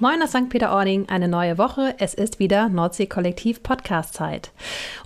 [0.00, 0.48] Moin aus St.
[0.48, 1.96] Peter-Ording, eine neue Woche.
[1.98, 4.52] Es ist wieder Nordsee-Kollektiv Podcast-Zeit.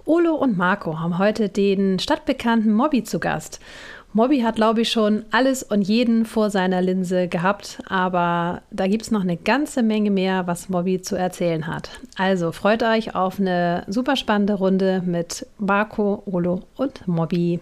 [0.05, 3.59] Olo und Marco haben heute den stadtbekannten Mobby zu Gast.
[4.13, 9.01] Mobby hat, glaube ich, schon alles und jeden vor seiner Linse gehabt, aber da gibt
[9.05, 11.89] es noch eine ganze Menge mehr, was Mobby zu erzählen hat.
[12.19, 17.61] Also freut euch auf eine super spannende Runde mit Marco, Olo und Mobby.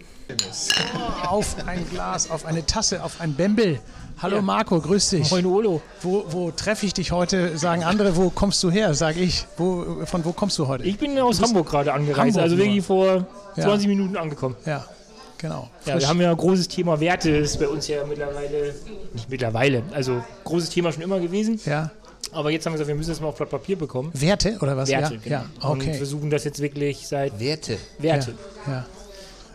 [1.29, 3.79] Auf ein Glas, auf eine Tasse, auf ein Bembel.
[4.23, 4.43] Hallo ja.
[4.43, 5.31] Marco, grüß dich.
[5.31, 5.81] Moin Olo.
[6.03, 7.57] Wo, wo treffe ich dich heute?
[7.57, 8.93] Sagen andere, wo kommst du her?
[8.93, 9.47] Sag ich.
[9.57, 10.85] Wo, von wo kommst du heute?
[10.85, 13.89] Ich bin aus Hamburg gerade angereist, Hamburg also wirklich vor 20 ja.
[13.89, 14.57] Minuten angekommen.
[14.67, 14.85] Ja,
[15.39, 15.71] genau.
[15.87, 18.75] Ja, wir haben ja ein großes Thema Werte, ist bei uns ja mittlerweile,
[19.15, 21.59] nicht mittlerweile, also großes Thema schon immer gewesen.
[21.65, 21.91] Ja.
[22.33, 24.11] Aber jetzt haben wir gesagt, wir müssen das mal auf Blatt Papier bekommen.
[24.13, 24.91] Werte oder was?
[24.91, 25.37] Werte, ja, genau.
[25.63, 25.71] ja.
[25.71, 25.91] okay.
[25.91, 27.41] Und versuchen das jetzt wirklich seit.
[27.41, 27.79] Werte.
[27.99, 28.35] Werte.
[28.67, 28.73] ja.
[28.73, 28.87] ja.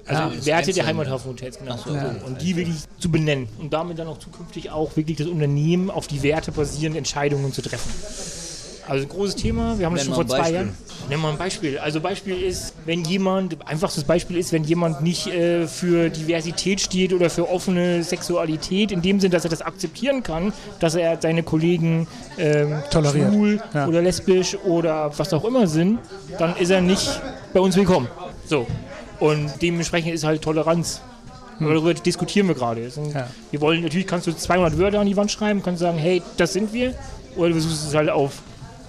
[0.07, 1.77] Also ja, Werte der Heimathafenhotels, genau.
[1.77, 2.15] So, ja.
[2.25, 6.07] Und die wirklich zu benennen und damit dann auch zukünftig auch wirklich das Unternehmen auf
[6.07, 7.89] die Werte basierend Entscheidungen zu treffen.
[8.87, 10.77] Also ein großes Thema, wir haben das schon vor zwei Jahren.
[11.09, 11.79] Nehmen wir ein Beispiel.
[11.79, 17.11] Also Beispiel ist, wenn jemand, einfachstes Beispiel ist, wenn jemand nicht äh, für Diversität steht
[17.13, 21.41] oder für offene Sexualität, in dem Sinn, dass er das akzeptieren kann, dass er seine
[21.41, 23.33] Kollegen ähm, Toleriert.
[23.33, 23.87] schwul ja.
[23.87, 25.99] oder lesbisch oder was auch immer sind,
[26.37, 27.21] dann ist er nicht
[27.53, 28.07] bei uns willkommen.
[28.45, 28.67] So,
[29.19, 31.01] und dementsprechend ist halt Toleranz.
[31.57, 31.67] Hm.
[31.67, 32.81] Darüber diskutieren wir gerade.
[32.81, 33.29] Ja.
[33.51, 36.53] Wir wollen, natürlich kannst du 200 Wörter an die Wand schreiben, kannst sagen, hey, das
[36.53, 36.93] sind wir.
[37.35, 38.33] Oder du versuchst es halt auf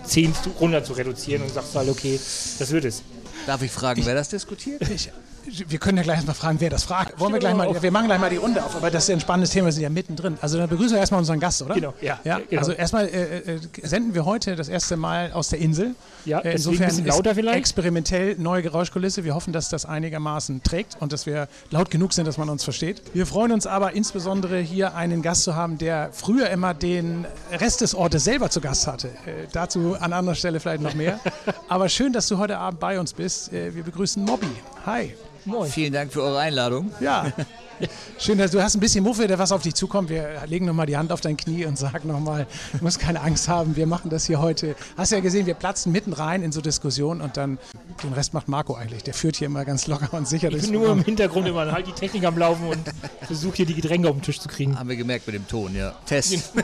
[0.04, 2.19] 10 runter zu reduzieren und sagst halt, okay,
[2.58, 3.02] das wird es.
[3.47, 4.82] Darf ich fragen, ich, wer das diskutiert?
[4.88, 5.10] Ich,
[5.47, 7.19] wir können ja gleich mal fragen, wer das fragt.
[7.20, 9.16] Wollen wir gleich mal, wir machen gleich mal die Runde auf, aber das ist ja
[9.16, 10.38] ein spannendes Thema, wir sind ja mittendrin.
[10.41, 11.75] Also dann begrüßen wir erstmal unseren Gast, oder?
[11.75, 12.19] Genau, ja.
[12.25, 12.38] ja?
[12.38, 12.61] Genau.
[12.61, 15.94] Also erstmal äh, äh, senden wir heute das erste Mal aus der Insel.
[16.25, 17.58] Ja, äh, insofern ein lauter vielleicht.
[17.58, 19.25] experimentell neue Geräuschkulisse.
[19.25, 22.64] Wir hoffen, dass das einigermaßen trägt und dass wir laut genug sind, dass man uns
[22.64, 23.03] versteht.
[23.14, 27.81] Wir freuen uns aber insbesondere hier einen Gast zu haben, der früher immer den Rest
[27.81, 29.09] des Ortes selber zu Gast hatte.
[29.09, 31.20] Äh, dazu an anderer Stelle vielleicht noch mehr.
[31.69, 33.53] aber schön, dass du heute Abend bei uns bist.
[33.53, 34.50] Äh, wir begrüßen Mobby.
[34.84, 35.15] Hi.
[35.46, 35.70] Moin.
[35.70, 36.90] Vielen Dank für eure Einladung.
[37.00, 37.32] Ja.
[38.18, 40.08] Schön, dass du hast ein bisschen Muffe, der was auf dich zukommt.
[40.08, 43.48] Wir legen nochmal die Hand auf dein Knie und sagen nochmal, du musst keine Angst
[43.48, 44.74] haben, wir machen das hier heute.
[44.96, 47.58] Hast ja gesehen, wir platzen mitten rein in so Diskussionen und dann
[48.02, 49.04] den Rest macht Marco eigentlich.
[49.04, 50.50] Der führt hier immer ganz locker und sicher.
[50.50, 52.80] Ich bin nur im Hintergrund immer halt die Technik am Laufen und
[53.22, 54.78] versuche hier die Getränke auf den Tisch zu kriegen.
[54.78, 55.94] Haben wir gemerkt mit dem Ton, ja.
[56.06, 56.54] Fest.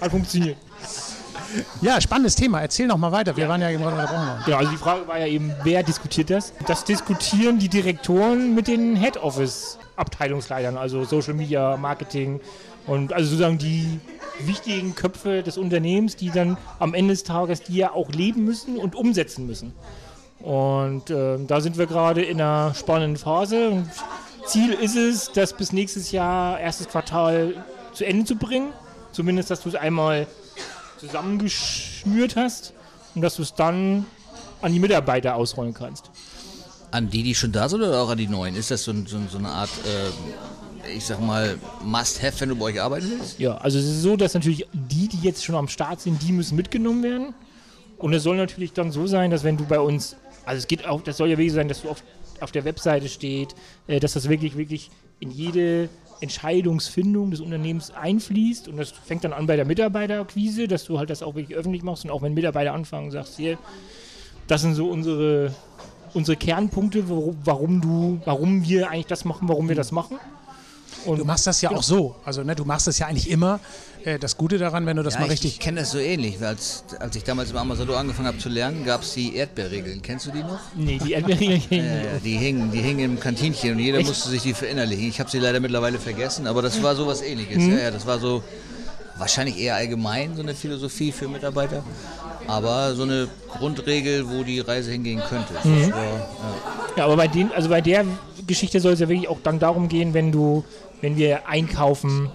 [0.00, 0.58] Hat funktioniert.
[1.80, 2.60] Ja, spannendes Thema.
[2.60, 3.36] Erzähl noch mal weiter.
[3.36, 3.48] Wir ja.
[3.48, 4.42] waren ja eben unterbrochen.
[4.44, 6.52] Genau, also die Frage war ja eben, wer diskutiert das?
[6.66, 12.40] Das diskutieren die Direktoren mit den Head Office Abteilungsleitern, also Social Media, Marketing
[12.86, 14.00] und also sozusagen die
[14.40, 18.76] wichtigen Köpfe des Unternehmens, die dann am Ende des Tages die ja auch leben müssen
[18.76, 19.72] und umsetzen müssen.
[20.40, 23.70] Und äh, da sind wir gerade in einer spannenden Phase.
[23.70, 23.88] Und
[24.46, 28.72] Ziel ist es, das bis nächstes Jahr, erstes Quartal zu Ende zu bringen.
[29.12, 30.26] Zumindest, dass du es einmal
[31.06, 32.72] zusammengeschnürt hast
[33.14, 34.06] und dass du es dann
[34.62, 36.10] an die Mitarbeiter ausrollen kannst.
[36.90, 38.54] An die, die schon da sind oder auch an die neuen?
[38.54, 42.66] Ist das so, so, so eine Art, äh, ich sag mal, Must-Have, wenn du bei
[42.66, 43.38] euch arbeiten willst?
[43.38, 46.32] Ja, also es ist so, dass natürlich die, die jetzt schon am Start sind, die
[46.32, 47.34] müssen mitgenommen werden.
[47.98, 50.86] Und es soll natürlich dann so sein, dass wenn du bei uns, also es geht
[50.86, 52.02] auch, das soll ja wirklich sein, dass du auf,
[52.40, 53.54] auf der Webseite steht,
[53.86, 54.90] äh, dass das wirklich, wirklich
[55.20, 55.88] in jede
[56.20, 58.68] Entscheidungsfindung des Unternehmens einfließt.
[58.68, 61.82] Und das fängt dann an bei der Mitarbeiterakquise, dass du halt das auch wirklich öffentlich
[61.82, 63.58] machst und auch wenn Mitarbeiter anfangen, sagst, hier,
[64.46, 65.54] das sind so unsere,
[66.12, 70.18] unsere Kernpunkte, warum, warum du, warum wir eigentlich das machen, warum wir das machen.
[71.04, 72.16] Und du machst das ja, ja, auch so.
[72.24, 73.60] Also ne, du machst das ja eigentlich immer.
[74.04, 75.52] Äh, das Gute daran, wenn du das ja, mal ich, richtig.
[75.52, 76.42] Ich kenne das so ähnlich.
[76.44, 80.02] Als, als ich damals im Amazon angefangen habe zu lernen, gab es die Erdbeerregeln.
[80.02, 80.60] Kennst du die noch?
[80.76, 81.84] Nee, die Erdbeerregeln ich nicht.
[82.24, 84.08] die hingen, die hingen im Kantinchen und jeder Echt?
[84.08, 85.08] musste sich die verinnerlichen.
[85.08, 87.58] Ich habe sie leider mittlerweile vergessen, aber das war so was ähnliches.
[87.58, 87.78] Mhm.
[87.78, 88.42] Ja, das war so
[89.16, 91.82] wahrscheinlich eher allgemein, so eine Philosophie für Mitarbeiter.
[92.46, 93.28] Aber so eine
[93.58, 95.54] Grundregel, wo die Reise hingehen könnte.
[95.64, 95.92] Mhm.
[95.92, 96.28] War, ja.
[96.96, 97.04] ja.
[97.04, 98.04] aber bei, den, also bei der
[98.46, 100.64] Geschichte soll es ja wirklich auch dann darum gehen, wenn du
[101.00, 102.30] wenn wir einkaufen,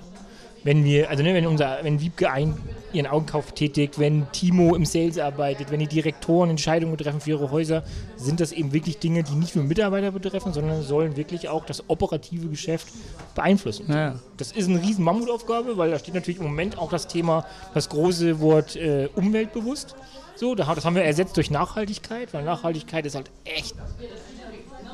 [0.63, 2.57] wenn wir, also ne, wenn unser, wenn Wiebke ein,
[2.91, 7.51] ihren Augenkauf tätigt, wenn Timo im Sales arbeitet, wenn die Direktoren Entscheidungen treffen für ihre
[7.51, 7.83] Häuser,
[8.17, 11.89] sind das eben wirklich Dinge, die nicht nur Mitarbeiter betreffen, sondern sollen wirklich auch das
[11.89, 12.87] operative Geschäft
[13.35, 13.85] beeinflussen.
[13.89, 14.15] Ja.
[14.37, 17.89] Das ist eine riesen Mammutaufgabe, weil da steht natürlich im Moment auch das Thema, das
[17.89, 19.95] große Wort äh, umweltbewusst.
[20.35, 23.75] So, das haben wir ersetzt durch Nachhaltigkeit, weil Nachhaltigkeit ist halt echt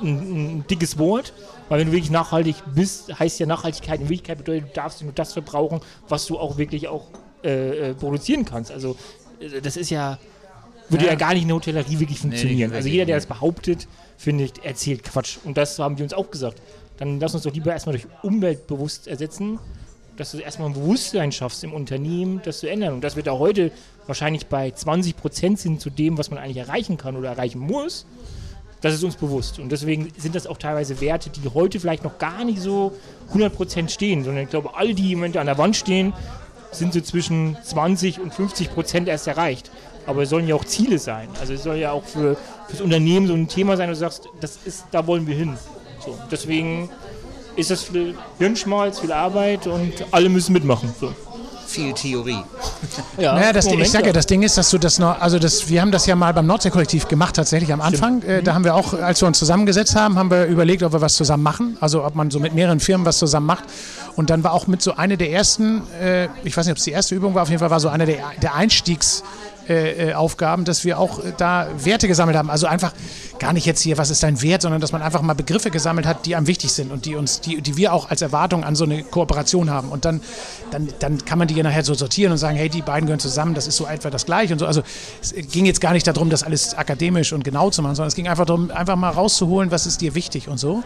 [0.01, 1.33] ein, ein dickes Wort.
[1.69, 5.13] Weil wenn du wirklich nachhaltig bist, heißt ja Nachhaltigkeit in Wirklichkeit bedeutet, du darfst nur
[5.13, 7.07] das verbrauchen, was du auch wirklich auch
[7.43, 8.71] äh, äh produzieren kannst.
[8.71, 8.95] Also
[9.39, 10.19] äh, das ist ja,
[10.89, 11.11] würde ja.
[11.11, 12.71] ja, gar nicht in der Hotellerie wirklich funktionieren.
[12.71, 15.37] Nee, also jeder, der das behauptet, finde ich, erzählt Quatsch.
[15.43, 16.61] Und das haben wir uns auch gesagt.
[16.97, 19.59] Dann lass uns doch lieber erstmal durch umweltbewusst ersetzen
[20.17, 22.93] dass du erstmal ein Bewusstsein schaffst im Unternehmen, das zu ändern.
[22.93, 23.71] Und dass wir da heute
[24.07, 28.05] wahrscheinlich bei 20 Prozent sind zu dem, was man eigentlich erreichen kann oder erreichen muss.
[28.85, 29.57] Das ist uns bewusst.
[29.57, 32.93] Und deswegen sind das auch teilweise Werte, die heute vielleicht noch gar nicht so
[33.29, 36.13] 100 Prozent stehen, sondern ich glaube, alle, die Moment an der Wand stehen,
[36.71, 39.71] sind so zwischen 20 und 50 Prozent erst erreicht.
[40.05, 41.29] Aber es sollen ja auch Ziele sein.
[41.39, 42.37] Also es soll ja auch für
[42.69, 45.57] das Unternehmen so ein Thema sein, wo du sagst, das ist, da wollen wir hin.
[46.05, 46.91] So, deswegen
[47.55, 50.93] ist das viel Hirnschmalz, viel Arbeit und alle müssen mitmachen.
[51.01, 51.11] So
[51.75, 52.39] viel Theorie.
[53.17, 55.39] Ja, naja, das, Moment, ich sage ja, das Ding ist, dass du das noch, also
[55.39, 58.21] das, wir haben das ja mal beim Nordsee-Kollektiv gemacht, tatsächlich am Anfang.
[58.23, 61.01] Äh, da haben wir auch, als wir uns zusammengesetzt haben, haben wir überlegt, ob wir
[61.01, 61.77] was zusammen machen.
[61.79, 63.63] Also ob man so mit mehreren Firmen was zusammen macht.
[64.15, 66.83] Und dann war auch mit so eine der ersten, äh, ich weiß nicht, ob es
[66.83, 69.23] die erste Übung war, auf jeden Fall war so eine der, der Einstiegs-
[69.67, 72.51] äh, äh, Aufgaben, dass wir auch äh, da Werte gesammelt haben.
[72.51, 72.93] Also einfach
[73.39, 76.05] gar nicht jetzt hier, was ist dein Wert, sondern dass man einfach mal Begriffe gesammelt
[76.05, 78.75] hat, die einem wichtig sind und die uns, die, die wir auch als Erwartung an
[78.75, 79.89] so eine Kooperation haben.
[79.89, 80.21] Und dann,
[80.71, 83.53] dann, dann kann man die nachher so sortieren und sagen, hey, die beiden gehören zusammen,
[83.53, 84.65] das ist so etwa das gleiche und so.
[84.65, 84.81] Also
[85.21, 88.15] es ging jetzt gar nicht darum, das alles akademisch und genau zu machen, sondern es
[88.15, 90.83] ging einfach darum, einfach mal rauszuholen, was ist dir wichtig und so.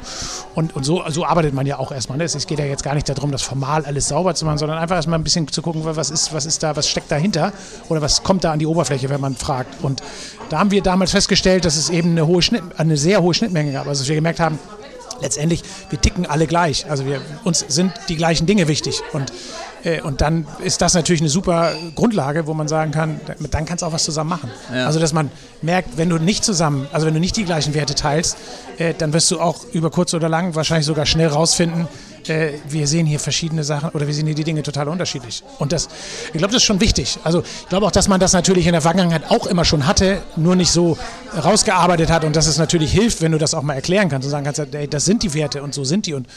[0.55, 2.17] Und, und so, so arbeitet man ja auch erstmal.
[2.17, 2.23] Ne?
[2.23, 4.95] Es geht ja jetzt gar nicht darum, das formal alles sauber zu machen, sondern einfach
[4.95, 7.53] erstmal ein bisschen zu gucken, was ist, was ist da, was steckt dahinter
[7.89, 9.83] oder was kommt da an die Oberfläche, wenn man fragt.
[9.83, 10.01] Und
[10.49, 13.71] da haben wir damals festgestellt, dass es eben eine, hohe Schnitt, eine sehr hohe Schnittmenge
[13.71, 13.87] gab.
[13.87, 14.59] Also wir gemerkt haben,
[15.21, 16.89] letztendlich, wir ticken alle gleich.
[16.89, 19.01] Also wir, uns sind die gleichen Dinge wichtig.
[19.13, 19.31] Und,
[19.83, 23.19] äh, und dann ist das natürlich eine super Grundlage, wo man sagen kann,
[23.51, 24.49] dann kannst du auch was zusammen machen.
[24.73, 24.85] Ja.
[24.85, 25.31] Also dass man
[25.61, 28.37] merkt, wenn du nicht zusammen, also wenn du nicht die gleichen Werte teilst,
[28.77, 31.87] äh, dann wirst du auch über kurz oder lang wahrscheinlich sogar schnell rausfinden,
[32.29, 35.43] äh, wir sehen hier verschiedene Sachen oder wir sehen hier die Dinge total unterschiedlich.
[35.57, 35.89] Und das,
[36.27, 37.17] ich glaube, das ist schon wichtig.
[37.23, 40.21] Also ich glaube auch, dass man das natürlich in der Vergangenheit auch immer schon hatte,
[40.35, 40.97] nur nicht so
[41.43, 44.31] rausgearbeitet hat und dass es natürlich hilft, wenn du das auch mal erklären kannst und
[44.31, 46.27] sagen kannst, ey, das sind die Werte und so sind die und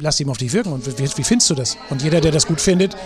[0.00, 1.76] lass die mal auf dich wirken und wie, wie findest du das?
[1.90, 2.96] Und jeder, der das gut findet,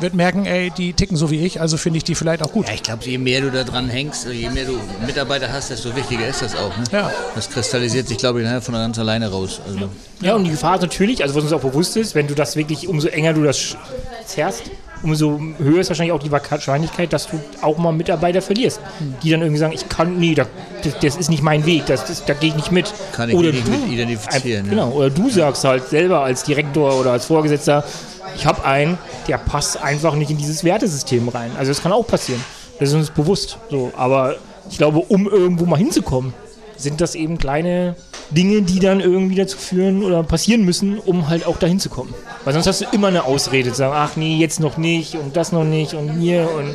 [0.00, 2.68] wird merken, ey, die ticken so wie ich, also finde ich die vielleicht auch gut.
[2.68, 5.94] Ja, ich glaube, je mehr du da dran hängst, je mehr du Mitarbeiter hast, desto
[5.94, 6.76] wichtiger ist das auch.
[6.76, 6.84] Ne?
[6.92, 7.12] Ja.
[7.34, 9.60] Das kristallisiert sich, glaube ich, von ganz alleine raus.
[9.66, 9.88] Also.
[10.20, 12.56] Ja, und die Gefahr ist natürlich, also was uns auch bewusst ist, wenn du das
[12.56, 13.76] wirklich, umso enger du das
[14.26, 14.64] zerrst,
[15.02, 18.80] umso höher ist wahrscheinlich auch die Wahrscheinlichkeit, dass du auch mal Mitarbeiter verlierst,
[19.22, 20.48] die dann irgendwie sagen, ich kann, nee, das,
[21.00, 22.92] das ist nicht mein Weg, das, das, da gehe ich nicht mit.
[23.12, 24.68] Kann ich oder nicht du, mit identifizieren.
[24.68, 27.84] Genau, oder du sagst halt selber als Direktor oder als Vorgesetzter,
[28.36, 28.98] ich habe einen,
[29.28, 31.50] der passt einfach nicht in dieses Wertesystem rein.
[31.58, 32.42] Also das kann auch passieren.
[32.78, 33.58] Das ist uns bewusst.
[33.70, 34.36] So, aber
[34.70, 36.32] ich glaube, um irgendwo mal hinzukommen,
[36.76, 37.94] sind das eben kleine
[38.30, 42.14] Dinge, die dann irgendwie dazu führen oder passieren müssen, um halt auch dahin zu kommen.
[42.44, 45.36] Weil sonst hast du immer eine Ausrede, zu sagen, ach nee, jetzt noch nicht und
[45.36, 46.74] das noch nicht und hier und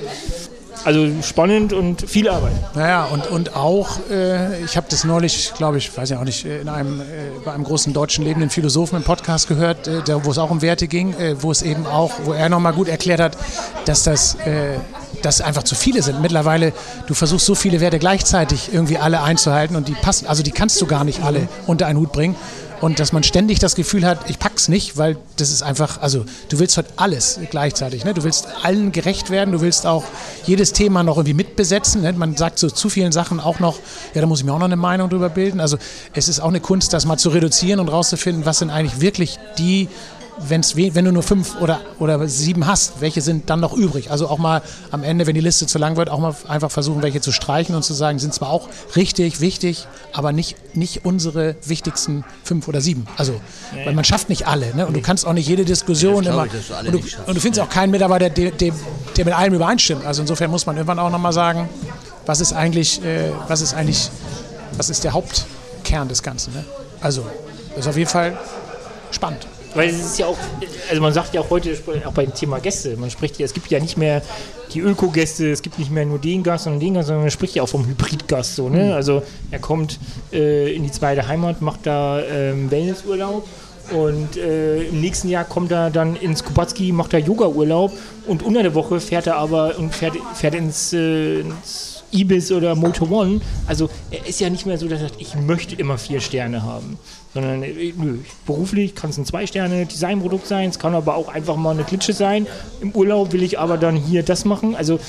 [0.86, 2.54] also spannend und viel Arbeit.
[2.76, 6.46] Naja, und, und auch, äh, ich habe das neulich, glaube ich, weiß ja auch nicht,
[6.46, 7.04] äh, in einem, äh,
[7.44, 10.88] bei einem großen deutschen lebenden Philosophen im Podcast gehört, äh, wo es auch um Werte
[10.88, 13.38] ging, äh, wo es eben auch, wo er nochmal gut erklärt hat,
[13.86, 14.78] dass das äh,
[15.22, 16.22] dass einfach zu viele sind.
[16.22, 16.72] Mittlerweile,
[17.08, 20.80] du versuchst so viele Werte gleichzeitig irgendwie alle einzuhalten und die passen, also die kannst
[20.82, 22.36] du gar nicht alle unter einen Hut bringen
[22.86, 26.24] und dass man ständig das Gefühl hat, ich pack's nicht, weil das ist einfach, also
[26.50, 28.14] du willst heute alles gleichzeitig, ne?
[28.14, 30.04] Du willst allen gerecht werden, du willst auch
[30.46, 32.04] jedes Thema noch irgendwie mitbesetzen.
[32.04, 32.14] Ne?
[32.14, 33.80] Man sagt so zu vielen Sachen auch noch,
[34.14, 35.62] ja, da muss ich mir auch noch eine Meinung drüber bilden.
[35.62, 35.80] Also
[36.14, 39.40] es ist auch eine Kunst, das mal zu reduzieren und rauszufinden, was sind eigentlich wirklich
[39.58, 39.90] die
[40.40, 44.12] wenn's, wenn du nur fünf oder, oder sieben hast, welche sind dann noch übrig?
[44.12, 44.62] Also auch mal
[44.92, 47.76] am Ende, wenn die Liste zu lang wird, auch mal einfach versuchen, welche zu streichen
[47.76, 52.82] und zu sagen, sind zwar auch richtig, wichtig, aber nicht, nicht unsere wichtigsten fünf oder
[52.82, 53.08] sieben.
[53.18, 53.40] Also,
[53.84, 54.76] weil man schafft nicht alle.
[54.76, 54.86] Ne?
[54.86, 56.46] Und du kannst auch nicht jede Diskussion ja, immer.
[56.46, 58.74] Ich, und, du, und, du, findest auch keinen Mitarbeiter, der, der,
[59.16, 60.06] der, mit allem übereinstimmt.
[60.06, 61.70] Also insofern muss man irgendwann auch nochmal sagen,
[62.26, 64.10] was ist eigentlich, äh, was ist eigentlich,
[64.78, 66.54] was ist der Hauptkern des Ganzen.
[66.54, 66.66] Ne?
[67.02, 67.26] Also,
[67.70, 68.38] das ist auf jeden Fall
[69.12, 69.48] spannend.
[69.76, 70.38] Weil es ist ja auch,
[70.90, 73.70] also man sagt ja auch heute, auch beim Thema Gäste, man spricht ja, es gibt
[73.70, 74.22] ja nicht mehr
[74.74, 77.56] die Öko-Gäste, es gibt nicht mehr nur den Gast und den Gast, sondern man spricht
[77.56, 78.86] ja auch vom Hybrid-Gast so, ne?
[78.86, 78.92] Mhm.
[78.94, 80.00] Also er kommt
[80.32, 83.48] äh, in die zweite Heimat, macht da ähm, Wellnessurlaub
[83.92, 87.92] und äh, im nächsten Jahr kommt er dann ins Kubacki, macht da Yoga-Urlaub
[88.28, 92.76] und unter der Woche fährt er aber und fährt, fährt ins, äh, ins Ibis oder
[92.76, 93.42] Motor One.
[93.68, 96.64] Also er ist ja nicht mehr so, dass er sagt, ich möchte immer vier Sterne
[96.64, 96.98] haben.
[97.36, 97.94] Sondern äh,
[98.46, 102.48] beruflich kann es ein Zwei-Sterne-Designprodukt sein, es kann aber auch einfach mal eine Klitsche sein.
[102.80, 104.74] Im Urlaub will ich aber dann hier das machen.
[104.74, 105.02] Also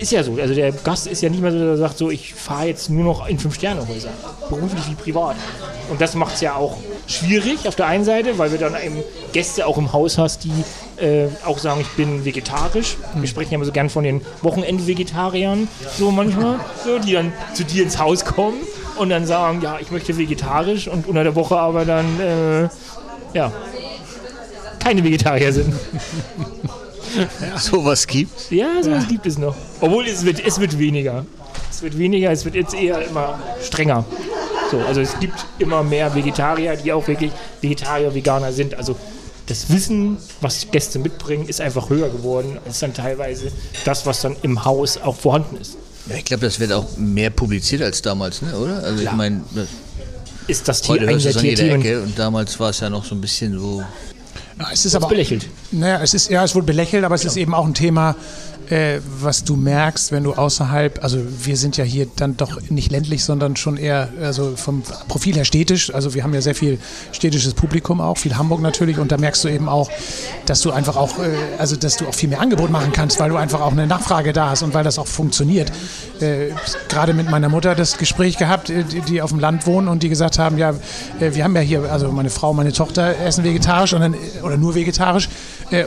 [0.00, 0.34] ist ja so.
[0.34, 2.90] Also der Gast ist ja nicht mehr so, dass er sagt, so ich fahre jetzt
[2.90, 4.10] nur noch in Fünf-Sterne-Häuser.
[4.50, 5.36] Beruflich wie privat.
[5.90, 9.02] Und das macht es ja auch schwierig auf der einen Seite, weil wir dann eben
[9.32, 10.52] Gäste auch im Haus hast, die
[11.02, 12.96] äh, auch sagen, ich bin vegetarisch.
[13.14, 15.68] Wir sprechen ja immer so gern von den Wochenende-Vegetariern,
[15.98, 18.58] so manchmal, so, die dann zu dir ins Haus kommen
[18.96, 22.68] und dann sagen, ja, ich möchte vegetarisch und unter der Woche aber dann, äh,
[23.36, 23.52] ja,
[24.78, 25.74] keine Vegetarier sind.
[27.40, 27.58] ja.
[27.58, 29.08] Sowas gibt Ja, sowas ja.
[29.08, 29.54] gibt es noch.
[29.80, 31.24] Obwohl es wird, es wird weniger.
[31.70, 34.04] Es wird weniger, es wird jetzt eher immer strenger.
[34.70, 38.74] So, also es gibt immer mehr Vegetarier, die auch wirklich Vegetarier, Veganer sind.
[38.74, 38.96] Also
[39.46, 43.52] das Wissen, was Gäste mitbringen, ist einfach höher geworden als dann teilweise
[43.84, 45.76] das, was dann im Haus auch vorhanden ist.
[46.08, 48.56] Ja, ich glaube, das wird auch mehr publiziert als damals, ne?
[48.56, 48.82] oder?
[48.82, 49.12] Also Klar.
[49.12, 49.42] ich meine,
[50.46, 52.90] ist das Tier heute hörst du es an jeder Ecke und damals war es ja
[52.90, 53.82] noch so ein bisschen so.
[54.58, 55.48] Ja, es ist aber belächelt.
[55.72, 57.32] Naja, es ist ja, es wurde belächelt, aber es genau.
[57.32, 58.14] ist eben auch ein Thema,
[58.70, 62.90] äh, was du merkst, wenn du außerhalb, also wir sind ja hier dann doch nicht
[62.90, 65.92] ländlich, sondern schon eher also vom Profil her städtisch.
[65.92, 66.78] Also wir haben ja sehr viel
[67.12, 69.90] städtisches Publikum auch, viel Hamburg natürlich und da merkst du eben auch,
[70.46, 73.30] dass du einfach auch, äh, also dass du auch viel mehr Angebot machen kannst, weil
[73.30, 75.70] du einfach auch eine Nachfrage da hast und weil das auch funktioniert.
[76.20, 76.50] Äh,
[76.88, 80.02] gerade mit meiner Mutter das Gespräch gehabt, äh, die, die, auf dem Land wohnen und
[80.02, 80.74] die gesagt haben, ja,
[81.18, 84.74] wir haben ja hier, also meine Frau, meine Tochter essen vegetarisch und dann, oder nur
[84.74, 85.28] vegetarisch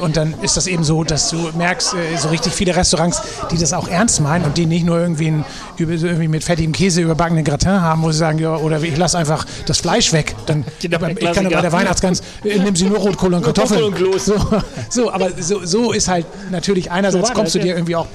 [0.01, 3.73] und dann ist das eben so, dass du merkst, so richtig viele Restaurants, die das
[3.73, 5.45] auch ernst meinen und die nicht nur irgendwie, ein,
[5.77, 9.45] irgendwie mit fettigem Käse überbackenen Gratin haben, wo sie sagen, ja, oder ich lasse einfach
[9.65, 10.35] das Fleisch weg.
[10.45, 13.83] Dann, genau, ich kann bei der Weihnachtsgans, nimm sie nur Rotkohl und Kartoffeln.
[13.83, 14.35] Und so,
[14.89, 18.07] so, aber so, so ist halt natürlich einerseits so kommst du dir irgendwie auch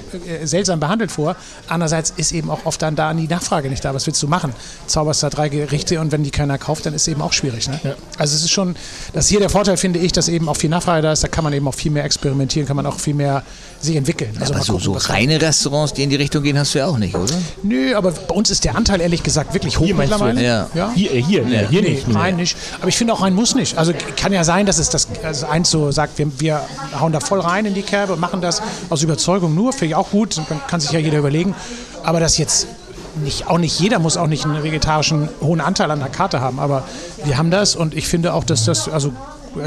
[0.43, 1.35] seltsam behandelt vor,
[1.67, 3.93] andererseits ist eben auch oft dann da die Nachfrage nicht da.
[3.93, 4.53] Was willst du machen?
[4.87, 7.67] Zauberst da drei Gerichte und wenn die keiner kauft, dann ist es eben auch schwierig.
[7.67, 7.79] Ne?
[7.83, 7.95] Ja.
[8.17, 8.75] Also es ist schon,
[9.13, 11.23] das ist hier der Vorteil, finde ich, dass eben auch viel Nachfrage da ist.
[11.23, 13.43] Da kann man eben auch viel mehr experimentieren, kann man auch viel mehr
[13.79, 14.35] sich entwickeln.
[14.43, 16.87] Also aber so, gucken, so reine Restaurants, die in die Richtung gehen, hast du ja
[16.87, 17.35] auch nicht, oder?
[17.63, 20.43] Nö, aber bei uns ist der Anteil ehrlich gesagt wirklich hoch hier mittlerweile.
[20.43, 20.67] Ja.
[20.73, 20.91] ja.
[20.93, 21.67] Hier, äh, hier, ja.
[21.67, 22.15] hier nee, nicht.
[22.15, 22.57] Rein nicht.
[22.79, 23.77] Aber ich finde auch rein muss nicht.
[23.77, 26.61] Also kann ja sein, dass es das also eins so sagt, wir, wir
[26.99, 29.71] hauen da voll rein in die Kerbe und machen das aus Überzeugung nur.
[29.73, 30.37] Finde ich auch gut.
[30.49, 31.55] Dann kann sich ja jeder überlegen.
[32.03, 32.67] Aber das jetzt
[33.15, 36.59] nicht, auch nicht jeder muss auch nicht einen vegetarischen hohen Anteil an der Karte haben,
[36.59, 36.83] aber
[37.23, 39.13] wir haben das und ich finde auch, dass das, also,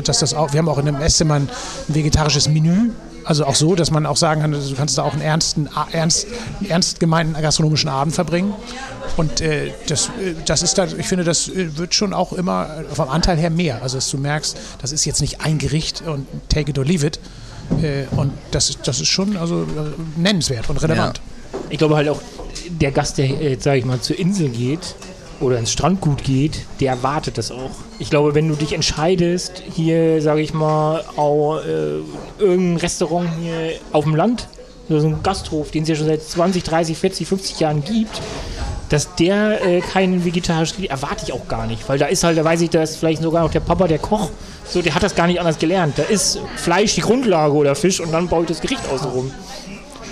[0.05, 1.49] dass das auch, wir haben auch in einem Esszimmer ein
[1.89, 2.91] vegetarisches Menü,
[3.27, 6.27] also auch so, dass man auch sagen kann, du kannst da auch einen ernsten, ernst,
[6.69, 8.55] ernst gemeinten gastronomischen Abend verbringen.
[9.17, 12.85] Und äh, das, äh, das ist da, ich finde, das äh, wird schon auch immer
[12.93, 13.83] vom Anteil her mehr.
[13.83, 17.07] Also dass du merkst, das ist jetzt nicht ein Gericht und take it or leave
[17.07, 17.19] it.
[17.83, 19.67] Äh, und das, das ist schon also,
[20.17, 21.19] nennenswert und relevant.
[21.19, 21.59] Ja.
[21.71, 22.21] Ich glaube halt auch,
[22.69, 24.95] der Gast, der jetzt, sage ich mal, zur Insel geht
[25.41, 27.71] oder ins Strandgut geht, der erwartet das auch.
[27.99, 32.01] Ich glaube, wenn du dich entscheidest, hier, sage ich mal, auch, äh,
[32.39, 34.49] irgendein Restaurant hier auf dem Land,
[34.89, 38.21] so ein Gasthof, den es ja schon seit 20, 30, 40, 50 Jahren gibt,
[38.89, 42.45] dass der äh, keinen vegetarischen erwarte ich auch gar nicht, weil da ist halt, da
[42.45, 44.31] weiß ich, da ist vielleicht sogar noch der Papa, der Koch,
[44.65, 45.97] so, der hat das gar nicht anders gelernt.
[45.97, 49.33] Da ist Fleisch die Grundlage oder Fisch und dann baue ich das Gericht außenrum.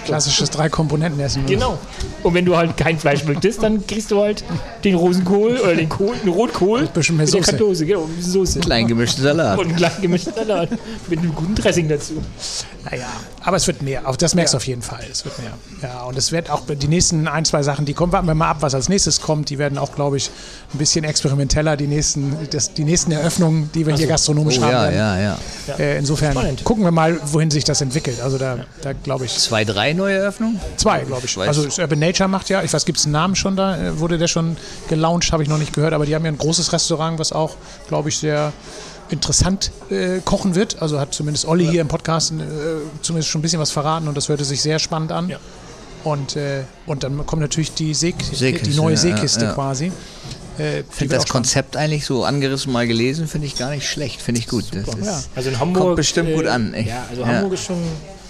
[0.05, 1.47] Klassisches Drei-Komponenten-Essen.
[1.47, 1.79] Genau.
[2.23, 4.45] Und wenn du halt kein Fleisch möchtest, dann kriegst du halt
[4.85, 6.81] den Rosenkohl oder den Kohl, den Rotkohl.
[6.81, 7.51] Ein bisschen mehr Soße.
[7.51, 8.61] Kartose, genau, ein Soße.
[8.61, 9.59] Klein gemischten Salat.
[9.59, 10.71] Und einen klein gemischten Salat.
[11.09, 12.15] mit einem guten Dressing dazu.
[12.91, 13.09] Naja,
[13.41, 14.07] aber es wird mehr.
[14.07, 14.59] Auch das merkst du ja.
[14.59, 15.05] auf jeden Fall.
[15.11, 15.53] Es wird mehr.
[15.83, 18.51] Ja, und es wird auch die nächsten ein, zwei Sachen, die kommen, warten wir mal
[18.51, 19.49] ab, was als nächstes kommt.
[19.49, 20.31] Die werden auch, glaube ich,
[20.73, 21.77] ein bisschen experimenteller.
[21.77, 24.95] Die nächsten, das, die nächsten Eröffnungen, die wir also, hier gastronomisch oh, haben.
[24.95, 25.75] Ja, ja, ja.
[25.79, 26.65] Äh, insofern Spannend.
[26.65, 28.21] gucken wir mal, wohin sich das entwickelt.
[28.21, 29.35] Also da, da glaube ich.
[29.39, 30.61] Zwei, drei neue Eröffnungen?
[30.77, 31.39] Zwei, glaube ich.
[31.39, 33.77] Also Urban Nature macht ja, ich weiß, gibt es einen Namen schon da?
[33.77, 34.57] Äh, wurde der schon
[34.89, 35.33] gelauncht?
[35.33, 35.93] Habe ich noch nicht gehört.
[35.93, 37.57] Aber die haben ja ein großes Restaurant, was auch,
[37.89, 38.53] glaube ich, sehr
[39.11, 40.81] interessant äh, kochen wird.
[40.83, 42.35] Also hat zumindest Olli hier im Podcast äh,
[43.03, 45.29] zumindest schon ein bisschen was verraten und das hörte sich sehr spannend an.
[45.29, 45.39] Ja.
[46.05, 49.55] Und, äh, und dann kommt natürlich die, See Seekiste, die neue Seekiste ja, ja.
[49.55, 49.93] quasi.
[50.59, 54.41] Äh, finde das Konzept eigentlich so angerissen mal gelesen, finde ich gar nicht schlecht, finde
[54.41, 54.67] ich gut.
[54.73, 55.23] Das ist, ja.
[55.35, 56.75] Also in Hamburg kommt bestimmt äh, gut an.
[56.75, 56.89] Echt.
[56.89, 57.79] Ja, also Hamburg ist schon,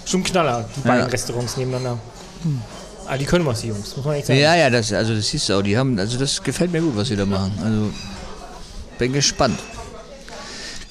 [0.05, 1.99] schon Knaller, die beiden Restaurants nebeneinander.
[2.43, 2.61] Hm.
[3.07, 4.39] Ah, die können was, die Jungs, muss man echt sagen.
[4.39, 6.95] Ja, ja, das, also das siehst du auch, die haben, also das gefällt mir gut,
[6.95, 7.53] was sie da machen.
[7.63, 7.91] Also
[8.97, 9.59] bin gespannt.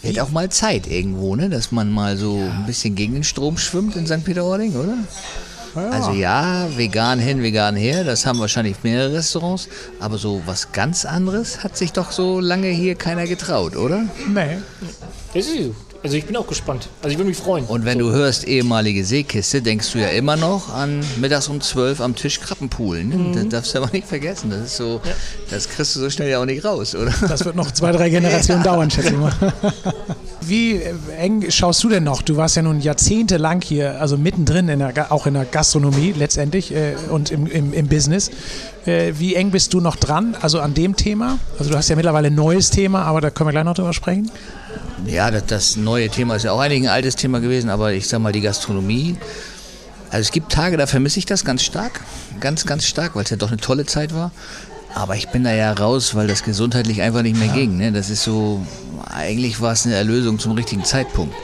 [0.03, 1.49] Hätte auch mal Zeit irgendwo, ne?
[1.49, 2.51] dass man mal so ja.
[2.51, 4.23] ein bisschen gegen den Strom schwimmt in St.
[4.23, 4.99] Peter-Ording, oder?
[5.75, 5.91] Ja.
[5.91, 9.69] Also ja, vegan hin, vegan her, das haben wahrscheinlich mehrere Restaurants,
[9.99, 14.05] aber so was ganz anderes hat sich doch so lange hier keiner getraut, oder?
[14.29, 14.59] Nee.
[15.33, 15.71] Das ist
[16.05, 16.91] also ich bin auch gespannt.
[17.03, 17.65] Also ich würde mich freuen.
[17.65, 18.11] Und wenn so.
[18.11, 22.41] du hörst ehemalige Seekiste, denkst du ja immer noch an mittags um 12 am Tisch
[22.41, 23.31] Krabbenpoolen.
[23.31, 23.33] Mhm.
[23.33, 24.51] Das darfst du aber nicht vergessen.
[24.51, 25.13] Das ist so, ja.
[25.51, 27.11] das kriegst du so schnell ja auch nicht raus, oder?
[27.27, 29.33] Das wird noch zwei, drei Generationen dauern, schätze ich mal.
[30.43, 30.83] Wie
[31.17, 32.21] eng schaust du denn noch?
[32.21, 36.75] Du warst ja nun jahrzehntelang hier, also mittendrin, in der, auch in der Gastronomie letztendlich
[36.75, 38.31] äh, und im, im, im Business.
[38.85, 41.39] Äh, wie eng bist du noch dran, also an dem Thema?
[41.59, 43.95] Also du hast ja mittlerweile ein neues Thema, aber da können wir gleich noch drüber
[43.95, 44.31] sprechen.
[45.07, 48.09] Ja, das, das neue Thema ist ja auch eigentlich ein altes Thema gewesen, aber ich
[48.09, 49.17] sag mal die Gastronomie.
[50.11, 52.01] Also es gibt Tage, da vermisse ich das ganz stark,
[52.41, 54.31] ganz, ganz stark, weil es ja doch eine tolle Zeit war.
[54.95, 57.55] Aber ich bin da ja raus, weil das gesundheitlich einfach nicht mehr ja.
[57.55, 57.77] ging.
[57.77, 57.91] Ne?
[57.91, 58.65] Das ist so
[59.15, 61.35] eigentlich war es eine Erlösung zum richtigen Zeitpunkt.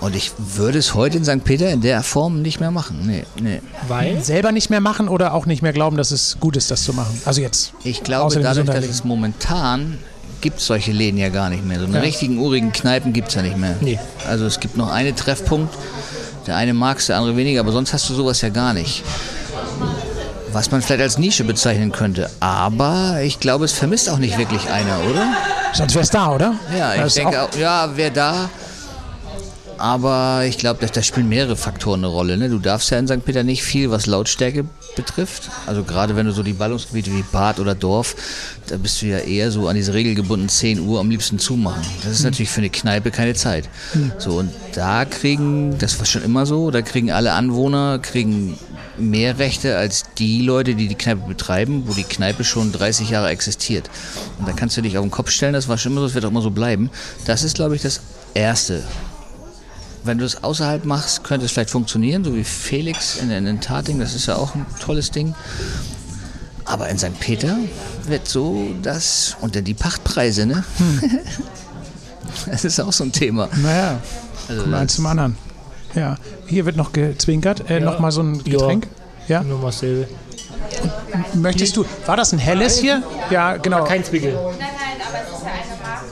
[0.00, 1.44] Und ich würde es heute in St.
[1.44, 3.06] Peter in der Form nicht mehr machen.
[3.06, 3.60] Nee, nee.
[3.86, 4.22] Weil?
[4.22, 6.92] Selber nicht mehr machen oder auch nicht mehr glauben, dass es gut ist, das zu
[6.92, 7.20] machen?
[7.24, 7.72] Also jetzt.
[7.84, 9.98] Ich glaube, dadurch, dass es momentan
[10.42, 11.78] gibt es solche Läden ja gar nicht mehr.
[11.78, 12.00] So eine ja.
[12.02, 13.76] richtigen urigen Kneipen gibt es ja nicht mehr.
[13.80, 13.98] Nee.
[14.28, 15.74] Also es gibt noch einen Treffpunkt.
[16.46, 19.02] Der eine mag es, der andere weniger, aber sonst hast du sowas ja gar nicht
[20.54, 22.30] was man vielleicht als Nische bezeichnen könnte.
[22.40, 25.34] Aber ich glaube, es vermisst auch nicht wirklich einer, oder?
[25.72, 26.54] Sonst wäre es da, oder?
[26.76, 28.50] Ja, ich das denke, auch, ja, wäre da.
[29.78, 32.36] Aber ich glaube, da spielen mehrere Faktoren eine Rolle.
[32.36, 32.48] Ne?
[32.48, 33.24] Du darfst ja in St.
[33.24, 34.64] Peter nicht viel, was Lautstärke
[34.96, 35.50] betrifft.
[35.66, 38.14] Also gerade wenn du so die Ballungsgebiete wie Bad oder Dorf,
[38.68, 41.82] da bist du ja eher so an diese Regel gebunden, 10 Uhr am liebsten zumachen.
[42.02, 42.26] Das ist mhm.
[42.26, 43.68] natürlich für eine Kneipe keine Zeit.
[43.94, 44.12] Mhm.
[44.18, 48.58] So, und da kriegen, das war schon immer so, da kriegen alle Anwohner, kriegen
[48.98, 53.30] mehr Rechte als die Leute, die die Kneipe betreiben, wo die Kneipe schon 30 Jahre
[53.30, 53.90] existiert.
[54.38, 56.14] Und da kannst du dich auf den Kopf stellen, das war schon immer so, das
[56.14, 56.90] wird auch immer so bleiben.
[57.24, 58.00] Das ist, glaube ich, das
[58.34, 58.82] Erste.
[60.04, 63.60] Wenn du es außerhalb machst, könnte es vielleicht funktionieren, so wie Felix in, in, in
[63.60, 65.34] Tating, das ist ja auch ein tolles Ding.
[66.64, 67.18] Aber in St.
[67.20, 67.56] Peter
[68.06, 70.64] wird so das, und dann die Pachtpreise, ne?
[70.78, 71.00] Hm.
[72.46, 73.48] das ist auch so ein Thema.
[73.62, 74.00] Naja,
[74.48, 75.36] also eins zum anderen.
[75.94, 76.16] Ja,
[76.46, 77.68] hier wird noch gezwinkert.
[77.68, 77.84] Äh, ja.
[77.84, 78.88] Nochmal so ein Getränk.
[79.28, 79.42] Ja.
[79.42, 80.08] Nur Marcel.
[81.34, 83.02] Möchtest du, war das ein helles hier?
[83.30, 83.84] Ja, genau.
[83.84, 84.32] Kein Zwickel.
[84.32, 86.06] Nein, nein, aber es ist ja eine Marke.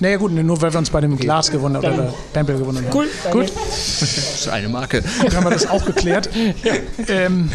[0.00, 2.96] Naja gut, nur weil wir uns bei dem Glas gewonnen haben oder Tempel gewonnen haben.
[2.96, 3.52] Cool, gut.
[3.56, 5.02] Das ist eine Marke.
[5.02, 6.30] Gut, haben wir das auch geklärt.
[6.64, 6.74] ja.
[7.08, 7.50] Ähm,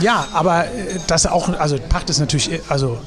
[0.00, 0.68] ja, aber äh,
[1.06, 2.98] das auch, also Pacht ist natürlich, äh, also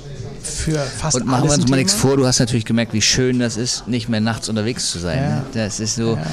[0.42, 3.40] für fast Und machen wir uns mal nichts vor, du hast natürlich gemerkt, wie schön
[3.40, 5.18] das ist, nicht mehr nachts unterwegs zu sein.
[5.18, 5.30] Ja.
[5.30, 5.46] Ne?
[5.54, 6.26] Das ist so, ja.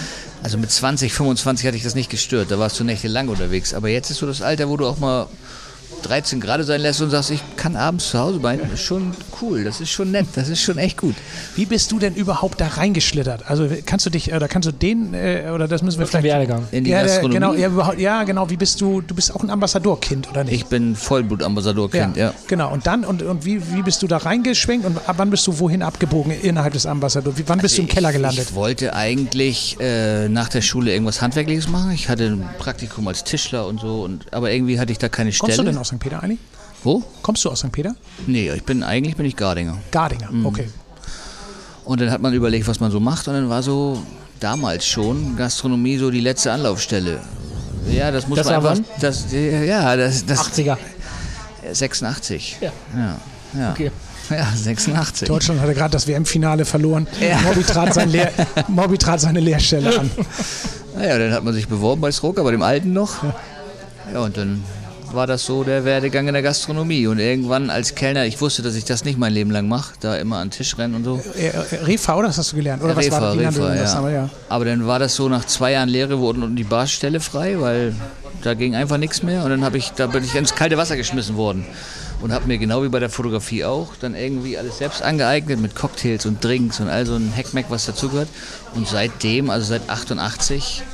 [0.42, 3.74] Also mit 20, 25 hatte ich das nicht gestört, da warst du nächtelang unterwegs.
[3.74, 5.28] Aber jetzt ist so das Alter, wo du auch mal
[6.02, 9.12] 13 Grad sein lässt und sagst, ich kann abends zu Hause bleiben, das ist schon
[9.40, 11.14] cool, das ist schon nett, das ist schon echt gut.
[11.56, 13.48] Wie bist du denn überhaupt da reingeschlittert?
[13.48, 16.24] Also kannst du dich, oder kannst du den, äh, oder das müssen wir vielleicht...
[16.24, 16.66] Werdegang.
[16.70, 17.34] In die ja, Gastronomie?
[17.34, 20.54] Genau, ja, ja, genau, wie bist du, du bist auch ein Ambassadorkind, oder nicht?
[20.54, 22.34] Ich bin Vollblut-Ambassadorkind, ja, ja.
[22.48, 25.46] Genau, und dann, und, und wie, wie bist du da reingeschwenkt und ab wann bist
[25.46, 27.34] du wohin abgebogen innerhalb des Ambassadors?
[27.46, 28.46] Wann bist du im Keller gelandet?
[28.48, 31.92] Ich wollte eigentlich äh, nach der Schule irgendwas Handwerkliches machen.
[31.92, 35.32] Ich hatte ein Praktikum als Tischler und so, und, aber irgendwie hatte ich da keine
[35.32, 35.52] Stelle.
[35.52, 36.00] Kommst du denn aus St.
[36.00, 36.40] Peter eigentlich?
[36.82, 37.02] Wo?
[37.22, 37.70] Kommst du aus St.
[37.70, 37.94] Peter?
[38.26, 39.78] Nee, ich bin eigentlich bin ich Gardinger.
[39.90, 40.46] Gardinger, mhm.
[40.46, 40.68] okay.
[41.84, 44.02] Und dann hat man überlegt, was man so macht und dann war so
[44.40, 47.20] damals schon Gastronomie so die letzte Anlaufstelle.
[47.90, 48.78] Ja, das muss das man einfach.
[49.00, 50.76] Das, ja, das, das 80er.
[51.72, 52.58] 86.
[52.60, 52.72] Ja.
[52.96, 53.18] Ja.
[53.58, 53.70] ja.
[53.72, 53.90] Okay.
[54.30, 55.28] Ja, 86.
[55.28, 57.06] Deutschland hatte gerade das WM-Finale verloren.
[57.20, 57.38] Ja.
[57.40, 58.32] Mobby, trat sein Lehr
[58.68, 60.10] Mobby trat seine Lehrstelle an.
[60.96, 63.22] Naja, dann hat man sich beworben bei Stroker, bei dem alten noch.
[63.22, 63.34] Ja,
[64.14, 64.62] ja und dann
[65.14, 67.06] war das so der Werdegang in der Gastronomie.
[67.06, 70.16] Und irgendwann als Kellner, ich wusste, dass ich das nicht mein Leben lang mache, da
[70.16, 71.22] immer an den Tisch rennen und so.
[71.36, 72.28] Äh, äh, Refa, oder?
[72.28, 72.82] Das hast du gelernt?
[72.82, 73.94] Oder Refa, was war Refa, ja.
[73.94, 74.30] aber, ja.
[74.48, 77.94] aber dann war das so, nach zwei Jahren Lehre wurden unten die Barstelle frei, weil
[78.42, 79.44] da ging einfach nichts mehr.
[79.44, 81.64] Und dann habe ich, da bin ich ins kalte Wasser geschmissen worden.
[82.20, 85.74] Und habe mir genau wie bei der Fotografie auch dann irgendwie alles selbst angeeignet mit
[85.74, 88.28] Cocktails und Drinks und all so ein Heckmeck, was dazugehört.
[88.74, 90.84] Und seitdem, also seit 88,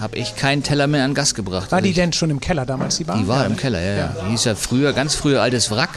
[0.00, 1.70] habe ich keinen Teller mehr an Gast gebracht.
[1.70, 3.18] War also die denn schon im Keller damals, die Bar?
[3.18, 4.14] Die war ja, im Keller, ja, ja.
[4.24, 5.90] Die hieß ja früher, ganz früher altes Wrack.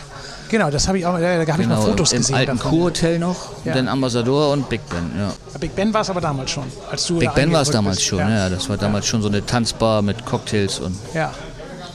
[0.49, 2.35] Genau, das habe ich auch, da habe genau, ich mal genau, Fotos im gesehen.
[2.35, 3.73] Im alten Kurhotel noch, ja.
[3.73, 5.33] dann Ambassador und Big Ben, ja.
[5.59, 8.07] Big Ben war es aber damals schon, als du Big Ben war es damals bist.
[8.07, 8.29] schon, ja.
[8.29, 8.49] ja.
[8.49, 10.95] Das war damals schon so eine Tanzbar mit Cocktails und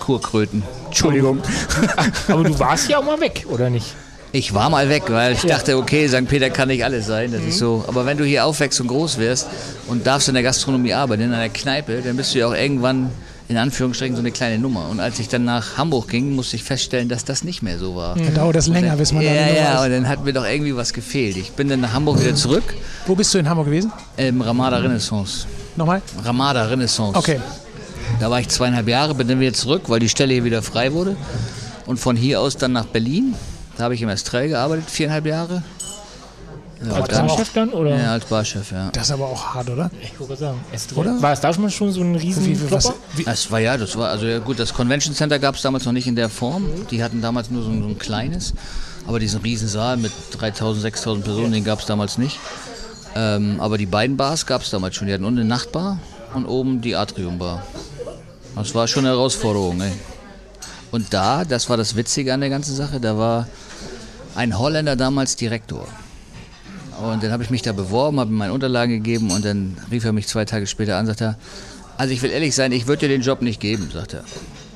[0.01, 0.65] Kurkröten.
[0.87, 1.41] Entschuldigung.
[2.29, 3.95] aber du warst ja auch mal weg, oder nicht?
[4.33, 5.57] Ich war mal weg, weil ich ja.
[5.57, 6.29] dachte, okay, St.
[6.29, 7.33] Peter kann nicht alles sein.
[7.33, 7.49] Das mhm.
[7.49, 7.85] ist so.
[7.89, 9.47] Aber wenn du hier aufwächst und groß wirst
[9.87, 13.11] und darfst in der Gastronomie arbeiten, in einer Kneipe, dann bist du ja auch irgendwann
[13.49, 14.89] in Anführungsstrichen so eine kleine Nummer.
[14.91, 17.97] Und als ich dann nach Hamburg ging, musste ich feststellen, dass das nicht mehr so
[17.97, 18.15] war.
[18.15, 20.45] Dann dauert das länger, bis man ja, dann Ja, ja, und dann hat mir doch
[20.45, 21.39] irgendwie was gefehlt.
[21.39, 22.75] Ich bin dann nach Hamburg wieder zurück.
[23.07, 23.91] Wo bist du in Hamburg gewesen?
[24.19, 25.47] Im Ramada Renaissance.
[25.77, 26.03] Nochmal?
[26.23, 27.19] Ramada Renaissance.
[27.19, 27.41] Okay.
[28.21, 30.93] Da war ich zweieinhalb Jahre, bin dann wieder zurück, weil die Stelle hier wieder frei
[30.93, 31.17] wurde.
[31.87, 33.35] Und von hier aus dann nach Berlin.
[33.79, 35.63] Da habe ich im Estrell gearbeitet, viereinhalb Jahre.
[36.85, 37.71] Ja, als Barchef dann?
[37.71, 37.97] Oder?
[37.97, 38.91] Ja, als Barchef, ja.
[38.93, 39.91] Das ist aber auch hart, oder?
[40.03, 40.99] Ich würde sagen, Estrell.
[40.99, 41.23] Oder?
[41.23, 43.25] War es da schon so ein riesen wie, wie, was, wie?
[43.25, 45.93] Das war ja, das war, also ja, gut, das Convention Center gab es damals noch
[45.93, 46.67] nicht in der Form.
[46.91, 48.53] Die hatten damals nur so, so ein kleines.
[49.07, 52.39] Aber diesen riesen Saal mit 3000, 6000 Personen, den gab es damals nicht.
[53.15, 55.07] Ähm, aber die beiden Bars gab es damals schon.
[55.07, 55.99] Die hatten unten eine Nachtbar
[56.35, 57.63] und oben die Atrium Bar.
[58.55, 59.93] Das war schon eine Herausforderung, ey.
[60.91, 63.47] Und da, das war das Witzige an der ganzen Sache, da war
[64.39, 65.87] ein Holländer damals Direktor.
[67.03, 70.05] Und dann habe ich mich da beworben, habe ihm meine Unterlagen gegeben und dann rief
[70.05, 71.37] er mich zwei Tage später an und sagte,
[71.97, 74.25] also ich will ehrlich sein, ich würde dir den Job nicht geben, sagt er.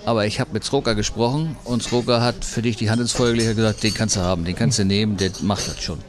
[0.04, 3.30] Aber ich habe mit Sroka gesprochen und Sroka hat für dich die Hand ins Feuer
[3.30, 6.00] gelegt und gesagt, den kannst du haben, den kannst du nehmen, der macht das schon.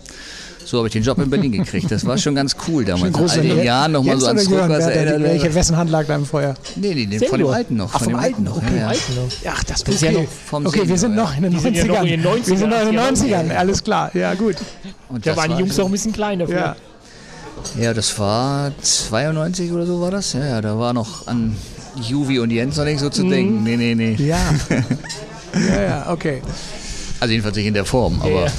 [0.65, 1.91] So habe ich den Job in Berlin gekriegt.
[1.91, 3.04] Das war schon ganz cool damals.
[3.04, 3.63] Schön groß, Nach all den?
[3.63, 5.23] Jahren nochmal so ans erinnert.
[5.23, 6.56] Welche, wessen Hand lag da im Feuer?
[6.76, 7.91] Nee, nee, Sehr von dem alten noch.
[7.93, 8.58] Ach, vom dem alten, noch.
[8.58, 8.65] okay.
[8.76, 8.88] Ja, ja.
[8.88, 9.52] Alten noch.
[9.52, 11.84] Ach, das, ist ja noch vom okay, wir sind noch in den Die sind ja
[11.84, 11.88] 90ern.
[11.88, 12.47] noch in den 90ern.
[12.47, 14.15] Wir sind noch in den Ja, 90ern, alles klar.
[14.15, 14.56] Ja, gut.
[15.10, 16.56] Und Da waren die Jungs auch ein bisschen klein dafür.
[16.56, 16.76] Ja.
[17.80, 20.34] Ja, das war 92 oder so war das.
[20.34, 21.56] Ja, ja, da war noch an
[22.02, 23.63] Juvi und Jens noch nicht so zu denken.
[23.63, 24.15] Nee, nee, nee.
[24.15, 24.38] Ja.
[25.69, 26.41] ja, ja, okay.
[27.19, 28.30] Also jedenfalls nicht in der Form, aber.
[28.30, 28.45] Ja.
[28.45, 28.52] Ja,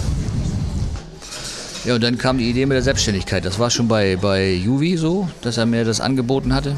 [1.92, 3.44] und dann kam die Idee mit der Selbstständigkeit.
[3.44, 6.74] Das war schon bei, bei Juvi so, dass er mir das angeboten hatte.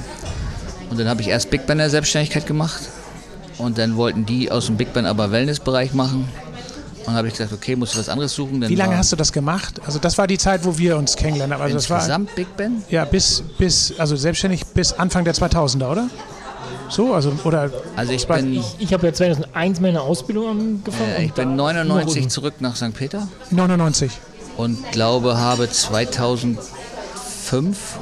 [0.91, 2.81] Und dann habe ich erst Big Ben der Selbstständigkeit gemacht.
[3.59, 6.29] Und dann wollten die aus dem Big Ben aber Wellnessbereich machen.
[7.01, 8.61] Und dann habe ich gesagt, okay, musst du was anderes suchen.
[8.61, 9.81] Dann Wie lange hast du das gemacht?
[9.87, 11.63] Also das war die Zeit, wo wir uns kennengelernt haben.
[11.63, 12.83] Also das war insgesamt Big Ben?
[12.91, 16.09] ja bis bis also selbstständig bis Anfang der 2000er, oder?
[16.89, 21.11] So, also oder Also ich bin, Ich habe ja 2001 meine Ausbildung angefangen.
[21.17, 22.95] äh, ich und bin da- 99 zurück nach St.
[22.95, 24.11] Peter 99.
[24.57, 26.59] und glaube, habe 2005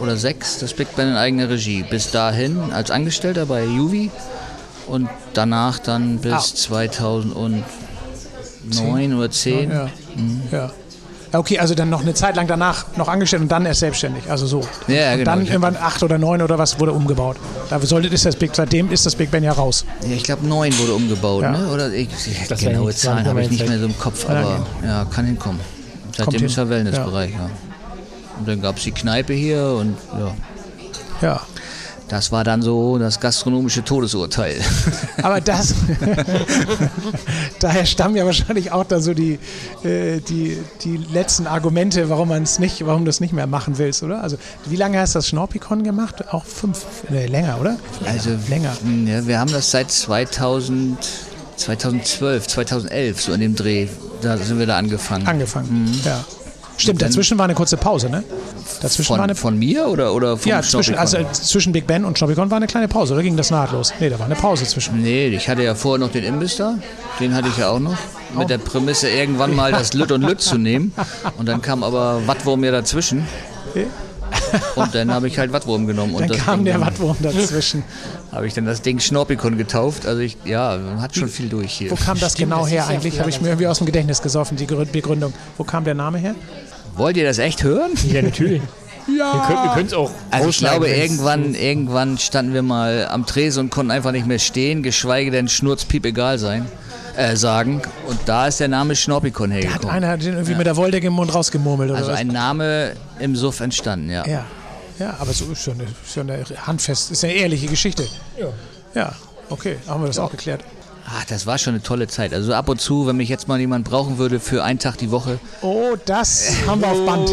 [0.00, 1.82] oder 6 das Big Ben in eigener Regie.
[1.88, 4.10] Bis dahin als Angestellter bei Juvi
[4.86, 6.40] und danach dann bis Ah.
[6.40, 7.64] 2009
[9.16, 9.70] oder 10.
[9.70, 9.88] Ja.
[10.50, 10.70] Ja.
[11.32, 14.30] Ja, Okay, also dann noch eine Zeit lang danach noch angestellt und dann erst selbstständig.
[14.30, 14.60] Also so.
[14.86, 15.30] Ja, ja, und genau.
[15.32, 17.36] dann Ich irgendwann acht oder neun oder was wurde umgebaut.
[17.70, 19.84] Da sollte ist das Big, seitdem ist das Big Ben ja raus.
[20.06, 21.50] Ja, ich glaube 9 wurde umgebaut, Ja.
[21.50, 21.66] ne?
[21.72, 22.06] Oder ich,
[22.48, 25.58] Das genaue Zahlen habe ich nicht mehr so im Kopf, aber ja, kann hinkommen.
[26.16, 27.50] Seitdem ist er Wellnessbereich, ja.
[28.38, 30.34] Und dann gab es die Kneipe hier und ja,
[31.22, 31.40] Ja.
[32.08, 34.60] das war dann so das gastronomische Todesurteil.
[35.22, 35.74] Aber das,
[37.60, 39.38] daher stammen ja wahrscheinlich auch dann so die,
[39.84, 43.78] äh, die, die letzten Argumente, warum man es nicht, warum du es nicht mehr machen
[43.78, 44.22] willst, oder?
[44.22, 46.32] Also wie lange hast du das Schnorpikon gemacht?
[46.32, 47.76] Auch fünf, nee, länger, oder?
[48.06, 48.76] Also länger.
[49.06, 50.98] Ja, wir haben das seit 2000,
[51.56, 53.88] 2012, 2011 so in dem Dreh.
[54.24, 55.26] Da sind wir da angefangen.
[55.26, 56.00] Angefangen.
[56.04, 56.24] Ja.
[56.76, 57.04] Stimmt, Mhm.
[57.06, 58.24] dazwischen war eine kurze Pause, ne?
[58.82, 62.04] Dazwischen war von, eine von mir oder oder vom ja, zwischen, also zwischen Big Ben
[62.04, 63.92] und Schnoppikon war eine kleine Pause, oder ging das nahtlos?
[64.00, 65.00] Nee, da war eine Pause zwischen.
[65.00, 66.74] Nee, ich hatte ja vorher noch den Imbiss da.
[67.20, 67.96] Den hatte ich ja auch noch.
[68.36, 70.92] Mit der Prämisse, irgendwann mal das Lütt und Lütt zu nehmen.
[71.38, 73.24] Und dann kam aber Wattwurm ja dazwischen.
[74.76, 76.14] Und dann habe ich halt Wattwurm genommen.
[76.14, 77.82] Und Dann das kam Ding der Wattwurm dazwischen.
[78.32, 80.06] Habe ich dann das Ding Schnorpikon getauft.
[80.06, 81.90] Also ich, ja, man hat schon viel durch hier.
[81.90, 83.18] Wo kam das Stimmt, genau das her ja eigentlich?
[83.20, 85.32] Habe ich mir irgendwie aus dem Gedächtnis gesoffen, die Grü- Begründung.
[85.56, 86.34] Wo kam der Name her?
[86.96, 87.92] Wollt ihr das echt hören?
[88.10, 88.62] Ja, natürlich.
[89.06, 93.26] Wir können wir können es auch Also ich glaube, irgendwann, irgendwann standen wir mal am
[93.26, 96.64] Tresen und konnten einfach nicht mehr stehen, geschweige denn Schnurzpiep egal sein,
[97.16, 97.82] äh, sagen.
[98.06, 99.90] Und da ist der Name Schnorpikon Hat hergekommen.
[99.96, 102.18] einer den irgendwie mit der Woldecke im Mund rausgemurmelt oder Also was?
[102.18, 104.26] ein Name im Suff entstanden, ja.
[104.26, 104.44] ja.
[104.98, 108.04] ja, aber so ist schon eine, ist schon eine handfest, ist eine ehrliche Geschichte.
[108.38, 108.46] Ja.
[108.94, 109.12] Ja,
[109.50, 110.62] okay, haben wir das auch geklärt.
[111.06, 112.32] Ach, das war schon eine tolle Zeit.
[112.32, 115.10] Also ab und zu, wenn mich jetzt mal jemand brauchen würde für einen Tag die
[115.10, 117.30] Woche, Oh, das haben wir auf Band.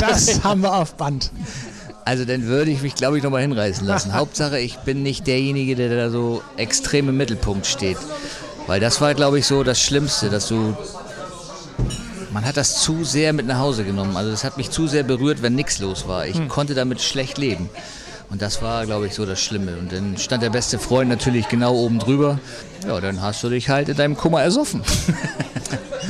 [0.00, 1.30] Das haben wir auf Band.
[2.04, 4.12] also dann würde ich mich, glaube ich, nochmal hinreißen lassen.
[4.14, 7.96] Hauptsache, ich bin nicht derjenige, der da so extrem im Mittelpunkt steht.
[8.66, 10.76] Weil das war, glaube ich, so das Schlimmste, dass du.
[12.32, 14.16] Man hat das zu sehr mit nach Hause genommen.
[14.16, 16.26] Also das hat mich zu sehr berührt, wenn nichts los war.
[16.26, 17.70] Ich konnte damit schlecht leben.
[18.28, 19.76] Und das war, glaube ich, so das Schlimme.
[19.76, 22.40] Und dann stand der beste Freund natürlich genau oben drüber.
[22.84, 24.82] Ja, dann hast du dich halt in deinem Kummer ersoffen.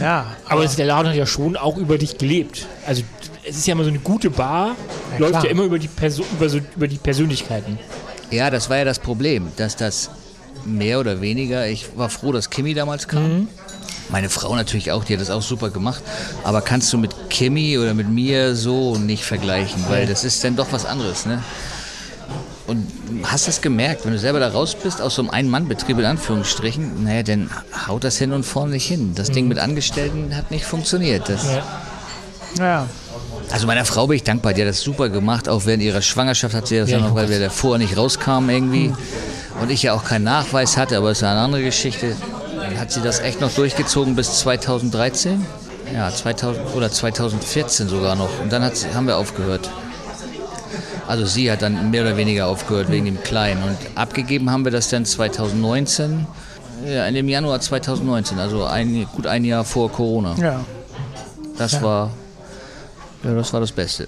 [0.01, 2.67] Ja, Aber der Laden hat ja schon auch über dich gelebt.
[2.87, 3.03] Also
[3.49, 4.77] es ist ja immer so eine gute Bar,
[5.19, 5.45] läuft klar.
[5.45, 7.79] ja immer über die, Perso über, so, über die Persönlichkeiten.
[8.31, 10.11] Ja, das war ja das Problem, dass das
[10.67, 13.49] mehr oder weniger, ich war froh, dass Kimi damals kam.
[14.11, 16.03] Meine Frau natürlich auch, die hat das auch super gemacht.
[16.45, 20.57] Aber kannst du mit Kimi oder mit mir so nicht vergleichen, weil das ist dann
[20.57, 21.43] doch was anderes, ne?
[22.67, 22.87] Und
[23.25, 27.05] hast das gemerkt, wenn du selber da raus bist, aus so einem Ein-Mann-Betrieb in Anführungsstrichen,
[27.05, 27.51] naja, dann
[27.87, 29.13] haut das hin und vorne nicht hin.
[29.15, 31.29] Das Ding mit Angestellten hat nicht funktioniert.
[31.29, 31.63] Das, Ja.
[32.59, 32.89] ja.
[33.51, 35.47] also meiner Frau bin ich dankbar, die hat das super gemacht.
[35.49, 38.93] Auch während ihrer Schwangerschaft hat sie das Ja, noch, weil wir davor nicht rauskamen irgendwie.
[39.61, 42.17] Und ich ja auch keinen Nachweis hatte, aber es ist eine andere Geschichte.
[42.79, 45.45] Hat sie das echt noch durchgezogen bis 2013.
[45.95, 48.41] Ja, 2000 oder 2014 sogar noch.
[48.43, 49.71] Und dann hat haben wir aufgehört.
[51.07, 53.63] Also sie hat dann mehr oder weniger aufgehört wegen dem Kleinen.
[53.63, 56.27] Und abgegeben haben wir das dann 2019.
[56.87, 60.35] Ja, in dem Januar 2019, also ein, gut ein Jahr vor Corona.
[60.37, 60.61] ja.
[61.57, 62.11] Das war
[63.25, 64.07] ja, das war das Beste.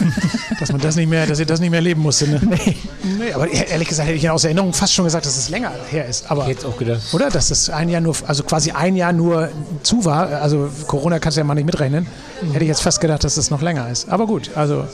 [0.60, 2.28] Dass man das nicht mehr, dass ihr das nicht mehr leben musste.
[2.28, 2.40] Ne?
[2.42, 2.76] Nee.
[3.18, 3.32] nee.
[3.32, 6.30] Aber ehrlich gesagt hätte ich aus Erinnerung fast schon gesagt, dass es länger her ist.
[6.30, 7.02] Aber Jetzt auch gedacht.
[7.12, 7.30] oder?
[7.30, 9.50] Dass das ein Jahr nur, also quasi ein Jahr nur
[9.82, 10.28] zu war.
[10.40, 12.06] Also Corona kannst du ja mal nicht mitrechnen.
[12.52, 14.08] Hätte ich jetzt fast gedacht, dass das noch länger ist.
[14.08, 14.84] Aber gut, also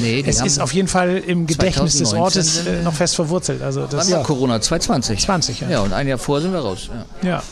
[0.00, 3.60] Nee, es ist auf jeden Fall im Gedächtnis des 2019 Ortes äh, noch fest verwurzelt.
[3.62, 4.60] Also Wann das war Corona?
[4.60, 5.20] 2020.
[5.20, 5.68] 20, ja.
[5.68, 6.90] Ja, und ein Jahr vorher sind wir raus.
[7.22, 7.28] Ja.
[7.28, 7.42] ja.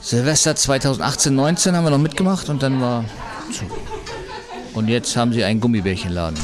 [0.00, 3.04] Silvester 2018, 19 haben wir noch mitgemacht und dann war
[3.52, 3.64] zu.
[4.74, 6.38] Und jetzt haben sie einen Gummibärchenladen.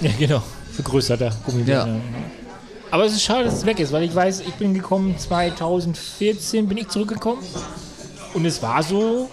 [0.00, 0.42] Ja, genau.
[0.72, 1.96] Vergrößerter Gummibärchen.
[1.96, 2.00] Ja.
[2.90, 6.68] Aber es ist schade, dass es weg ist, weil ich weiß, ich bin gekommen 2014,
[6.68, 7.42] bin ich zurückgekommen.
[8.32, 9.28] Und es war so,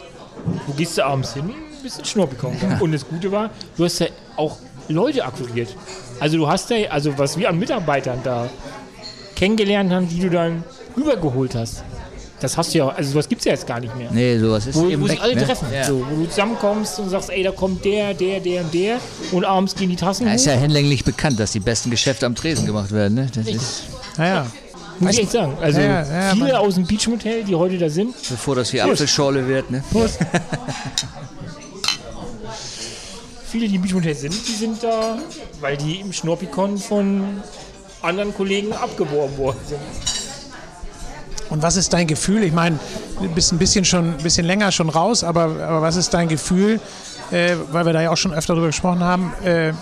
[0.68, 1.50] wo gehst du abends hin?
[1.50, 2.58] Ein bisschen Schnurr bekommen.
[2.62, 2.80] Ja.
[2.80, 5.76] Und das Gute war, du hast ja auch Leute akquiriert.
[6.20, 8.50] Also du hast ja, also was wir an Mitarbeitern da
[9.36, 10.64] kennengelernt haben, die du dann
[10.98, 11.84] rübergeholt hast.
[12.42, 14.10] Das hast du ja, also sowas gibt es ja jetzt gar nicht mehr.
[14.12, 15.46] Nee, sowas ist wo, eben wo weg, sich alle ne?
[15.46, 15.68] treffen.
[15.72, 15.84] Ja.
[15.86, 18.98] So, wo du zusammenkommst und sagst, ey, da kommt der, der, der und der
[19.32, 20.36] und abends gehen die Tassen Ja, hoch.
[20.36, 23.14] ist ja hinlänglich bekannt, dass die besten Geschäfte am Tresen gemacht werden.
[23.14, 23.28] Ne?
[23.34, 23.84] Das ist,
[24.18, 24.48] Naja.
[25.00, 25.56] Muss ich echt sagen.
[25.62, 29.48] Also Ja, ja, viele aus dem Beachmotel, die heute da sind, bevor das hier Apfelschorle
[29.48, 29.70] wird.
[29.72, 29.84] Ne?
[33.52, 35.18] viele, die im Beachmotel sind, die sind da,
[35.60, 37.42] weil die im Schnorpikon von
[38.02, 39.80] anderen Kollegen abgeworben worden sind.
[41.52, 42.44] Und was ist dein Gefühl?
[42.44, 42.80] Ich meine,
[43.22, 46.30] du bist ein bisschen schon ein bisschen länger schon raus, aber, aber was ist dein
[46.30, 46.80] Gefühl,
[47.30, 49.74] äh, weil wir da ja auch schon öfter drüber gesprochen haben, äh,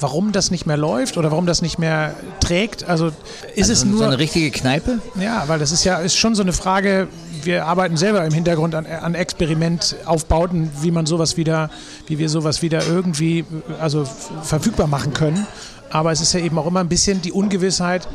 [0.00, 2.88] warum das nicht mehr läuft oder warum das nicht mehr trägt?
[2.88, 3.10] Also
[3.54, 4.98] ist es so, nur so eine richtige Kneipe?
[5.20, 7.08] Ja, weil das ist ja ist schon so eine Frage.
[7.42, 11.70] Wir arbeiten selber im Hintergrund an, an Experimentaufbauten, wie man sowas wieder,
[12.06, 13.44] wie wir sowas wieder irgendwie
[13.78, 14.06] also
[14.42, 15.46] verfügbar machen können.
[15.90, 18.08] Aber es ist ja eben auch immer ein bisschen die Ungewissheit.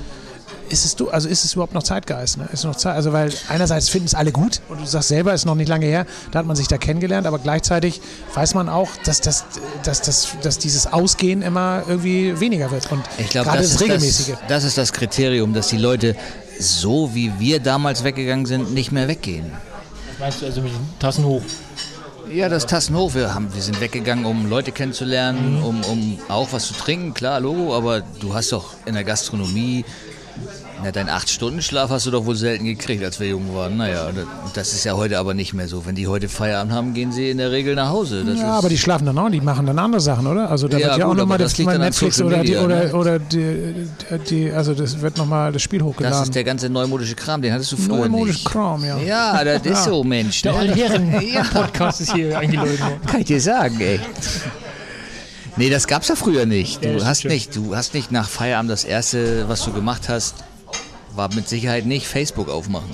[0.69, 2.37] Ist es du, also ist es überhaupt noch Zeitgeist?
[2.37, 2.47] Ne?
[2.53, 5.45] Ist noch Zeit, also weil einerseits finden es alle gut und du sagst selber, ist
[5.45, 8.01] noch nicht lange her, da hat man sich da kennengelernt, aber gleichzeitig
[8.33, 9.45] weiß man auch, dass, das,
[9.83, 13.75] dass, dass, dass dieses Ausgehen immer irgendwie weniger wird und Ich glaube, gerade das, das
[13.75, 14.27] ist regelmäßige.
[14.27, 16.15] das, das ist das Kriterium, dass die Leute
[16.59, 19.51] so wie wir damals weggegangen sind, nicht mehr weggehen.
[20.11, 21.41] Was meinst du also mit den Tassen hoch?
[22.31, 23.15] Ja, das Tassenhof.
[23.15, 27.39] Wir, haben, wir sind weggegangen, um Leute kennenzulernen, um, um auch was zu trinken, klar,
[27.39, 29.83] Logo, aber du hast doch in der Gastronomie,
[30.83, 33.75] na, deinen 8-Stunden-Schlaf hast du doch wohl selten gekriegt, als wir jung waren.
[33.77, 35.85] Naja, das, das ist ja heute aber nicht mehr so.
[35.85, 38.23] Wenn die heute Feierabend haben, gehen sie in der Regel nach Hause.
[38.23, 40.49] Das Ja, aber die schlafen dann auch, die machen dann andere Sachen, oder?
[40.49, 42.93] Also da Ja, wird ja gut, auch nochmal das das Netflix oder, die, oder, ne?
[42.93, 43.87] oder die,
[44.29, 46.23] die, also das wird nochmal das Spiel das hochgeladen.
[46.23, 48.45] ist der ganze neumodische Kram, den hattest du früher Neumodisch nicht.
[48.45, 48.97] Kram, ja.
[48.99, 49.75] Ja, das ist Ja.
[49.83, 50.41] so, Mensch.
[50.43, 50.59] Der Ne?
[50.59, 53.01] Allherren-Podcast ist hier eingeläutet worden.
[53.05, 53.99] Kann ich dir sagen, ey.
[55.59, 56.85] Nee, das gab's ja früher nicht.
[56.85, 60.35] Du hast nicht, du hast nicht nach Feierabend das erste, was du gemacht hast,
[61.15, 62.89] war mit Sicherheit nicht Facebook aufmachen.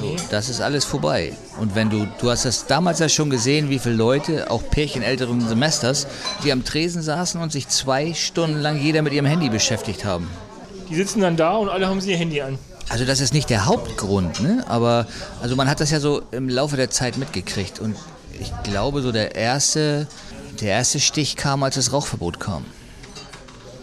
[0.00, 1.34] So, das ist alles vorbei.
[1.60, 5.02] Und wenn du, du hast das damals ja schon gesehen, wie viele Leute, auch Pärchen
[5.02, 6.06] älteren Semesters,
[6.42, 10.26] die am Tresen saßen und sich zwei Stunden lang jeder mit ihrem Handy beschäftigt haben.
[10.88, 12.58] Die sitzen dann da und alle haben sie ihr Handy an.
[12.88, 14.64] Also das ist nicht der Hauptgrund, ne?
[14.68, 15.06] aber
[15.42, 17.94] also man hat das ja so im Laufe der Zeit mitgekriegt und
[18.40, 20.06] ich glaube so der erste,
[20.60, 22.64] der erste Stich kam, als das Rauchverbot kam.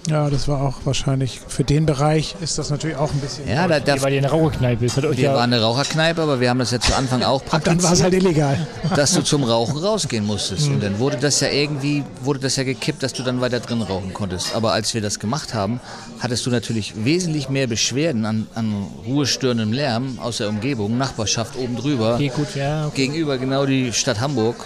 [0.08, 3.48] Ja, das war auch wahrscheinlich für den Bereich ist das natürlich auch ein bisschen.
[3.48, 4.86] Ja, da, da, Ihr war ja eine Raucherkneipe.
[4.86, 7.24] Das hat euch wir ja waren eine Raucherkneipe, aber wir haben das ja zu Anfang
[7.24, 8.68] auch Ab dann war es praktiziert, halt illegal.
[8.96, 10.68] dass du zum Rauchen rausgehen musstest.
[10.68, 13.82] Und dann wurde das ja irgendwie, wurde das ja gekippt, dass du dann weiter drin
[13.82, 14.56] rauchen konntest.
[14.56, 15.80] Aber als wir das gemacht haben,
[16.20, 21.78] hattest du natürlich wesentlich mehr Beschwerden an, an ruhestörendem Lärm aus der Umgebung, Nachbarschaft oben
[21.78, 22.16] drüber.
[22.16, 22.86] Okay, gut, ja.
[22.86, 23.08] Okay.
[23.08, 24.58] gegenüber genau die Stadt Hamburg.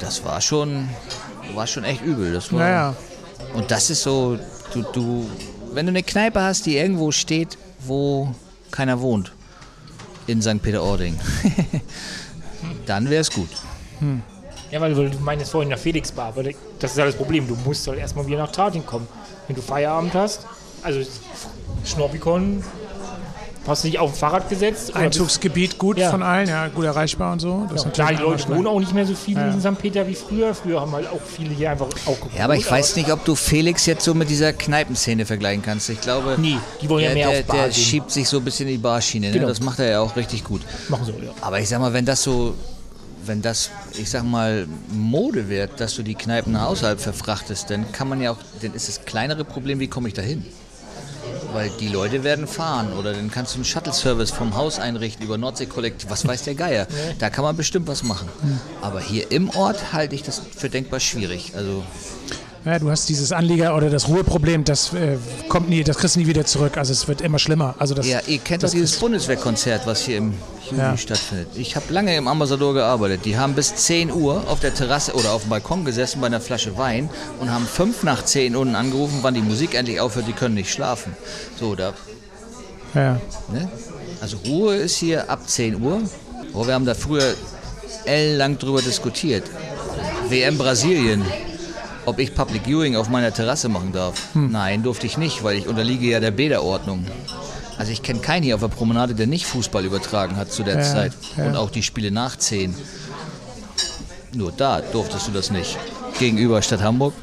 [0.00, 0.88] Das war schon,
[1.54, 2.32] war schon echt übel.
[2.32, 2.96] Das war, Naja,
[3.54, 4.38] Und das ist so,
[4.72, 5.28] du, du,
[5.72, 8.34] wenn du eine Kneipe hast, die irgendwo steht, wo
[8.70, 9.32] keiner wohnt,
[10.26, 10.60] in St.
[10.62, 11.18] Peter-Ording,
[12.86, 13.48] dann wäre es gut.
[14.70, 17.48] Ja, weil du meinst vorhin nach Felix Bar, aber das ist ja das Problem.
[17.48, 19.08] Du musst halt erstmal wieder nach Tratin kommen.
[19.46, 20.42] Wenn du Feierabend hast,
[20.82, 21.00] also
[21.84, 22.62] Schnorbikon,
[23.68, 24.94] hast du dich auf dem Fahrrad gesetzt.
[24.96, 26.10] Einzugsgebiet gut Ja.
[26.10, 27.66] von allen, ja, gut erreichbar und so.
[27.72, 29.48] Das Ja, klar, die natürlich Leute wohnen auch nicht mehr so viele Ja.
[29.52, 29.78] in St.
[29.78, 30.54] Peter wie früher.
[30.54, 32.32] Früher haben halt auch viele hier einfach auch gewohnt.
[32.36, 35.88] Ja, aber ich weiß nicht, ob du Felix jetzt so mit dieser Kneipenszene vergleichen kannst.
[35.90, 37.74] Ich glaube, Nee, die wollen ja der, mehr der, auf Bar der gehen.
[37.74, 39.28] schiebt sich so ein bisschen in die Barschiene.
[39.28, 39.32] Ne?
[39.34, 39.48] Genau.
[39.48, 40.62] Das macht er ja auch richtig gut.
[40.88, 41.32] Machen sie, ja.
[41.40, 42.54] Aber ich sag mal, wenn das so,
[43.26, 47.90] wenn das, ich sag mal, Mode wird, dass du die Kneipen nach außerhalb verfrachtest, dann
[47.92, 50.44] kann man ja auch, dann ist das kleinere Problem, wie komme ich da hin?
[51.52, 55.38] Weil die Leute werden fahren oder dann kannst du einen Shuttle-Service vom Haus einrichten über
[55.38, 56.86] Nordsee-Kollektiv, was weiß der Geier.
[57.18, 58.28] Da kann man bestimmt was machen.
[58.82, 61.52] Aber hier im Ort halte ich das für denkbar schwierig.
[61.56, 61.82] Also
[62.64, 65.16] Ja, du hast dieses Anlieger- oder das Ruheproblem, das äh,
[65.48, 66.76] kommt nie, das kriegst du nie wieder zurück.
[66.76, 67.74] Also es wird immer schlimmer.
[67.78, 70.34] Also das, Ja, ihr kennt das dieses Bundeswehrkonzert, was hier im
[70.70, 70.96] Juni Ja.
[70.96, 71.48] stattfindet.
[71.54, 73.24] Ich habe lange im Ambassador gearbeitet.
[73.24, 76.40] Die haben bis 10 Uhr auf der Terrasse oder auf dem Balkon gesessen bei einer
[76.40, 77.08] Flasche Wein
[77.40, 80.72] und haben fünf nach 10 unten angerufen, wann die Musik endlich aufhört, die können nicht
[80.72, 81.16] schlafen.
[81.58, 81.92] So, da,
[82.94, 83.20] ja.
[83.52, 83.68] ne?
[84.20, 86.00] Also Ruhe ist hier ab 10 Uhr.
[86.54, 87.34] Oh, wir haben da früher
[88.04, 89.44] ellenlang drüber diskutiert.
[90.28, 91.24] WM Brasilien.
[92.06, 94.28] Ob ich Public Viewing auf meiner Terrasse machen darf?
[94.32, 97.04] Nein, durfte ich nicht, weil ich unterliege ja der Bäderordnung.
[97.78, 100.78] Also ich kenne keinen hier auf der Promenade, der nicht Fußball übertragen hat zu der
[100.78, 101.12] Ja, Zeit.
[101.36, 101.46] ja.
[101.46, 102.74] Und auch die Spiele nach 10.
[104.34, 105.78] Nur da durftest du das nicht.
[106.18, 107.14] gegenüber Stadt Hamburg.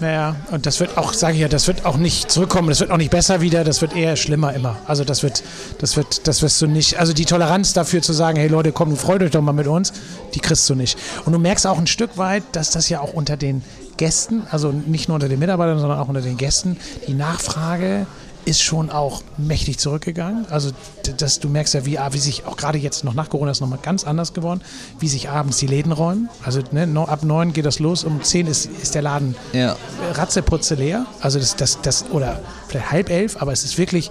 [0.00, 2.90] Naja, und das wird auch, sage ich ja, das wird auch nicht zurückkommen, das wird
[2.90, 4.76] auch nicht besser wieder, das wird eher schlimmer immer.
[4.88, 5.44] Also das wird,
[5.78, 8.96] das wird, das wirst du nicht, also die Toleranz dafür zu sagen, hey Leute, komm,
[8.96, 9.92] freut euch doch mal mit uns,
[10.34, 10.98] die kriegst du nicht.
[11.24, 13.62] Und du merkst auch ein Stück weit, dass das ja auch unter den
[13.96, 18.06] Gästen, also nicht nur unter den Mitarbeitern, sondern auch unter den Gästen, die Nachfrage
[18.44, 20.46] ist schon auch mächtig zurückgegangen.
[20.50, 20.70] Also
[21.18, 23.78] dass du merkst ja, wie, wie sich auch gerade jetzt noch nach Corona ist nochmal
[23.82, 24.60] ganz anders geworden,
[24.98, 26.28] wie sich abends die Läden räumen.
[26.44, 29.76] Also ne, ab neun geht das los, um zehn ist, ist der Laden ja.
[30.12, 31.06] ratzeputze leer.
[31.20, 34.10] Also das, das, das, oder vielleicht halb elf, aber es ist wirklich,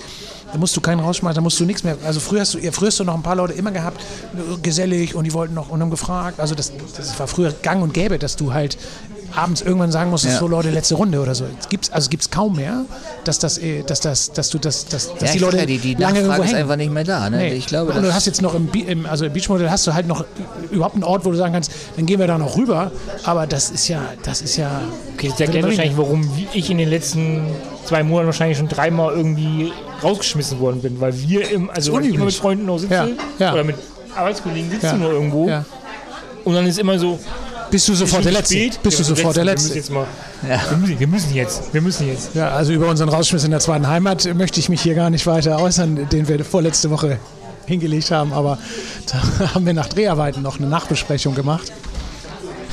[0.51, 1.97] da musst du keinen rausschmeißen, da musst du nichts mehr.
[2.05, 4.01] Also früher hast du, früher hast du noch ein paar Leute immer gehabt,
[4.61, 6.39] gesellig und die wollten noch und haben gefragt.
[6.39, 8.77] Also das, das war früher gang und gäbe, dass du halt
[9.35, 10.39] abends irgendwann sagen musstest, ja.
[10.39, 11.45] so Leute, letzte Runde oder so.
[11.69, 12.85] Gibt's, also gibt es kaum mehr,
[13.23, 15.77] dass, das, äh, dass, das, dass du das, dass, dass ja, die Leute klar, die,
[15.77, 17.29] die lange irgendwo ist einfach nicht mehr da.
[17.29, 17.37] Ne?
[17.37, 17.53] Nee.
[17.53, 20.07] Ich glaube, und du hast jetzt noch im, im, also im Beachmodell hast du halt
[20.07, 20.25] noch
[20.71, 22.91] überhaupt einen Ort, wo du sagen kannst, dann gehen wir da noch rüber.
[23.23, 24.81] Aber das ist ja, das ist ja.
[25.15, 27.41] Okay, das erklärt wahrscheinlich, warum ich in den letzten
[27.85, 29.71] zwei Monaten wahrscheinlich schon dreimal irgendwie
[30.03, 33.63] rausgeschmissen worden bin, weil wir im, also ich immer mit Freunden noch sitze ja, oder
[33.63, 33.75] mit
[34.15, 35.49] Arbeitskollegen sitzen nur irgendwo.
[36.43, 37.19] Und dann ist immer so,
[37.71, 38.55] bist du sofort der Letzte?
[38.55, 38.83] Spät?
[38.83, 39.69] Bist du sofort der Letzte?
[39.69, 40.07] Wir müssen, mal,
[40.47, 40.61] ja.
[40.69, 41.73] wir, müssen, wir müssen jetzt.
[41.73, 42.35] Wir müssen jetzt.
[42.35, 45.25] Ja, also über unseren Rausschmiss in der zweiten Heimat möchte ich mich hier gar nicht
[45.25, 47.17] weiter äußern, den wir vorletzte Woche
[47.65, 48.33] hingelegt haben.
[48.33, 48.57] Aber
[49.07, 51.71] da haben wir nach Dreharbeiten noch eine Nachbesprechung gemacht.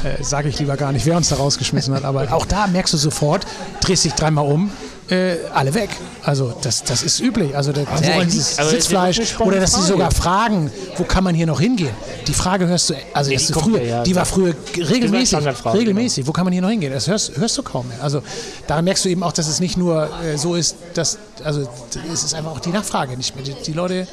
[0.04, 2.04] Äh, Sage ich lieber gar nicht, wer uns da rausgeschmissen hat.
[2.04, 3.46] Aber auch da merkst du sofort,
[3.80, 4.70] drehst dich dreimal um,
[5.10, 5.90] äh, alle weg.
[6.22, 7.56] Also das, das ist üblich.
[7.56, 11.34] Also, das, also ja, dieses also Sitzfleisch oder dass sie sogar fragen, wo kann man
[11.34, 11.94] hier noch hingehen?
[12.26, 16.26] Die Frage hörst du, also nee, die, früher, ja, die war früher regelmäßig, regelmäßig.
[16.26, 16.92] Wo kann man hier noch hingehen?
[16.92, 18.02] Das hörst, hörst du kaum mehr.
[18.02, 18.22] Also
[18.66, 21.68] da merkst du eben auch, dass es nicht nur äh, so ist, dass also
[22.12, 23.44] es ist einfach auch die Nachfrage nicht mehr.
[23.44, 24.06] Die, die Leute,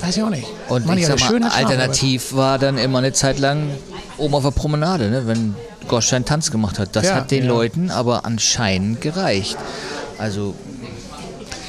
[0.00, 0.46] weiß ich auch nicht.
[0.68, 3.70] Und ich sag mal, alternativ Schlaf, war dann immer eine Zeit lang
[4.18, 5.54] oben auf der Promenade, ne, wenn
[5.88, 6.94] Goschstein Tanz gemacht hat.
[6.96, 7.46] Das ja, hat den.
[7.46, 9.56] Leuten aber anscheinend gereicht.
[10.18, 10.54] Also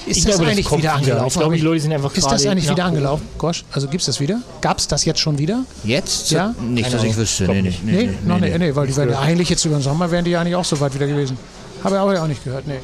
[0.08, 1.28] ist ich das glaube, eigentlich das wieder angelaufen?
[1.28, 3.66] Ich glaube, die Leute sind einfach Ist das eigentlich wieder angelaufen, Gosch?
[3.72, 4.42] Also gibt es das wieder?
[4.62, 5.64] Gab es das jetzt schon wieder?
[5.84, 6.32] Jetzt?
[6.32, 6.56] Ja?
[6.62, 7.48] Nicht, dass ich wüsste.
[7.48, 10.24] Nee, nee, nee, nee, nee, nee, weil die wären eigentlich jetzt über den Sommer wären
[10.24, 11.38] die ja eigentlich auch so weit wieder gewesen.
[11.84, 12.80] Habe ich auch nicht gehört, nee.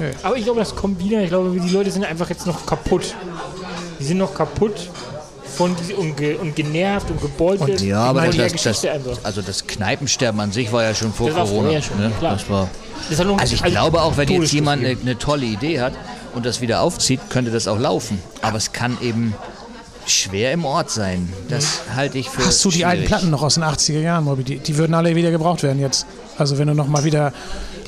[0.00, 0.10] nee.
[0.22, 1.22] Aber ich glaube, das kommt wieder.
[1.22, 3.14] Ich glaube, die Leute sind einfach jetzt noch kaputt.
[4.00, 4.90] Die sind noch kaputt
[5.56, 7.80] von und, ge, und genervt und gebeutelt.
[7.80, 8.86] Und ja, aber das, das,
[9.22, 11.72] also das Kneipensterben an sich war ja schon vor das Corona.
[11.72, 12.12] War schon, ne?
[12.20, 12.68] Das war
[13.38, 15.92] also ich glaube auch, wenn jetzt jemand eine, eine tolle Idee hat
[16.34, 18.18] und das wieder aufzieht, könnte das auch laufen.
[18.42, 19.34] Aber es kann eben
[20.06, 21.32] schwer im Ort sein.
[21.48, 22.44] Das halte ich für.
[22.44, 22.86] Hast du die schwierig.
[22.90, 24.44] alten Platten noch aus den 80er Jahren, Moby?
[24.44, 26.06] Die, die würden alle wieder gebraucht werden jetzt.
[26.38, 27.32] Also wenn du noch mal wieder.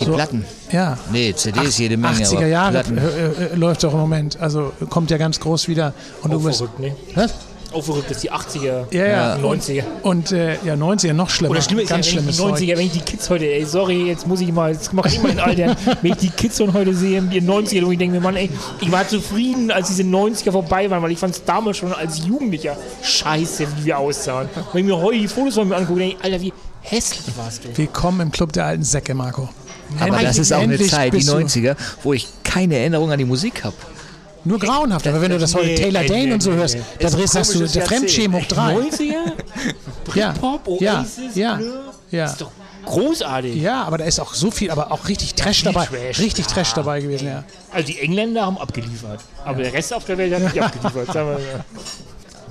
[0.01, 0.45] Die so, Platten?
[0.71, 0.99] Ja.
[1.11, 2.19] Nee, CDs Ach, jede Menge.
[2.19, 4.39] 80er Jahre äh, äh, läuft doch im Moment.
[4.39, 5.95] Also kommt ja ganz groß wieder.
[6.23, 6.63] Und du bist.
[6.79, 6.95] Nee.
[7.15, 7.33] Was?
[7.73, 9.37] Auch verrückt, dass die 80er, ja, ja.
[9.37, 9.85] 90er.
[10.03, 11.53] Und, und äh, ja, 90er noch schlimmer.
[11.53, 14.07] Oder schlimmer ist Ganz ja, wenn die 90er, wenn ich die Kids heute, ey, sorry,
[14.07, 16.73] jetzt muss ich mal, jetzt mache ich mal in Alter, wenn ich die Kids von
[16.73, 18.51] heute sehe, die 90er, und ich denke mir, Mann, ey,
[18.81, 22.25] ich war zufrieden, als diese 90er vorbei waren, weil ich fand es damals schon als
[22.25, 24.49] Jugendlicher scheiße, wie wir aussahen.
[24.73, 26.53] Wenn ich mir heute die Fotos von mir angucke, denke ich, Alter, wie
[26.83, 27.77] hässlich warst du.
[27.77, 29.49] Willkommen im Club der alten Säcke, Marco.
[30.01, 33.65] Aber das ist auch eine Zeit, die 90er, wo ich keine Erinnerung an die Musik
[33.65, 33.77] habe.
[34.47, 35.07] Nur grauenhaft.
[35.09, 38.41] Aber wenn du das heute Taylor Dane und so hörst, da drehst du der Fremdschämen
[38.41, 38.77] hoch drei.
[38.77, 39.33] 90er?
[40.05, 41.59] Britpop, Oasis, ja,
[42.11, 42.27] ja.
[42.27, 42.53] Ist doch
[42.85, 43.57] großartig.
[43.57, 45.87] Ja, aber da ist auch so viel, aber auch richtig Trash dabei.
[45.87, 46.21] Trash.
[46.21, 47.45] Richtig Trash dabei gewesen, ja.
[47.73, 49.21] Also die Engländer haben abgeliefert.
[49.45, 51.13] Aber der Rest auf der Welt hat nicht abgeliefert.
[51.13, 51.39] Sagen wir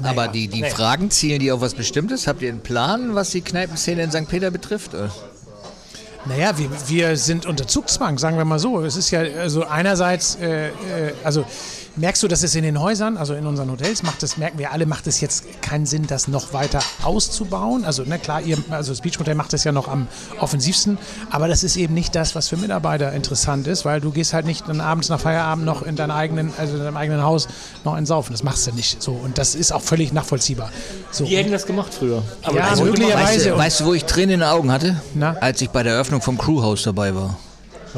[0.01, 0.11] Naja.
[0.11, 2.27] Aber die, die Fragen zielen die auf was Bestimmtes?
[2.27, 4.27] Habt ihr einen Plan, was die Kneipenszene in St.
[4.27, 4.91] Peter betrifft?
[6.25, 8.81] Naja, wir, wir sind unter Zugzwang, sagen wir mal so.
[8.81, 10.71] Es ist ja also einerseits, äh, äh,
[11.23, 11.45] also
[11.97, 14.73] Merkst du, dass es in den Häusern, also in unseren Hotels, macht es, merken wir
[14.73, 17.85] alle, macht es jetzt keinen Sinn, das noch weiter auszubauen?
[17.85, 20.07] Also, ne, klar, ihr, also das Beachmotel macht es ja noch am
[20.41, 20.97] offensivsten,
[21.31, 24.45] aber das ist eben nicht das, was für Mitarbeiter interessant ist, weil du gehst halt
[24.45, 27.47] nicht dann abends nach Feierabend noch in deinem eigenen, also in deinem eigenen Haus
[27.85, 28.33] noch einsaufen.
[28.33, 29.13] Das machst du nicht so.
[29.13, 30.71] Und das ist auch völlig nachvollziehbar.
[31.11, 31.23] So.
[31.23, 32.23] Die hätten das gemacht früher.
[32.43, 33.35] Aber ja, möglicherweise.
[33.35, 35.01] Weißt du, weißt du, wo ich Tränen in den Augen hatte?
[35.13, 35.37] Na?
[35.39, 37.37] Als ich bei der Eröffnung vom Crewhaus dabei war.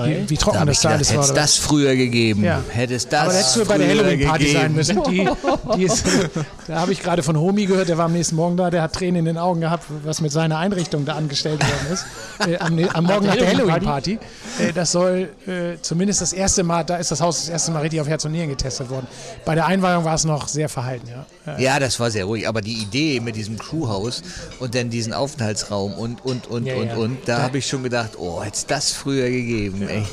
[0.06, 1.24] Wie, wie trocken da das da alles war.
[1.24, 2.44] Hätte es das früher gegeben.
[2.44, 2.62] Ja.
[2.70, 5.04] Hätte es das Aber da hättest du bei der Halloween-Party sein müssen.
[5.04, 5.28] Die,
[5.76, 6.06] die ist,
[6.68, 8.94] da habe ich gerade von Homi gehört, der war am nächsten Morgen da, der hat
[8.94, 12.06] Tränen in den Augen gehabt, was mit seiner Einrichtung da angestellt worden ist.
[12.48, 14.20] Äh, am, am, Morgen nach der Halloween-Party.
[14.60, 17.80] Äh, das soll äh, zumindest das erste Mal, da ist das Haus das erste Mal
[17.80, 19.08] richtig auf Herz und Nieren getestet worden.
[19.44, 21.26] Bei der Einweihung war es noch sehr verhalten, ja.
[21.58, 22.48] Ja, das war sehr ruhig.
[22.48, 24.22] Aber die Idee mit diesem Crewhaus
[24.60, 26.96] und dann diesen Aufenthaltsraum und, und, und, ja, und, ja.
[26.96, 30.04] und, da habe ich schon gedacht, oh, hätte es das früher gegeben, ey.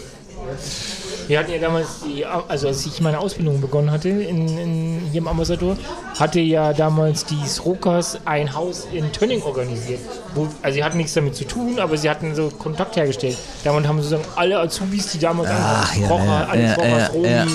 [1.27, 5.23] Wir hatten ja damals, die, also als ich meine Ausbildung begonnen hatte in, in, hier
[5.23, 5.77] im Ambassador,
[6.19, 10.01] hatte ja damals die Srokas ein Haus in Tönning organisiert.
[10.35, 13.39] Wo, also sie hatten nichts damit zu tun, aber sie hatten so Kontakt hergestellt.
[13.65, 17.29] Damit haben sozusagen alle Azubis, die damals Ach, ja, Rocher, ja, alle ja, Rochers, Romi,
[17.29, 17.47] ja.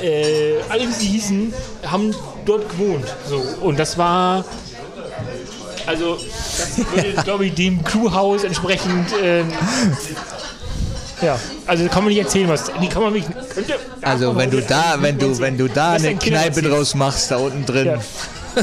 [0.00, 1.52] Äh, alle wie sie hießen,
[1.86, 2.14] haben
[2.44, 3.06] dort gewohnt.
[3.28, 3.42] So.
[3.60, 4.44] Und das war
[5.88, 9.08] also, das würde, glaube ich, dem Crewhaus entsprechend.
[9.20, 9.50] Ähm,
[11.22, 12.70] ja, also kann man nicht erzählen, was.
[12.80, 13.28] Nee, kann man nicht.
[13.54, 17.36] Könnte, Also wenn du da, wenn du, wenn du da eine Kneipe draus machst, da
[17.38, 17.86] unten drin.
[17.86, 17.98] Ja.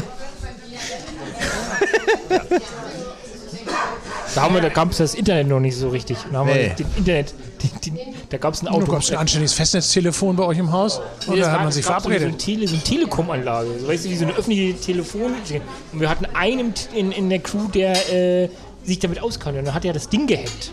[4.34, 6.18] Da, haben wir, da gab es das Internet noch nicht so richtig.
[6.30, 6.74] Da haben Nee.
[6.76, 7.92] wir den Internet, die, die,
[8.28, 8.84] da gab es ein Du Auto.
[8.86, 11.00] kommst ein anständiges Festnetztelefon bei euch im Haus?
[11.26, 12.20] Nee, Oder das hat man sich verabredet?
[12.20, 13.68] So eine, Tele, so eine Telekom-Anlage.
[13.80, 15.32] So, weißt du, wie so eine öffentliche Telefon.
[15.92, 18.50] Und wir hatten einen in, in der Crew, der äh,
[18.84, 19.58] sich damit auskannte.
[19.60, 20.70] Und dann hat er das Ding gehackt.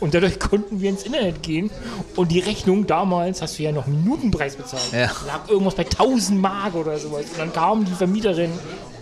[0.00, 1.70] Und dadurch konnten wir ins Internet gehen.
[2.16, 4.82] Und die Rechnung damals, hast du ja noch Minutenpreis bezahlt.
[4.92, 5.10] Ja.
[5.26, 7.24] Lag irgendwas bei 1000 Mark oder sowas.
[7.30, 8.50] Und dann kam die Vermieterin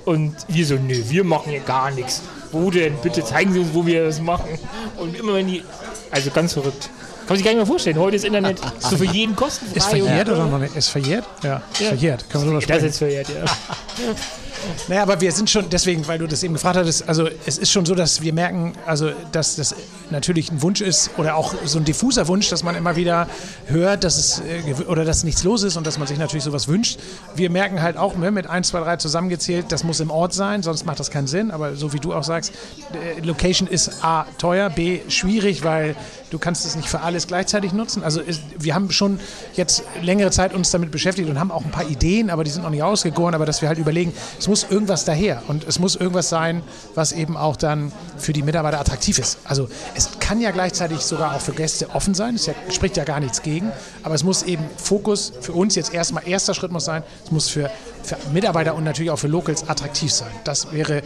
[0.04, 2.22] und wir so, nö, wir machen hier gar nichts.
[2.52, 2.94] Wo denn?
[3.02, 4.58] Bitte zeigen Sie uns, wo wir das machen.
[4.98, 5.62] Und immer wenn die,
[6.10, 6.90] also ganz verrückt.
[7.20, 7.98] Kann man sich gar nicht mehr vorstellen.
[7.98, 9.76] Heute ist Internet so für jeden kostenfrei.
[9.78, 10.76] Ist verjährt oder noch nicht?
[10.76, 11.24] Ist verjährt?
[11.42, 11.88] Ja, Ja.
[11.88, 12.28] verjährt.
[12.28, 12.86] Können wir drüber Das sprechen.
[12.88, 13.44] ist verjährt, ja.
[14.88, 17.70] Naja, aber wir sind schon, deswegen, weil du das eben gefragt hattest, also es ist
[17.70, 19.74] schon so, dass wir merken, also dass das
[20.10, 23.28] natürlich ein Wunsch ist oder auch so ein diffuser Wunsch, dass man immer wieder
[23.66, 26.68] hört, dass es äh, oder dass nichts los ist und dass man sich natürlich sowas
[26.68, 26.98] wünscht.
[27.34, 30.62] Wir merken halt auch ne, mit 1, 2, 3 zusammengezählt, das muss im Ort sein,
[30.62, 31.50] sonst macht das keinen Sinn.
[31.50, 32.52] Aber so wie du auch sagst,
[32.92, 35.96] äh, Location ist A teuer, B schwierig, weil
[36.32, 38.02] du kannst es nicht für alles gleichzeitig nutzen.
[38.02, 39.20] Also ist, wir haben schon
[39.54, 42.62] jetzt längere Zeit uns damit beschäftigt und haben auch ein paar Ideen, aber die sind
[42.62, 45.94] noch nicht ausgegoren, aber dass wir halt überlegen, es muss irgendwas daher und es muss
[45.94, 46.62] irgendwas sein,
[46.94, 49.38] was eben auch dann für die Mitarbeiter attraktiv ist.
[49.44, 53.04] Also es kann ja gleichzeitig sogar auch für Gäste offen sein, es ja, spricht ja
[53.04, 53.70] gar nichts gegen,
[54.02, 57.48] aber es muss eben Fokus für uns jetzt erstmal, erster Schritt muss sein, es muss
[57.48, 57.70] für,
[58.02, 60.30] für Mitarbeiter und natürlich auch für Locals attraktiv sein.
[60.44, 61.02] Das wäre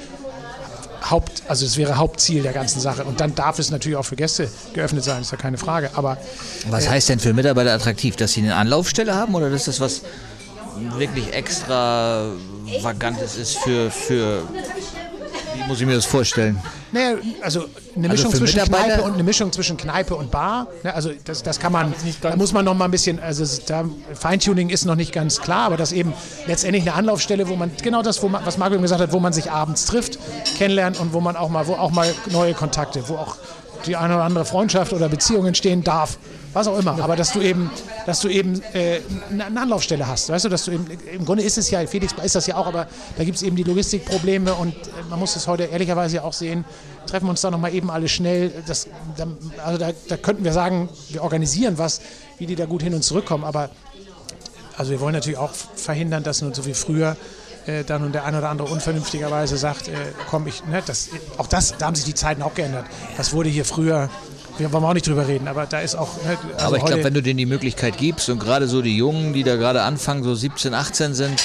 [1.11, 3.05] Haupt, also es wäre Hauptziel der ganzen Sache.
[3.05, 5.91] Und dann darf es natürlich auch für Gäste geöffnet sein, ist ja keine Frage.
[5.95, 6.19] Aber
[6.69, 8.17] Was heißt denn für Mitarbeiter attraktiv?
[8.17, 10.03] Dass sie eine Anlaufstelle haben oder dass das was
[10.97, 12.31] wirklich extra
[12.83, 14.43] Vagantes ist für, für
[15.55, 16.61] wie muss ich mir das vorstellen?
[16.93, 17.67] Naja, also
[17.97, 20.69] eine Also Mischung für zwischen Kneipe und eine Mischung zwischen Kneipe und Bar.
[20.83, 23.85] Ne, also das, das kann man, da muss man noch mal ein bisschen, also da,
[24.15, 26.13] Feintuning ist noch nicht ganz klar, aber das eben
[26.47, 29.21] letztendlich eine Anlaufstelle, wo man genau das, wo man, was Marco eben gesagt hat, wo
[29.21, 30.19] man sich abends trifft,
[30.57, 33.37] kennenlernt und wo man auch mal, wo auch mal neue Kontakte, wo auch
[33.87, 36.19] die eine oder andere Freundschaft oder Beziehung entstehen darf,
[36.57, 36.99] was auch immer.
[37.03, 37.71] Aber dass du eben,
[38.07, 39.01] dass du eben äh,
[39.31, 42.35] eine Anlaufstelle hast, weißt du, dass du eben, im Grunde ist es ja, Felix ist
[42.35, 44.81] das ja auch, aber da gibt es eben die Logistikprobleme und äh,
[45.11, 46.65] man muss es heute ehrlicherweise ja auch sehen,
[47.07, 48.51] treffen wir uns da nochmal eben alle schnell.
[48.67, 49.27] Das, da,
[49.65, 52.01] also da, da könnten wir sagen, wir organisieren was,
[52.39, 53.69] wie die da gut hin und zurückkommen, aber
[54.79, 57.17] also wir wollen natürlich auch verhindern, dass nun so wie früher
[57.67, 59.93] äh, dann und der eine oder andere unvernünftigerweise sagt, äh,
[60.31, 62.87] komm, ich, ne, das, auch das, da haben sich die Zeiten auch geändert.
[63.17, 64.09] Das wurde hier früher,
[64.59, 67.05] wir wollen auch nicht drüber reden, aber da ist auch, ne, also Aber ich glaube,
[67.05, 70.23] wenn du denen die Möglichkeit gibst und gerade so die Jungen, die da gerade anfangen,
[70.25, 71.43] so 17, 18 sind,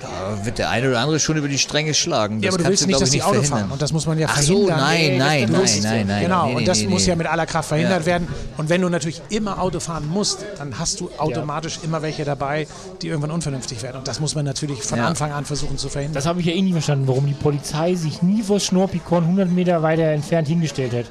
[0.00, 2.40] da wird der eine oder andere schon über die Stränge schlagen.
[2.40, 3.58] Das ja, aber du willst nicht, glaub dass die Auto verhindern.
[3.60, 4.78] fahren und das muss man ja Ach so, verhindern.
[4.80, 6.22] nein, nein, du nein, willst- nein, nein.
[6.24, 7.10] Genau, nee, und das nee, muss nee.
[7.10, 8.06] ja mit aller Kraft verhindert Ja.
[8.06, 8.26] werden.
[8.56, 12.66] Und wenn du natürlich immer Auto fahren musst, dann hast du automatisch immer welche dabei,
[13.00, 13.98] die irgendwann unvernünftig werden.
[13.98, 15.06] Und das muss man natürlich von Ja.
[15.06, 16.14] Anfang an versuchen zu verhindern.
[16.14, 19.50] Das habe ich ja eh nie verstanden, warum die Polizei sich nie vor Schnorpikon 100
[19.52, 21.04] Meter weiter entfernt hingestellt hat.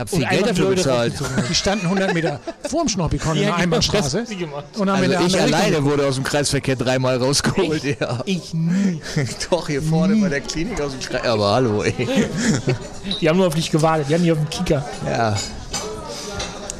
[0.00, 1.12] Ich habe viel Geld dafür bezahlt.
[1.48, 4.24] Die standen 100 Meter vorm Schnorpikon in der Einbahnstraße
[4.78, 7.84] und haben in Also der ich alleine Richtung wurde aus dem Kreisverkehr dreimal rausgeholt.
[8.00, 8.20] Ja.
[8.24, 9.00] Ich nie.
[9.50, 11.26] Doch, hier vorne bei der Klinik aus dem Kreis.
[11.26, 11.94] Aber hallo, ey.
[13.20, 14.84] Die haben nur auf dich gewartet, die haben dich auf dem Kicker.
[15.04, 15.36] Ja.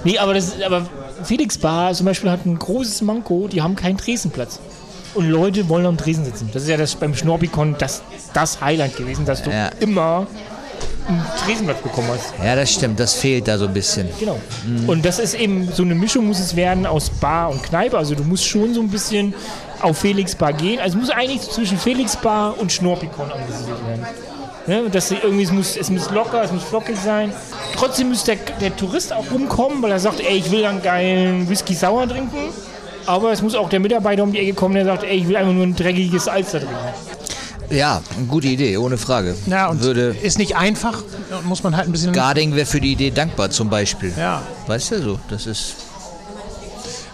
[0.05, 0.87] Nee, aber, das, aber
[1.25, 4.61] Felix Bar zum Beispiel hat ein großes Manko, die haben keinen Tresenplatz.
[5.15, 6.49] Und Leute wollen am Tresen sitzen.
[6.53, 8.03] Das ist ja das beim Schnorpikon das,
[8.33, 9.69] das Highlight gewesen, dass du Ja.
[9.81, 10.27] immer
[11.11, 12.33] einen Tresenplatz bekommen hast.
[12.43, 12.99] ja, das stimmt.
[12.99, 14.09] Das fehlt da so ein bisschen.
[14.19, 14.39] Genau.
[14.87, 17.97] Und das ist eben so eine Mischung muss es werden aus Bar und Kneipe.
[17.99, 19.35] Also du musst schon so ein bisschen
[19.81, 20.79] auf Felix Bar gehen.
[20.81, 24.07] Also es muss eigentlich zwischen Felix Bar und Schnorpikon angesiedelt werden.
[24.67, 24.91] Ne?
[24.91, 27.33] Dass irgendwie, es muss, es muss locker, es muss flockig sein.
[27.77, 31.49] Trotzdem muss der, der Tourist auch rumkommen, weil er sagt, ey, ich will einen geilen
[31.49, 32.53] Whisky sauer trinken.
[33.07, 35.37] Aber es muss auch der Mitarbeiter um die Ecke kommen, der sagt, ey, ich will
[35.37, 36.77] einfach nur ein dreckiges Alster trinken.
[37.71, 39.37] Ja, eine gute Idee, ohne Frage.
[39.47, 41.03] Ja, und Würde ist nicht einfach,
[41.45, 42.13] muss man halt ein bisschen.
[42.13, 44.13] Garding wäre für die Idee dankbar zum Beispiel.
[44.19, 44.43] Ja.
[44.67, 45.21] Weißt du so?
[45.29, 45.77] Das ist.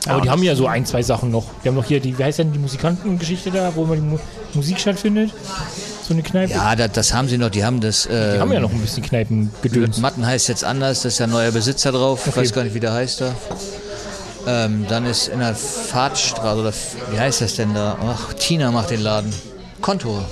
[0.09, 1.45] Aber die haben ja so ein, zwei Sachen noch.
[1.65, 4.19] Die haben noch hier, die, wie heißt denn die Musikantengeschichte da, wo immer die Mu
[4.55, 5.33] Musik stattfindet?
[6.07, 6.53] So eine Kneipe.
[6.53, 7.51] Ja, das, das haben sie noch.
[7.51, 8.07] Die haben das.
[8.07, 9.99] Äh, Die haben ja noch ein bisschen Kneipengedöns.
[9.99, 11.03] Matten heißt jetzt anders.
[11.03, 12.21] Das ist ja ein neuer Besitzer drauf.
[12.23, 12.41] Ich Okay.
[12.43, 13.35] weiß gar nicht, wie der heißt da.
[14.47, 16.73] Ähm, dann ist in der Fahrtstraße, oder
[17.11, 17.99] wie heißt das denn da?
[18.01, 19.35] Ach, Tina macht den Laden.
[19.83, 20.25] Konto.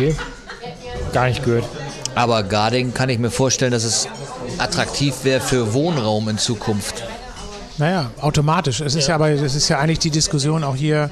[0.00, 0.14] Okay.
[1.12, 1.64] Gar nicht gehört.
[2.14, 4.08] Aber Garding kann ich mir vorstellen, dass es
[4.58, 7.04] attraktiv wäre für Wohnraum in Zukunft.
[7.78, 8.80] Naja, automatisch.
[8.80, 11.10] Es ist ja, aber das ist ja eigentlich die Diskussion auch hier,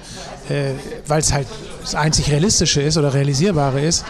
[0.48, 0.72] äh,
[1.06, 1.46] weil es halt
[1.80, 4.04] das einzig Realistische ist oder Realisierbare ist.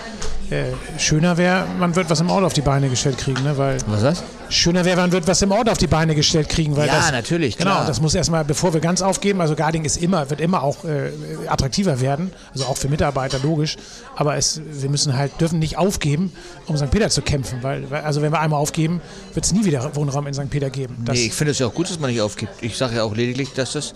[0.51, 3.59] Äh, schöner wäre, man wird was im Ort auf die Beine gestellt kriegen, ne?
[3.59, 4.23] Weil Was das?
[4.49, 7.13] schöner wäre, man wird was im Ort auf die Beine gestellt kriegen, weil Ja, das,
[7.13, 7.87] natürlich, Genau, klar.
[7.87, 11.11] das muss erstmal, bevor wir ganz aufgeben, also Garding ist immer, wird immer auch äh,
[11.49, 13.77] attraktiver werden, also auch für Mitarbeiter logisch,
[14.17, 16.33] aber es, wir müssen halt, dürfen nicht aufgeben,
[16.67, 16.91] um St.
[16.91, 19.03] Peter zu kämpfen, weil, weil also wenn wir einmal aufgeben,
[19.35, 20.49] wird es nie wieder Wohnraum in St.
[20.49, 20.97] Peter geben.
[21.05, 22.53] Das, nee, ich finde es ja auch gut, dass man nicht aufgibt.
[22.63, 23.93] Ich sage ja auch lediglich, dass das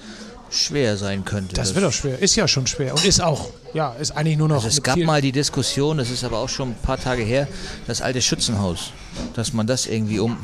[0.53, 1.55] schwer sein könnte.
[1.55, 4.49] das wird auch schwer, ist ja schon schwer und ist auch, ja, ist eigentlich nur
[4.49, 4.57] noch.
[4.57, 7.49] Also es gab mal die Diskussion, das ist aber auch schon ein paar Tage her,
[7.87, 8.93] das alte Schützenhaus,
[9.35, 10.37] dass man das irgendwie um.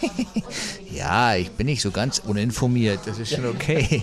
[0.90, 4.02] ja, ich bin nicht so ganz uninformiert, das ist schon okay.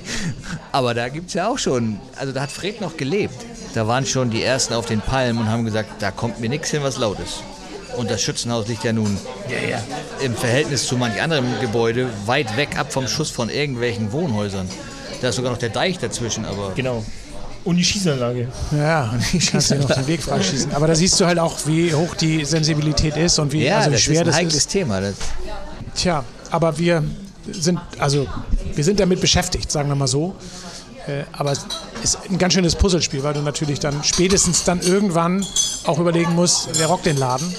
[0.71, 3.35] Aber da gibt es ja auch schon, also da hat Fred noch gelebt.
[3.73, 6.69] Da waren schon die Ersten auf den Palmen und haben gesagt, da kommt mir nichts
[6.69, 7.43] hin, was laut ist.
[7.97, 9.17] Und das Schützenhaus liegt ja nun
[10.23, 14.69] im Verhältnis zu manch anderem Gebäude weit weg ab vom Schuss von irgendwelchen Wohnhäusern.
[15.21, 17.03] Da ist sogar noch der Deich dazwischen, aber Genau.
[17.63, 18.47] Und die Schießanlage.
[18.77, 19.13] Ja,
[19.51, 20.73] kannst du dir noch den Weg freischießen.
[20.73, 23.89] Aber da siehst du halt auch, wie hoch die Sensibilität ist und wie, ja, also
[23.89, 24.67] wie das schwer ist ein das heikles ist.
[24.69, 25.01] Thema.
[25.01, 25.15] Das,
[25.95, 27.03] Tja, aber wir
[27.51, 28.25] sind, also
[28.73, 30.35] wir sind damit beschäftigt, sagen wir mal so.
[31.07, 31.65] Äh, Aber es
[32.03, 35.45] ist ein ganz schönes Puzzlespiel, weil du natürlich dann spätestens dann irgendwann
[35.85, 37.53] auch überlegen musst, wer rockt den Laden.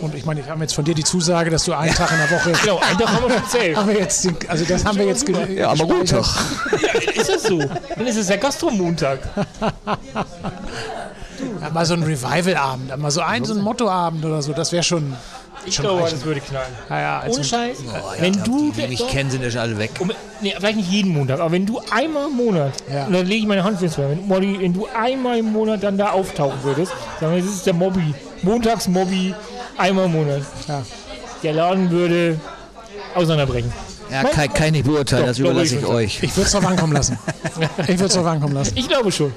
[0.00, 2.18] Und ich meine, ich habe jetzt von dir die Zusage, dass du einen Tag in
[2.18, 2.52] der Woche.
[2.62, 3.76] Genau, einen Tag haben wir schon safe.
[3.76, 6.12] Haben wir jetzt, den, also das haben wir jetzt ja, aber gespeichert.
[6.20, 7.14] doch.
[7.16, 7.58] Ist das so?
[7.58, 9.18] Dann ist es der Gastromontag.
[11.60, 14.82] Ja, mal so ein Revival-Abend, mal so ein, so ein Motto-Abend oder so, das wäre
[14.82, 15.14] schon.
[15.66, 16.16] Ich schon glaube, reichen.
[16.16, 16.72] das würde knallen.
[16.88, 17.78] Ja, ja, also- Ohne Scheiß.
[18.20, 19.90] wenn du Die, die mich kennen, sind ja schon alle weg.
[19.98, 23.06] Um, nee, vielleicht nicht jeden Montag, aber wenn du einmal im Monat, Ja.
[23.06, 25.82] und dann lege ich meine Hand fürs Feuer, wenn, Molly, wenn du einmal im Monat
[25.82, 29.34] dann da auftauchen würdest, sagen wir, das ist der Mobby, Montags-Mobby,
[29.78, 30.42] einmal im Monat.
[30.66, 30.82] Ja.
[31.42, 32.38] Der Laden würde
[33.14, 33.72] auseinanderbrechen.
[34.10, 36.22] Ja, kann, kann ich nicht beurteilen, Doch, das überlasse ich ich euch.
[36.22, 37.18] Ich würde es drauf ankommen lassen.
[37.82, 38.72] Ich würde es drauf ankommen lassen.
[38.76, 39.32] Ich glaube schon.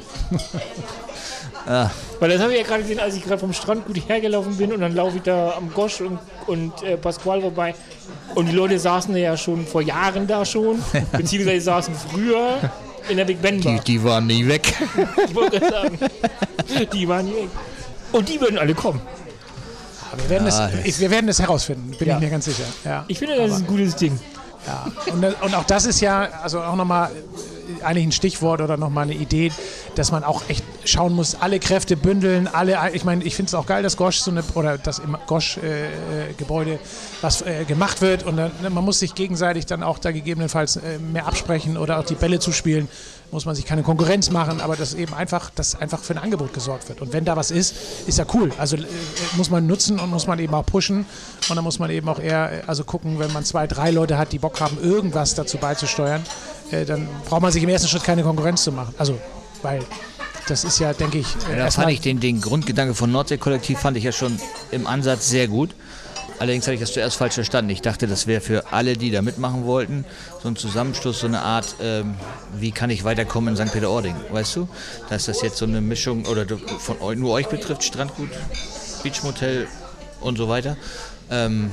[1.68, 1.90] Ah.
[2.20, 4.72] Weil das habe ich ja gerade gesehen, als ich gerade vom Strand gut hergelaufen bin
[4.74, 7.76] und dann laufe ich da am Gosch und, und äh, Pasquale vorbei.
[8.36, 10.80] Und die Leute saßen ja schon vor Jahren da schon,
[11.12, 12.58] beziehungsweise saßen früher
[13.10, 13.80] in der Big Ben Die, Bar.
[13.80, 14.74] die waren nie weg.
[15.28, 16.00] Ich wollte gerade sagen,
[16.94, 17.50] die waren hier weg.
[18.12, 19.02] Und die würden alle kommen.
[20.18, 22.16] Wir werden, Ja, es, das- ich, wir werden es herausfinden, bin Ja.
[22.16, 22.64] ich mir ganz sicher.
[22.86, 23.06] Ja.
[23.08, 24.20] Ich finde, das ist ein gutes Ding.
[24.68, 24.86] Ja.
[25.12, 27.10] Und, und auch das ist ja, also auch nochmal
[27.84, 29.52] eigentlich ein Stichwort oder nochmal eine Idee,
[29.96, 33.54] dass man auch echt schauen muss, alle Kräfte bündeln, alle, ich meine, ich finde es
[33.56, 36.80] auch geil, dass Gosch so eine, oder das im Gosch-Gebäude
[37.22, 41.00] was äh, gemacht wird und dann, man muss sich gegenseitig dann auch da gegebenenfalls äh,
[41.00, 42.88] mehr absprechen oder auch die Bälle zuspielen,
[43.32, 46.54] muss man sich keine Konkurrenz machen, aber dass eben einfach, dass einfach für ein Angebot
[46.54, 47.02] gesorgt wird.
[47.02, 47.74] Und wenn da was ist,
[48.06, 48.52] ist ja cool.
[48.58, 48.84] Also äh,
[49.38, 51.06] muss man nutzen und muss man eben auch pushen
[51.50, 54.18] und dann muss man eben auch eher, äh, also gucken, wenn man zwei, drei Leute
[54.18, 56.22] hat, die Bock haben, irgendwas dazu beizusteuern,
[56.72, 58.94] äh, dann braucht man sich im ersten Schritt keine Konkurrenz zu machen.
[58.98, 59.18] Also,
[59.62, 59.82] weil
[60.48, 63.80] das ist ja, denke ich, äh, Da erstmal- fand ich den, den Grundgedanke von Nordsee-Kollektiv
[63.80, 64.38] fand ich ja schon
[64.72, 65.70] im Ansatz sehr gut.
[66.42, 67.70] Allerdings hatte ich das zuerst falsch verstanden.
[67.70, 70.06] Ich dachte, das wäre für alle, die da mitmachen wollten,
[70.42, 72.16] so ein Zusammenschluss, so eine Art, ähm,
[72.58, 73.72] wie kann ich weiterkommen in St.
[73.72, 74.68] Peter-Ording, weißt du?
[75.12, 76.48] Dass das jetzt so eine Mischung, oder
[76.80, 78.30] von eu, nur euch betrifft, Strandgut,
[79.04, 79.68] Beachmotel
[80.20, 80.78] und so weiter.
[81.30, 81.70] Ähm,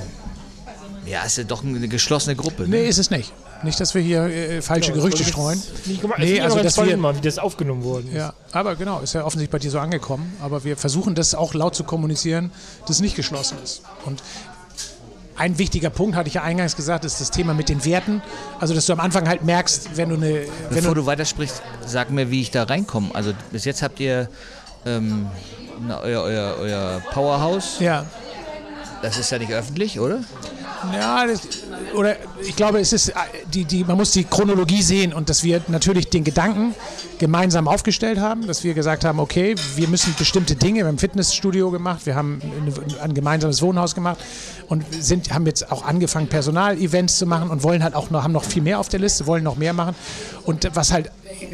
[1.06, 2.64] ja, ist ja doch eine geschlossene Gruppe.
[2.64, 2.68] Ne?
[2.76, 3.32] Nee, ist es nicht.
[3.62, 5.62] Nicht, dass wir hier äh, falsche Gerüchte streuen.
[5.86, 6.18] Nicht gemacht.
[6.18, 8.16] Nee, also, also dass wir- mal, wie das aufgenommen worden ist.
[8.18, 10.30] Ja, aber genau, ist ja offensichtlich bei dir so angekommen.
[10.42, 12.52] Aber wir versuchen das auch laut zu kommunizieren,
[12.82, 13.80] dass es nicht geschlossen ist.
[14.04, 14.22] Und
[15.38, 18.22] ein wichtiger Punkt, hatte ich ja eingangs gesagt, ist das Thema mit den Werten.
[18.60, 20.46] Also, dass du am Anfang halt merkst, wenn du eine.
[20.68, 23.10] Wenn Bevor du, du weitersprichst, sag mir, wie ich da reinkomme.
[23.14, 24.28] Also bis jetzt habt ihr
[24.84, 25.26] ähm,
[25.86, 27.78] na, euer, euer, euer Powerhouse.
[27.80, 28.04] ja,
[29.02, 30.20] Das ist ja nicht öffentlich, oder?
[30.92, 31.40] Ja, das,
[31.94, 33.14] oder ich glaube, es ist äh,
[33.52, 36.74] die, die, man muss die Chronologie sehen und dass wir natürlich den Gedanken
[37.18, 41.70] gemeinsam aufgestellt haben, dass wir gesagt haben, okay, wir müssen bestimmte Dinge, wir haben Fitnessstudio
[41.70, 44.18] gemacht, wir haben ein, ein gemeinsames Wohnhaus gemacht
[44.68, 48.32] und sind, haben jetzt auch angefangen, Personalevents zu machen und wollen halt auch noch, haben
[48.32, 49.96] noch viel mehr auf der Liste, wollen noch mehr machen.
[50.44, 51.10] Und was halt,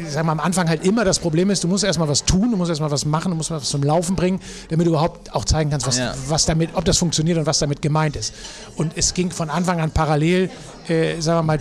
[0.09, 2.57] sagen wir am Anfang halt immer das Problem ist, du musst erstmal was tun, du
[2.57, 5.69] musst erstmal was machen, du musst was zum Laufen bringen, damit du überhaupt auch zeigen
[5.69, 6.13] kannst, was, Ja.
[6.27, 8.33] was damit, ob das funktioniert und was damit gemeint ist.
[8.75, 10.49] Und es ging von Anfang an parallel
[10.89, 11.59] äh, sagen wir mal,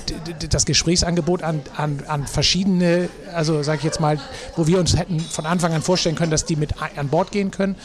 [0.51, 4.19] das Gesprächsangebot an, an, an verschiedene, also sage ich jetzt mal,
[4.57, 7.51] wo wir uns hätten von Anfang an vorstellen können, dass die mit an Bord gehen
[7.51, 7.77] können.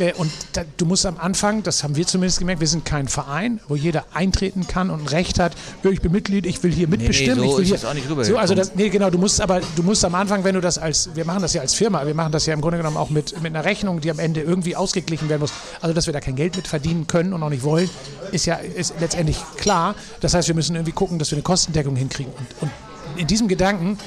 [0.00, 3.08] Äh, und da, du musst am Anfang, das haben wir zumindest gemerkt, wir sind kein
[3.08, 6.88] Verein, wo jeder eintreten kann und ein Recht hat, ich bin Mitglied, ich will hier
[6.88, 7.40] mitbestimmen.
[7.40, 8.24] Nee, nee, so ich will ist hier, das auch nicht rüber.
[8.24, 10.78] so, also das, nee, genau, du musst aber, du musst am Anfang, wenn du das
[10.78, 13.10] als, wir machen das ja als Firma, wir machen das ja im Grunde genommen auch
[13.10, 15.52] mit, mit einer Rechnung, die am Ende irgendwie ausgeglichen werden muss.
[15.80, 17.90] Also, dass wir da kein Geld mit verdienen können und auch nicht wollen,
[18.32, 19.94] ist ja ist letztendlich klar.
[20.20, 22.32] Das heißt, wir müssen irgendwie gucken, dass wir eine Kostendeckung hinkriegen.
[22.32, 22.70] Und, und
[23.16, 23.98] in diesem Gedanken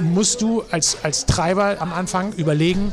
[0.00, 2.92] musst du als, als Treiber am Anfang überlegen,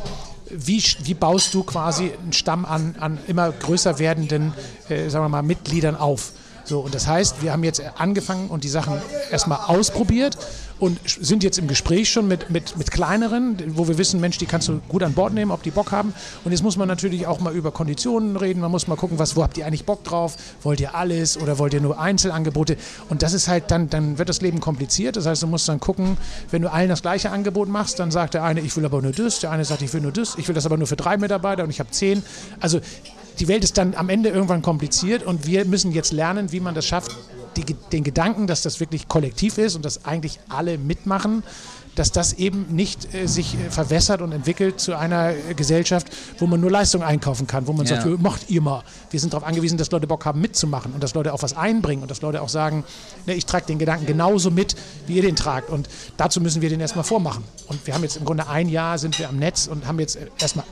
[0.50, 4.54] wie, wie baust du quasi einen Stamm an, an immer größer werdenden,
[4.90, 6.34] äh, sagen wir mal, Mitgliedern auf?
[6.66, 10.38] So, und das heißt, wir haben jetzt angefangen und die Sachen erstmal ausprobiert
[10.80, 14.46] und sind jetzt im Gespräch schon mit, mit, mit kleineren, wo wir wissen, Mensch, die
[14.46, 16.14] kannst du gut an Bord nehmen, ob die Bock haben.
[16.44, 18.60] Und jetzt muss man natürlich auch mal über Konditionen reden.
[18.60, 20.36] Man muss mal gucken, was, wo habt ihr eigentlich Bock drauf?
[20.62, 22.78] Wollt ihr alles oder wollt ihr nur Einzelangebote?
[23.10, 25.16] Und das ist halt dann, dann wird das Leben kompliziert.
[25.16, 26.18] Das heißt, du musst dann gucken,
[26.52, 29.12] wenn du allen das gleiche Angebot machst, dann sagt der eine, ich will aber nur
[29.12, 31.18] das, der eine sagt, ich will nur das, ich will das aber nur für drei
[31.18, 32.24] Mitarbeiter und ich habe zehn.
[32.60, 32.80] Also
[33.40, 36.76] die Welt ist dann am Ende irgendwann kompliziert und wir müssen jetzt lernen, wie man
[36.76, 37.12] das schafft,
[37.58, 41.44] die, den Gedanken, dass das wirklich kollektiv ist und dass eigentlich alle mitmachen,
[41.96, 46.08] dass das eben nicht äh, sich äh, verwässert und entwickelt zu einer äh, Gesellschaft,
[46.40, 48.02] wo man nur Leistung einkaufen kann, wo man ja.
[48.02, 48.84] sagt, macht ihr mal.
[49.12, 52.02] Wir sind darauf angewiesen, dass Leute Bock haben mitzumachen und dass Leute auch was einbringen
[52.02, 52.84] und dass Leute auch sagen,
[53.26, 54.76] ne, ich trage den Gedanken genauso mit,
[55.08, 55.70] wie ihr den tragt.
[55.70, 55.88] Und
[56.18, 57.44] dazu müssen wir den erstmal vormachen.
[57.68, 60.18] Und wir haben jetzt im Grunde ein Jahr sind wir am Netz und haben jetzt
[60.40, 60.66] erstmal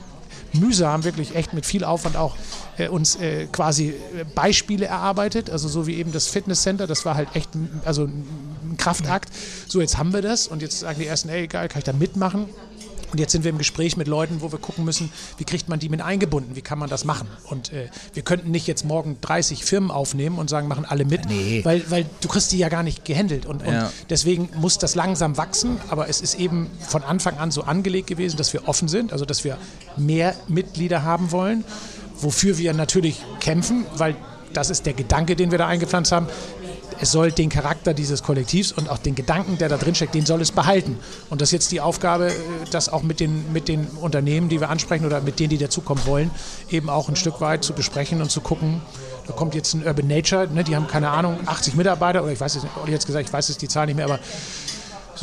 [0.54, 2.36] mühsam, wirklich echt mit viel Aufwand auch
[2.78, 5.50] äh, uns äh, quasi äh, Beispiele erarbeitet.
[5.50, 7.50] Also so wie eben das Fitnesscenter, das war halt echt
[7.84, 9.30] also ein Kraftakt.
[9.68, 11.92] So, jetzt haben wir das und jetzt sagen die ersten, ey, geil, kann ich da
[11.92, 12.46] mitmachen?
[13.12, 15.78] Und jetzt sind wir im Gespräch mit Leuten, wo wir gucken müssen, wie kriegt man
[15.78, 17.28] die mit eingebunden, wie kann man das machen.
[17.44, 21.26] Und äh, wir könnten nicht jetzt morgen 30 Firmen aufnehmen und sagen, machen alle mit,
[21.26, 21.60] nee.
[21.62, 23.44] weil, weil du kriegst die ja gar nicht gehandelt.
[23.44, 23.84] Und, ja.
[23.84, 28.06] und deswegen muss das langsam wachsen, aber es ist eben von Anfang an so angelegt
[28.06, 29.58] gewesen, dass wir offen sind, also dass wir
[29.98, 31.64] mehr Mitglieder haben wollen,
[32.18, 34.16] wofür wir natürlich kämpfen, weil
[34.54, 36.28] das ist der Gedanke, den wir da eingepflanzt haben
[37.02, 40.24] es soll den Charakter dieses Kollektivs und auch den Gedanken, der da drin steckt, den
[40.24, 41.00] soll es behalten.
[41.30, 42.32] Und das ist jetzt die Aufgabe, äh,
[42.70, 46.06] das auch mit den, mit den Unternehmen, die wir ansprechen oder mit denen, die dazukommen
[46.06, 46.30] wollen,
[46.70, 48.80] eben auch ein Stück weit zu besprechen und zu gucken,
[49.26, 52.40] da kommt jetzt ein Urban Nature, ne, die haben keine Ahnung, 80 Mitarbeiter oder ich
[52.40, 54.20] weiß nicht, Olli hat gesagt, ich weiß es die Zahl nicht mehr, aber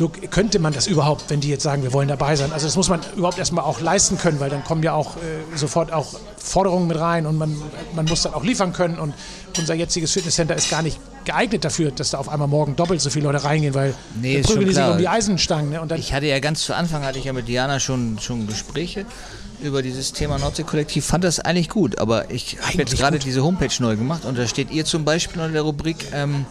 [0.00, 2.54] so könnte man das überhaupt, wenn die jetzt sagen, wir wollen dabei sein.
[2.54, 5.18] Also das muss man überhaupt erstmal auch leisten können, weil dann kommen ja auch äh,
[5.54, 7.54] sofort auch Forderungen mit rein und man,
[7.94, 8.98] man muss dann auch liefern können.
[8.98, 9.12] Und
[9.58, 13.10] unser jetziges Fitnesscenter ist gar nicht geeignet dafür, dass da auf einmal morgen doppelt so
[13.10, 15.68] viele Leute reingehen, weil nee, prügeln die sich um die Eisenstangen.
[15.68, 15.86] Ne?
[15.98, 19.04] ich hatte ja ganz zu Anfang, hatte ich ja mit Diana schon, schon Gespräche
[19.62, 23.68] über dieses Thema Nordsee-Kollektiv, fand das eigentlich gut, aber ich habe jetzt gerade diese Homepage
[23.80, 26.46] neu gemacht und da steht ihr zum Beispiel unter der Rubrik, ähm,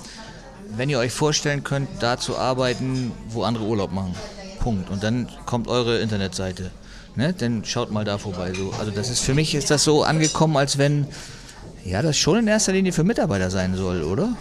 [0.79, 4.15] wenn ihr euch vorstellen könnt, da zu arbeiten, wo andere Urlaub machen.
[4.59, 4.89] Punkt.
[4.89, 6.71] Und dann kommt eure Internetseite.
[7.15, 7.33] Ne?
[7.37, 8.53] Dann schaut mal da vorbei.
[8.53, 8.73] So.
[8.79, 11.05] Also das ist für mich ist das so angekommen, als wenn
[11.83, 14.37] ja das schon in erster Linie für Mitarbeiter sein soll, oder?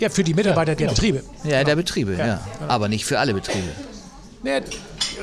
[0.00, 0.94] Ja, für die Mitarbeiter ja, der genau.
[0.96, 1.22] Betriebe.
[1.44, 2.26] Ja, der Betriebe, ja.
[2.26, 2.40] ja.
[2.66, 3.68] Aber nicht für alle Betriebe.
[4.42, 4.62] Nee,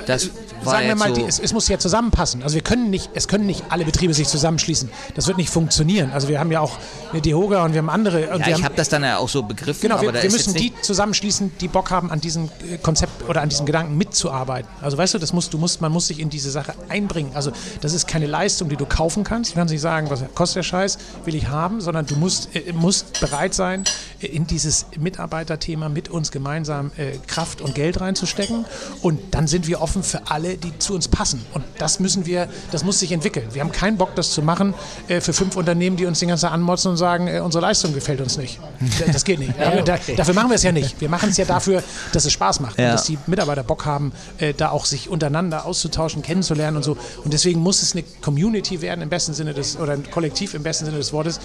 [0.05, 0.29] das
[0.63, 2.43] sagen wir mal, so die, es, es, muss ja zusammenpassen.
[2.43, 4.89] Also wir können nicht, es können nicht alle Betriebe sich zusammenschließen.
[5.15, 6.11] Das wird nicht funktionieren.
[6.11, 6.77] Also wir haben ja auch
[7.11, 8.29] eine Dehoga und wir haben andere.
[8.33, 9.81] Und ja, ich habe das dann ja auch so begriffen.
[9.81, 13.49] Genau, wir, wir müssen die zusammenschließen, die Bock haben, an diesem äh, Konzept oder an
[13.49, 14.69] diesem Gedanken mitzuarbeiten.
[14.81, 17.31] Also weißt du, das musst, du musst, man muss sich in diese Sache einbringen.
[17.33, 17.51] Also
[17.81, 19.51] das ist keine Leistung, die du kaufen kannst.
[19.51, 22.73] Du kannst nicht sagen, was kostet der Scheiß, will ich haben, sondern du musst, äh,
[22.73, 23.83] musst bereit sein,
[24.19, 28.65] in dieses Mitarbeiterthema mit uns gemeinsam äh, Kraft und Geld reinzustecken.
[29.01, 31.45] Und dann sind wir offen für alle, die zu uns passen.
[31.53, 33.47] Und das müssen wir, das muss sich entwickeln.
[33.53, 34.73] Wir haben keinen Bock, das zu machen
[35.07, 37.93] äh, für fünf Unternehmen, die uns den ganzen Tag anmotzen und sagen, äh, unsere Leistung
[37.93, 38.59] gefällt uns nicht.
[39.07, 39.57] Das geht nicht.
[39.57, 39.83] ja, okay.
[39.85, 40.99] da, dafür machen wir es ja nicht.
[40.99, 42.85] Wir machen es ja dafür, dass es Spaß macht ja.
[42.85, 46.97] und dass die Mitarbeiter Bock haben, äh, da auch sich untereinander auszutauschen, kennenzulernen und so.
[47.23, 50.63] Und deswegen muss es eine Community werden im besten Sinne des, oder ein Kollektiv im
[50.63, 51.39] besten Sinne des Wortes,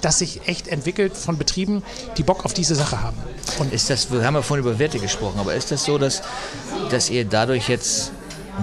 [0.00, 1.82] das sich echt entwickelt von Betrieben,
[2.16, 3.16] die Bock auf diese Sache haben.
[3.58, 6.22] Und ist das, wir haben ja vorhin über Werte gesprochen, aber ist das so, dass,
[6.90, 8.12] dass ihr dadurch jetzt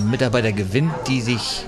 [0.09, 1.65] Mitarbeiter gewinnt, die sich,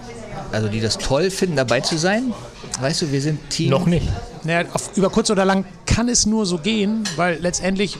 [0.51, 2.33] also die das toll finden, dabei zu sein?
[2.79, 3.69] Weißt du, wir sind Team.
[3.69, 4.07] Noch nicht.
[4.43, 7.97] Naja, auf, über kurz oder lang kann es nur so gehen, weil letztendlich,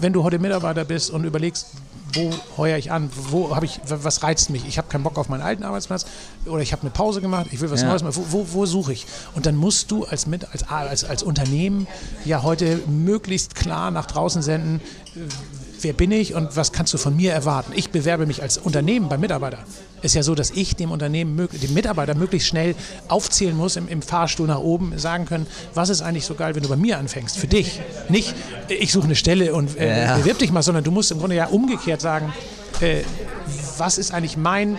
[0.00, 1.68] wenn du heute Mitarbeiter bist und überlegst,
[2.12, 4.66] wo heuer ich an, wo habe ich, was reizt mich?
[4.66, 6.06] Ich habe keinen Bock auf meinen alten Arbeitsplatz
[6.46, 7.88] oder ich habe eine Pause gemacht, ich will was ja.
[7.88, 8.16] Neues machen.
[8.16, 9.06] Wo, wo, wo, suche ich?
[9.34, 11.86] Und dann musst du als, mit, als, als, als Unternehmen
[12.24, 14.80] ja heute möglichst klar nach draußen senden,
[15.82, 17.72] wer bin ich und was kannst du von mir erwarten?
[17.74, 19.58] Ich bewerbe mich als Unternehmen beim Mitarbeiter.
[20.02, 22.74] Ist ja so, dass ich dem Unternehmen, dem Mitarbeiter möglichst schnell
[23.08, 26.62] aufzählen muss, im, im Fahrstuhl nach oben sagen können, was ist eigentlich so geil, wenn
[26.62, 27.38] du bei mir anfängst?
[27.38, 27.80] Für dich.
[28.08, 28.34] Nicht,
[28.68, 30.16] ich suche eine Stelle und äh, ja.
[30.16, 32.32] bewirb dich mal, sondern du musst im Grunde ja umgekehrt sagen,
[32.80, 33.02] äh,
[33.78, 34.76] was ist eigentlich mein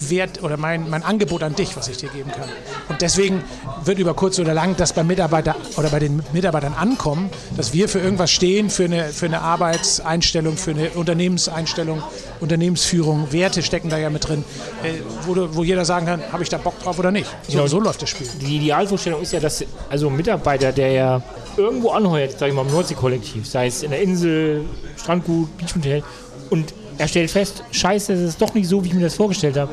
[0.00, 2.48] Wert oder mein, mein Angebot an dich, was ich dir geben kann.
[2.88, 3.42] Und deswegen
[3.84, 7.88] wird über kurz oder lang das bei Mitarbeiter oder bei den Mitarbeitern ankommen, dass wir
[7.88, 12.02] für irgendwas stehen, für eine, für eine Arbeitseinstellung, für eine Unternehmenseinstellung,
[12.40, 14.44] Unternehmensführung, Werte stecken da ja mit drin,
[14.82, 17.28] äh, wo, du, wo jeder sagen kann, habe ich da Bock drauf oder nicht.
[17.46, 17.66] So, genau.
[17.66, 18.26] so läuft das Spiel.
[18.40, 21.22] Die Idealvorstellung ist ja, dass also ein Mitarbeiter, der ja
[21.56, 24.64] irgendwo anheuert, sage ich mal, im Nordsee-Kollektiv, sei es in der Insel,
[24.96, 26.02] Strandgut, Beachhotel,
[26.50, 29.56] und er stellt fest, scheiße, es ist doch nicht so, wie ich mir das vorgestellt
[29.56, 29.72] habe.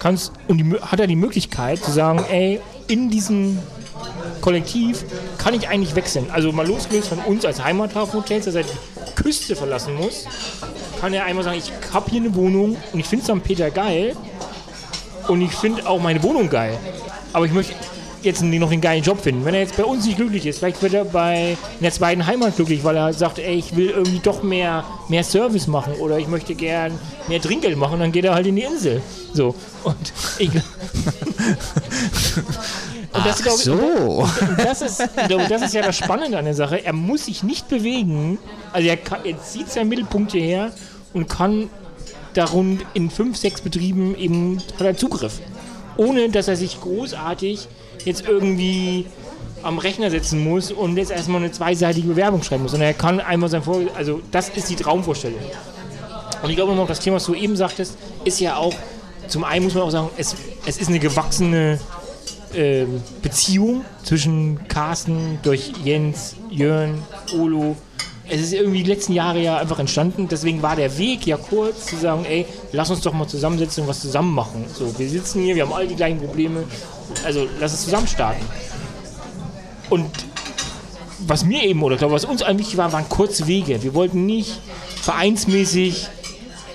[0.00, 3.60] Kannst, und die, hat er die Möglichkeit zu sagen, ey, in diesem
[4.40, 5.04] Kollektiv
[5.38, 6.26] kann ich eigentlich wechseln.
[6.32, 10.26] Also mal losgelöst von uns als Heimathafenhotels, dass er die Küste verlassen muss,
[11.00, 13.44] kann er einmal sagen, ich habe hier eine Wohnung und ich finde St.
[13.44, 14.16] Peter geil
[15.28, 16.76] und ich finde auch meine Wohnung geil.
[17.32, 17.74] Aber ich möchte
[18.24, 19.44] jetzt noch einen geilen Job finden.
[19.44, 22.26] Wenn er jetzt bei uns nicht glücklich ist, vielleicht wird er bei in der zweiten
[22.26, 26.18] Heimat glücklich, weil er sagt, ey, ich will irgendwie doch mehr, mehr Service machen oder
[26.18, 26.98] ich möchte gern
[27.28, 29.02] mehr Trinkgeld machen, dann geht er halt in die Insel.
[29.32, 29.54] So.
[29.84, 30.50] Und ich.
[30.54, 30.62] und
[33.24, 33.72] das, Ach so.
[33.74, 36.84] Und das, ist, das ist ja das Spannende an der Sache.
[36.84, 38.38] Er muss sich nicht bewegen.
[38.72, 40.72] Also er, kann, er zieht seinen Mittelpunkt hierher
[41.12, 41.70] und kann
[42.34, 45.40] darum in fünf, sechs Betrieben eben hat er Zugriff.
[45.96, 47.68] Ohne dass er sich großartig
[48.04, 49.06] jetzt irgendwie
[49.62, 52.74] am Rechner sitzen muss und jetzt erstmal eine zweiseitige Bewerbung schreiben muss.
[52.74, 55.40] Und er kann einmal sein Vor also das ist die Traumvorstellung.
[56.42, 58.74] Und ich glaube noch, das Thema, was du eben sagtest, ist ja auch,
[59.28, 60.36] zum einen muss man auch sagen, es,
[60.66, 61.80] es ist eine gewachsene
[62.52, 62.84] äh,
[63.22, 67.02] Beziehung zwischen Carsten durch Jens, Jörn,
[67.32, 67.76] Olo.
[68.28, 70.28] Es ist irgendwie die letzten Jahre ja einfach entstanden.
[70.30, 73.88] Deswegen war der Weg ja kurz zu sagen, ey, lass uns doch mal zusammensetzen und
[73.88, 74.64] was zusammen machen.
[74.72, 76.64] So, wir sitzen hier, wir haben all die gleichen Probleme
[77.24, 78.44] also lass es zusammen starten.
[79.90, 80.10] Und
[81.26, 83.82] was mir eben, oder glaube was uns eigentlich wichtig war, waren kurze Wege.
[83.82, 84.60] Wir wollten nicht
[85.02, 86.08] vereinsmäßig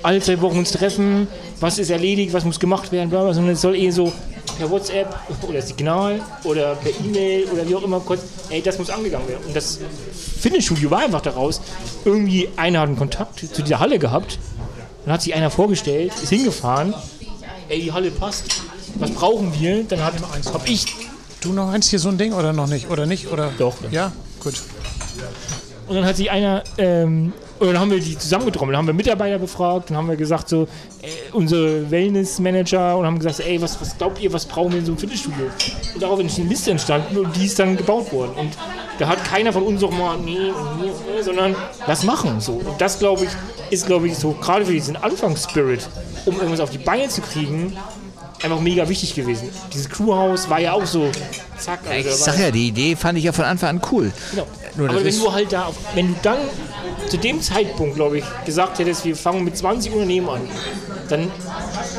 [0.04, 1.28] alle zwei Wochen uns treffen,
[1.60, 4.12] was ist erledigt, was muss gemacht werden, bla, bla, sondern es soll eher so
[4.58, 5.14] per WhatsApp
[5.48, 9.44] oder Signal oder per E-Mail oder wie auch immer kurz, ey, das muss angegangen werden.
[9.48, 9.80] Und das
[10.40, 11.62] Fitnessstudio war einfach daraus,
[12.06, 14.40] irgendwie einer hat einen Kontakt zu dieser Halle gehabt,
[15.06, 16.94] dann hat sich einer vorgestellt, ist hingefahren,
[17.70, 18.62] ey, die Halle passt,
[19.00, 19.84] was brauchen wir?
[19.84, 20.18] Dann habe
[20.54, 20.86] hab ich.
[21.42, 22.90] Du noch eins hier so ein Ding oder noch nicht?
[22.90, 23.32] Oder nicht?
[23.32, 23.52] Oder?
[23.58, 23.76] Doch.
[23.92, 24.56] Ja, gut.
[25.88, 28.94] Und dann hat sich einer, ähm, und dann haben wir die zusammengetrommelt, dann haben wir
[28.94, 30.68] Mitarbeiter befragt, dann haben wir gesagt, so,
[31.02, 34.86] äh, unsere Wellness-Manager und haben gesagt, ey, was, was glaubt ihr, was brauchen wir in
[34.86, 35.46] so einem Fitnessstudio?
[35.96, 38.34] Und daraufhin ist eine Liste entstanden und die ist dann gebaut worden.
[38.36, 38.52] Und
[39.00, 40.38] da hat keiner von uns auch mal, nee,
[40.80, 41.56] nee, nee, sondern
[41.88, 42.40] lass machen.
[42.40, 42.54] So.
[42.54, 43.32] Und das, glaube ich,
[43.72, 45.90] ist, glaube ich, so, gerade für diesen Anfangsspirit,
[46.26, 47.76] um irgendwas auf die Beine zu kriegen,
[48.44, 49.50] einfach mega wichtig gewesen.
[49.74, 51.10] Dieses Crewhaus war ja auch so,
[51.58, 51.80] zack.
[51.90, 54.12] Also ich sag ja, die Idee fand ich ja von Anfang an cool.
[54.32, 54.48] Genau.
[54.78, 56.38] Nur Aber wenn du halt da, wenn du dann
[57.08, 60.42] zu dem Zeitpunkt, glaube ich, gesagt hättest, wir fangen mit 20 Unternehmen an,
[61.10, 61.32] dann,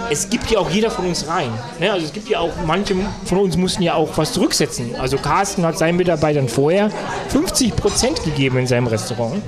[0.09, 1.51] es gibt ja auch jeder von uns rein.
[1.79, 1.93] Ne?
[1.93, 4.95] Also es gibt ja auch, manche von uns mussten ja auch was zurücksetzen.
[4.97, 6.91] Also Carsten hat seinen Mitarbeitern vorher
[7.29, 9.43] 50 Prozent gegeben in seinem Restaurant.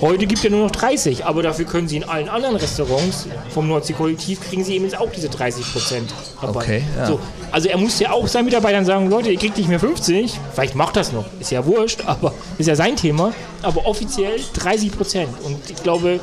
[0.00, 3.68] Heute gibt er nur noch 30, aber dafür können sie in allen anderen Restaurants vom
[3.68, 6.64] Nordsee-Kollektiv kriegen sie eben jetzt auch diese 30 Prozent Rabatt.
[6.64, 7.06] Okay, ja.
[7.06, 7.20] so,
[7.50, 10.74] also er muss ja auch seinen Mitarbeitern sagen, Leute, ihr kriegt nicht mehr 50, vielleicht
[10.74, 13.32] macht das noch, ist ja wurscht, aber ist ja sein Thema,
[13.62, 15.30] aber offiziell 30 Prozent.
[15.44, 16.20] Und ich glaube,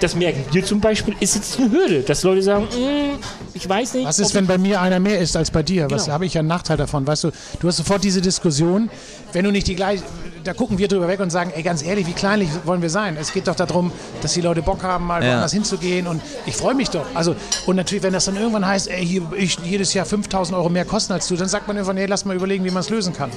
[0.00, 3.18] das merken wir zum Beispiel, ist jetzt eine Hürde, dass Leute sagen, mm,
[3.54, 4.06] ich weiß nicht.
[4.06, 5.84] Was ist, wenn bei mir einer mehr ist als bei dir?
[5.84, 5.94] Genau.
[5.94, 7.06] Was habe ich ja einen Nachteil davon?
[7.06, 7.30] Weißt du,
[7.60, 8.90] du hast sofort diese Diskussion,
[9.32, 10.02] wenn du nicht die gleiche,
[10.44, 13.16] da gucken wir drüber weg und sagen, ey, ganz ehrlich, wie kleinlich wollen wir sein?
[13.18, 13.90] Es geht doch darum,
[14.22, 15.30] dass die Leute Bock haben, mal ja.
[15.30, 17.06] woanders hinzugehen und ich freue mich doch.
[17.14, 17.34] Also,
[17.66, 20.84] und natürlich, wenn das dann irgendwann heißt, ey, hier, ich jedes Jahr 5000 Euro mehr
[20.84, 23.14] kosten als du, dann sagt man irgendwann, ey, lass mal überlegen, wie man es lösen
[23.14, 23.30] kann.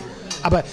[0.43, 0.63] Aber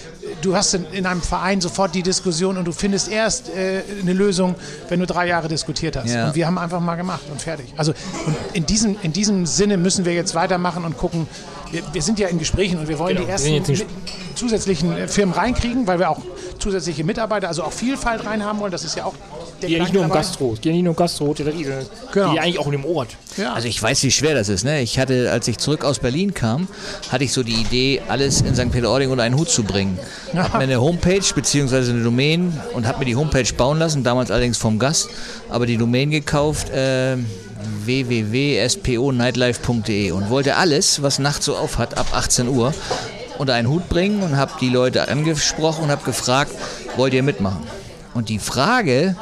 [0.43, 4.12] du hast in, in, einem Verein sofort die Diskussion und du findest erst äh, eine
[4.12, 4.57] Lösung,
[4.89, 6.11] wenn du drei Jahre diskutiert hast.
[6.11, 6.28] Ja.
[6.28, 7.66] Und wir haben einfach mal gemacht und fertig.
[7.76, 7.93] Also
[8.26, 11.26] und in, diesem, in diesem Sinne müssen wir jetzt weitermachen und gucken.
[11.70, 13.26] Wir, wir sind ja in Gesprächen und wir wollen genau.
[13.26, 13.62] die ersten
[14.45, 16.20] zusätzlichen äh, Firmen reinkriegen, weil wir auch
[16.59, 18.72] zusätzliche Mitarbeiter, also auch Vielfalt reinhaben wollen.
[18.72, 19.14] Das ist ja auch
[19.61, 22.32] der Die ja nicht nur um Gastro, die ja nicht nur um Gastro, genau.
[22.32, 23.16] die eigentlich auch in dem Ort.
[23.36, 23.55] Ja.
[23.55, 24.64] Also ich weiß, wie schwer das ist.
[24.64, 24.82] Ne?
[24.82, 26.68] Ich hatte, als ich zurück aus Berlin kam,
[27.11, 28.70] hatte ich so die Idee, alles in St.
[28.70, 29.99] Peter-Ording unter einen Hut zu bringen.
[30.32, 30.45] Ja.
[30.45, 31.76] Hab mir eine Homepage bzw.
[31.76, 35.09] eine Domain und habe mir die Homepage bauen lassen, damals allerdings vom Gast,
[35.49, 36.70] aber die Domain gekauft.
[36.70, 37.16] Äh,
[37.86, 42.72] www.sponightlife.de und wollte alles, was nachts so auf hat, ab 18 Uhr
[43.39, 46.53] unter einen Hut bringen und habe die Leute angesprochen und habe gefragt,
[46.97, 47.62] wollt ihr mitmachen?
[48.14, 49.16] Und die Frage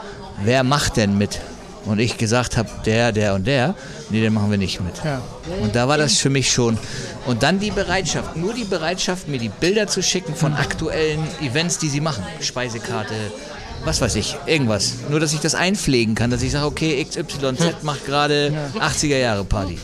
[0.45, 1.41] wer macht denn mit?
[1.85, 3.75] Und ich gesagt habe, der, der und der,
[4.11, 4.95] nee, den machen wir nicht mit.
[5.05, 5.21] Ja.
[5.61, 6.79] Und da war das für mich schon.
[7.27, 11.79] Und dann die Bereitschaft, nur die Bereitschaft, mir die Bilder zu schicken von aktuellen Events,
[11.79, 12.23] die sie machen.
[12.41, 13.15] Speisekarte,
[13.85, 14.95] was weiß ich, irgendwas.
[15.09, 19.45] Nur, dass ich das einpflegen kann, dass ich sage, okay, XYZ macht gerade 80er Jahre
[19.45, 19.77] Party.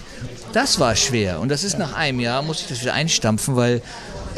[0.52, 1.40] Das war schwer.
[1.40, 3.82] Und das ist nach einem Jahr, musste ich das wieder einstampfen, weil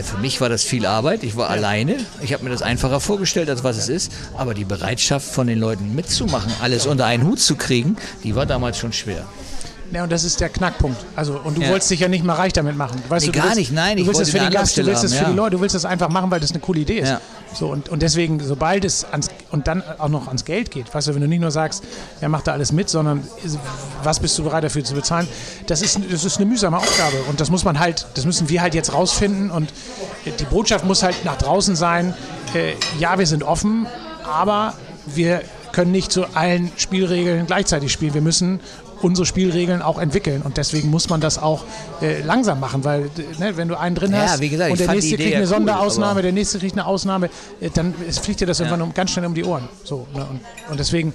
[0.03, 1.22] für mich war das viel Arbeit.
[1.22, 1.57] Ich war ja.
[1.57, 1.96] alleine.
[2.22, 4.12] Ich habe mir das einfacher vorgestellt, als was es ist.
[4.36, 8.46] Aber die Bereitschaft von den Leuten mitzumachen, alles unter einen Hut zu kriegen, die war
[8.46, 9.26] damals schon schwer.
[9.92, 11.05] Ja, und das ist der Knackpunkt.
[11.16, 11.70] Also, und du ja.
[11.70, 13.03] wolltest dich ja nicht mal reich damit machen.
[13.09, 13.96] Weißt nee, du, gar willst, nicht, nein.
[13.96, 15.84] Du willst es für den Gast, du willst es für die Leute, du willst es
[15.84, 17.09] einfach machen, weil das eine coole Idee ist.
[17.09, 17.20] Ja.
[17.53, 21.09] So, und, und deswegen, sobald es ans, und dann auch noch ans Geld geht, weißt
[21.09, 21.82] du, wenn du nicht nur sagst,
[22.20, 23.26] er macht da alles mit, sondern
[24.03, 25.26] was bist du bereit dafür zu bezahlen,
[25.66, 27.16] das ist, das ist eine mühsame Aufgabe.
[27.28, 29.51] Und das muss man halt, das müssen wir halt jetzt rausfinden.
[29.51, 29.72] Und
[30.24, 32.14] die Botschaft muss halt nach draußen sein,
[32.55, 33.86] äh, ja, wir sind offen,
[34.24, 34.74] aber
[35.07, 35.42] wir
[35.72, 38.14] können nicht zu allen Spielregeln gleichzeitig spielen.
[38.14, 38.61] Wir müssen
[39.03, 40.42] unsere Spielregeln auch entwickeln.
[40.42, 41.64] Und deswegen muss man das auch
[42.03, 45.16] äh, langsam machen, weil ne, wenn du einen drin ja, hast gesagt, und der nächste
[45.16, 47.30] kriegt eine cool, Sonderausnahme, der nächste kriegt eine Ausnahme,
[47.61, 48.66] äh, dann fliegt dir das ja.
[48.66, 49.68] irgendwann um, ganz schnell um die Ohren.
[49.84, 50.26] So, ne?
[50.30, 50.40] und,
[50.70, 51.14] und deswegen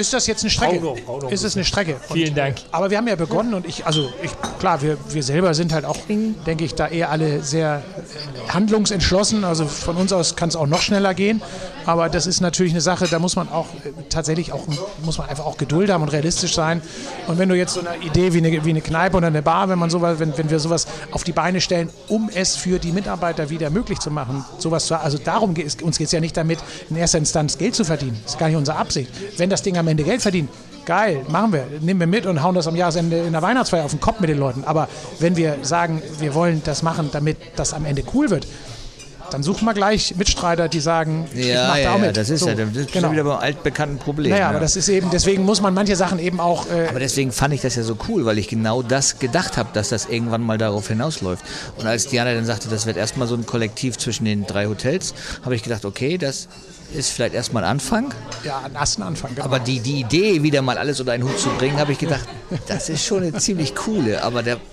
[0.00, 0.80] ist das jetzt eine Strecke?
[0.80, 1.96] Brauno, Brauno ist es eine Strecke?
[2.08, 2.56] Und, Vielen Dank.
[2.72, 5.84] Aber wir haben ja begonnen und ich, also ich, klar, wir, wir selber sind halt
[5.84, 9.44] auch, denke ich, da eher alle sehr äh, handlungsentschlossen.
[9.44, 11.42] Also von uns aus kann es auch noch schneller gehen.
[11.86, 14.66] Aber das ist natürlich eine Sache, da muss man auch äh, tatsächlich auch,
[15.04, 16.82] muss man einfach auch Geduld haben und realistisch sein.
[17.26, 19.68] Und wenn du jetzt so eine Idee wie eine, wie eine Kneipe oder eine Bar,
[19.68, 22.92] wenn man sowas, wenn, wenn wir sowas auf die Beine stellen, um es für die
[22.92, 26.20] Mitarbeiter wieder möglich zu machen, sowas zu, also darum geht es, uns geht es ja
[26.20, 28.18] nicht damit, in erster Instanz Geld zu verdienen.
[28.24, 29.10] Das ist gar nicht unsere Absicht.
[29.36, 30.50] Wenn das Ding am Ende Geld verdient,
[30.86, 33.90] geil, machen wir, nehmen wir mit und hauen das am Jahresende in der Weihnachtsfeier auf
[33.90, 34.64] den Kopf mit den Leuten.
[34.64, 34.88] Aber
[35.18, 38.46] wenn wir sagen, wir wollen das machen, damit das am Ende cool wird,
[39.30, 42.16] dann suchen wir gleich Mitstreiter, die sagen, ja, ich mach ja, da auch mit.
[42.16, 43.12] das ist so, ja das ist genau.
[43.12, 44.30] wieder beim altbekannten Problem.
[44.30, 44.48] Naja, ja.
[44.50, 46.66] aber das ist eben, deswegen muss man manche Sachen eben auch.
[46.70, 49.70] Äh aber deswegen fand ich das ja so cool, weil ich genau das gedacht habe,
[49.72, 51.44] dass das irgendwann mal darauf hinausläuft.
[51.78, 55.14] Und als Diana dann sagte, das wird erstmal so ein Kollektiv zwischen den drei Hotels,
[55.44, 56.48] habe ich gedacht, okay, das
[56.94, 58.12] ist vielleicht erstmal Anfang.
[58.44, 59.34] Ja, ein ersten Anfang.
[59.34, 59.44] Genau.
[59.44, 62.26] Aber die, die Idee, wieder mal alles unter einen Hut zu bringen, habe ich gedacht,
[62.66, 64.22] das ist schon eine ziemlich coole.
[64.22, 64.58] Aber der.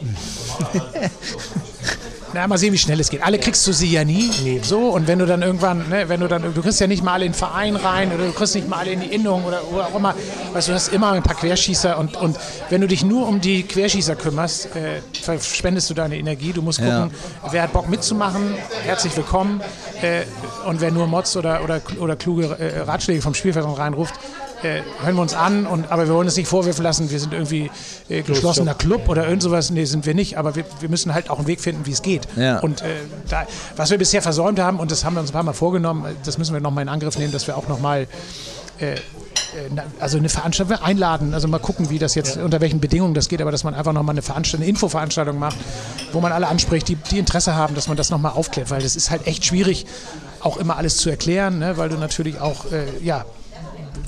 [2.34, 3.24] Na, mal sehen, wie schnell es geht.
[3.24, 4.30] Alle kriegst du sie ja nie.
[4.44, 4.60] Nee.
[4.62, 7.14] So, und wenn du dann irgendwann, ne, wenn du dann, du kriegst ja nicht mal
[7.14, 9.62] alle in den Verein rein oder du kriegst nicht mal alle in die Innung oder,
[9.72, 10.14] oder auch immer,
[10.54, 12.38] weißt du, du hast immer ein paar Querschießer und, und
[12.70, 16.52] wenn du dich nur um die Querschießer kümmerst, äh, verschwendest du deine Energie.
[16.52, 17.12] Du musst gucken,
[17.44, 17.52] ja.
[17.52, 19.62] wer hat Bock mitzumachen, herzlich willkommen.
[20.02, 20.24] Äh,
[20.68, 24.16] und wer nur Mods oder, oder, oder kluge äh, Ratschläge vom Spielfeld reinruft,
[24.64, 27.34] äh, hören wir uns an, und, aber wir wollen es nicht vorwerfen lassen, wir sind
[27.34, 27.70] irgendwie
[28.10, 29.70] äh, geschlossener Club oder irgend sowas.
[29.70, 32.02] Nee, sind wir nicht, aber wir, wir müssen halt auch einen Weg finden, wie es
[32.02, 32.28] geht.
[32.36, 32.60] Ja.
[32.60, 32.86] Und äh,
[33.30, 33.46] da,
[33.76, 36.38] was wir bisher versäumt haben, und das haben wir uns ein paar Mal vorgenommen, das
[36.38, 38.08] müssen wir nochmal in Angriff nehmen, dass wir auch nochmal
[38.80, 38.96] äh,
[39.56, 42.44] äh, also eine Veranstaltung einladen, also mal gucken, wie das jetzt, ja.
[42.44, 45.58] unter welchen Bedingungen das geht, aber dass man einfach nochmal eine Veranstaltung, eine Infoveranstaltung macht,
[46.12, 48.96] wo man alle anspricht, die, die Interesse haben, dass man das nochmal aufklärt, weil das
[48.96, 49.86] ist halt echt schwierig,
[50.42, 53.26] auch immer alles zu erklären, ne, weil du natürlich auch, äh, ja,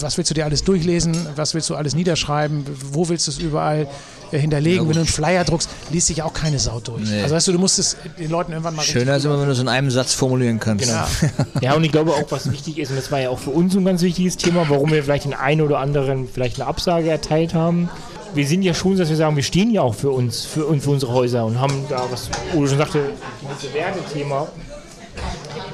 [0.01, 3.39] was willst du dir alles durchlesen, was willst du alles niederschreiben, wo willst du es
[3.39, 3.87] überall
[4.31, 4.83] äh, hinterlegen.
[4.83, 7.09] Ja, wenn du einen Flyer druckst, liest sich auch keine Sau durch.
[7.09, 7.23] Nee.
[7.23, 9.53] Also weißt du, du musst es den Leuten irgendwann mal Schöner ist immer, wenn du
[9.53, 10.85] es in einem Satz formulieren kannst.
[10.85, 11.05] Genau.
[11.61, 13.75] ja, und ich glaube auch, was wichtig ist, und das war ja auch für uns
[13.75, 17.53] ein ganz wichtiges Thema, warum wir vielleicht den einen oder anderen vielleicht eine Absage erteilt
[17.53, 17.89] haben.
[18.35, 20.91] Wir sind ja schon, dass wir sagen, wir stehen ja auch für uns, für, für
[20.91, 23.09] unsere Häuser und haben da, was Ole schon sagte,
[23.49, 24.47] das Wertethema.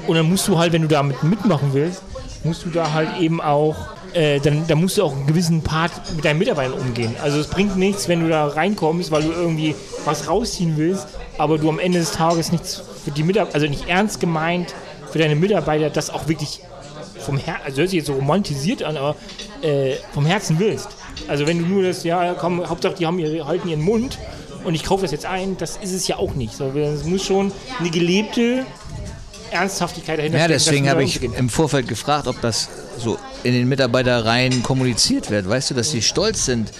[0.06, 2.02] Und dann musst du halt, wenn du damit mitmachen willst,
[2.44, 3.76] musst du da halt eben auch
[4.16, 7.14] äh, dann, dann, musst du auch einen gewissen Part mit deinen Mitarbeitern umgehen.
[7.22, 9.74] Also es bringt nichts, wenn du da reinkommst, weil du irgendwie
[10.06, 11.06] was rausziehen willst,
[11.36, 14.74] aber du am Ende des Tages nichts für die Mitarbeiter, also nicht ernst gemeint
[15.12, 16.60] für deine Mitarbeiter, das auch wirklich
[17.18, 19.16] vom Herzen, also hört sich jetzt so romantisiert an, aber
[19.60, 20.88] äh, vom Herzen willst.
[21.28, 24.18] Also wenn du nur das, ja, komm, Hauptsache die haben ihre, halten ihren Mund
[24.64, 26.58] und ich kaufe das jetzt ein, das ist es ja auch nicht.
[26.58, 28.64] Es muss schon eine gelebte
[29.50, 32.68] Ernsthaftigkeit dahinter Ja, deswegen habe ich im Vorfeld gefragt, ob das
[32.98, 35.48] so in den Mitarbeiterreihen kommuniziert wird.
[35.48, 36.72] Weißt du, dass sie stolz sind.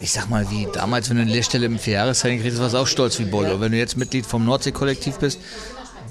[0.00, 2.86] Ich sag mal, wie damals, wenn du eine Lehrstelle im Vierjahreszeichen kriegst, warst du auch
[2.86, 3.60] stolz wie Bolle.
[3.60, 5.38] Wenn du jetzt Mitglied vom Nordsee-Kollektiv bist,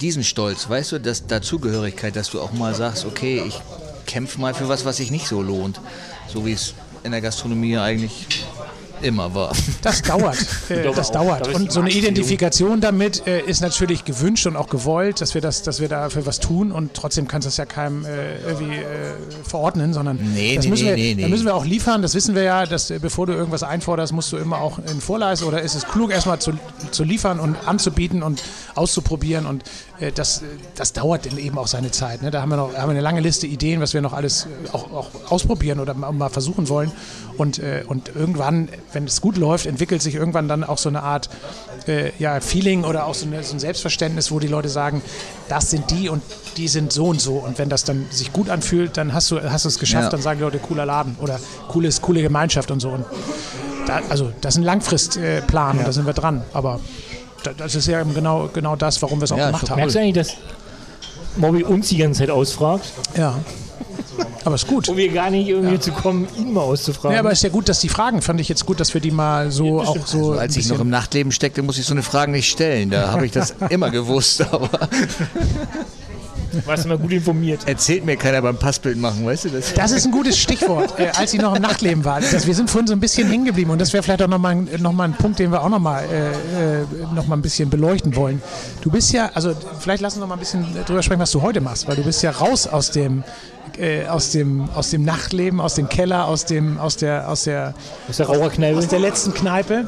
[0.02, 3.62] diesen Stolz, weißt du, dass Dazugehörigkeit, dass du auch mal sagst, okay, ich
[4.06, 5.80] kämpfe mal für was, was sich nicht so lohnt.
[6.28, 6.74] So wie es
[7.04, 8.28] in der Gastronomie eigentlich
[9.04, 9.54] immer war.
[9.82, 10.38] Das dauert.
[10.70, 11.54] Äh, das auch, dauert.
[11.54, 15.62] Und so eine Identifikation damit äh, ist natürlich gewünscht und auch gewollt, dass wir das,
[15.62, 18.84] dass wir dafür was tun und trotzdem kannst du das ja keinem äh, irgendwie äh,
[19.44, 22.34] verordnen, sondern nee, das nee, müssen wir, nee, da müssen wir auch liefern, das wissen
[22.34, 25.62] wir ja, dass äh, bevor du irgendwas einforderst, musst du immer auch in Vorleistung oder
[25.62, 26.54] ist es klug, erstmal zu,
[26.92, 28.42] zu liefern und anzubieten und
[28.76, 30.42] auszuprobieren und äh, das,
[30.76, 32.22] das dauert dann eben auch seine Zeit.
[32.22, 32.32] Ne?
[32.32, 34.70] Da haben wir noch haben wir eine lange Liste Ideen, was wir noch alles äh,
[34.72, 36.92] auch, auch ausprobieren oder mal versuchen wollen.
[37.38, 41.04] Und, äh, und irgendwann, wenn es gut läuft, entwickelt sich irgendwann dann auch so eine
[41.04, 41.30] Art
[41.88, 45.02] äh, ja, Feeling oder auch so, eine, so, ein Selbstverständnis, wo die Leute sagen,
[45.50, 46.24] das sind die und
[46.58, 47.36] die sind so und so.
[47.36, 50.10] Und wenn das dann sich gut anfühlt, dann hast du, hast du es geschafft, ja.
[50.10, 52.90] dann sagen die Leute, cooler Laden oder cooles, coole Gemeinschaft und so.
[52.90, 53.06] Und
[53.88, 55.80] da, also das ist ein Langfristplan ja.
[55.80, 56.44] und da sind wir dran.
[56.54, 56.80] Aber
[57.44, 59.78] das ist ja genau, genau das, warum wir es auch ja, gemacht haben.
[59.78, 60.36] Merkst du eigentlich, dass
[61.38, 62.86] Mobby uns die ganze Zeit ausfragt?
[63.18, 63.40] Ja.
[64.46, 64.90] Aber ist gut.
[64.90, 65.80] Um wir gar nicht irgendwie ja.
[65.80, 67.14] zu kommen, ihn mal auszufragen.
[67.14, 69.12] Ja, aber ist ja gut, dass die Fragen, fand ich jetzt gut, dass wir die
[69.12, 70.32] mal so ja, auch so.
[70.32, 72.90] Also, als ich noch im Nachtleben steckte, muss ich so eine Frage nicht stellen.
[72.90, 74.70] Da habe ich das immer gewusst, aber.
[76.66, 77.62] Warst immer gut informiert.
[77.66, 79.74] Erzählt mir keiner beim Passbild machen, weißt du das?
[79.74, 82.22] Das ist ein gutes Stichwort, äh, als ich noch im Nachtleben war.
[82.22, 84.56] Das, wir sind vorhin so ein bisschen hängen geblieben und das wäre vielleicht auch nochmal
[84.56, 88.42] noch mal ein Punkt, den wir auch nochmal äh, äh, noch ein bisschen beleuchten wollen.
[88.82, 91.42] Du bist ja, also vielleicht lass uns noch mal ein bisschen drüber sprechen, was du
[91.42, 93.24] heute machst, weil du bist ja raus aus dem
[93.78, 97.74] äh, aus, dem, aus dem Nachtleben, aus dem Keller, aus, dem, aus der, aus der,
[98.10, 98.78] aus der Raucherkneipe.
[98.78, 99.88] Aus der letzten Kneipe.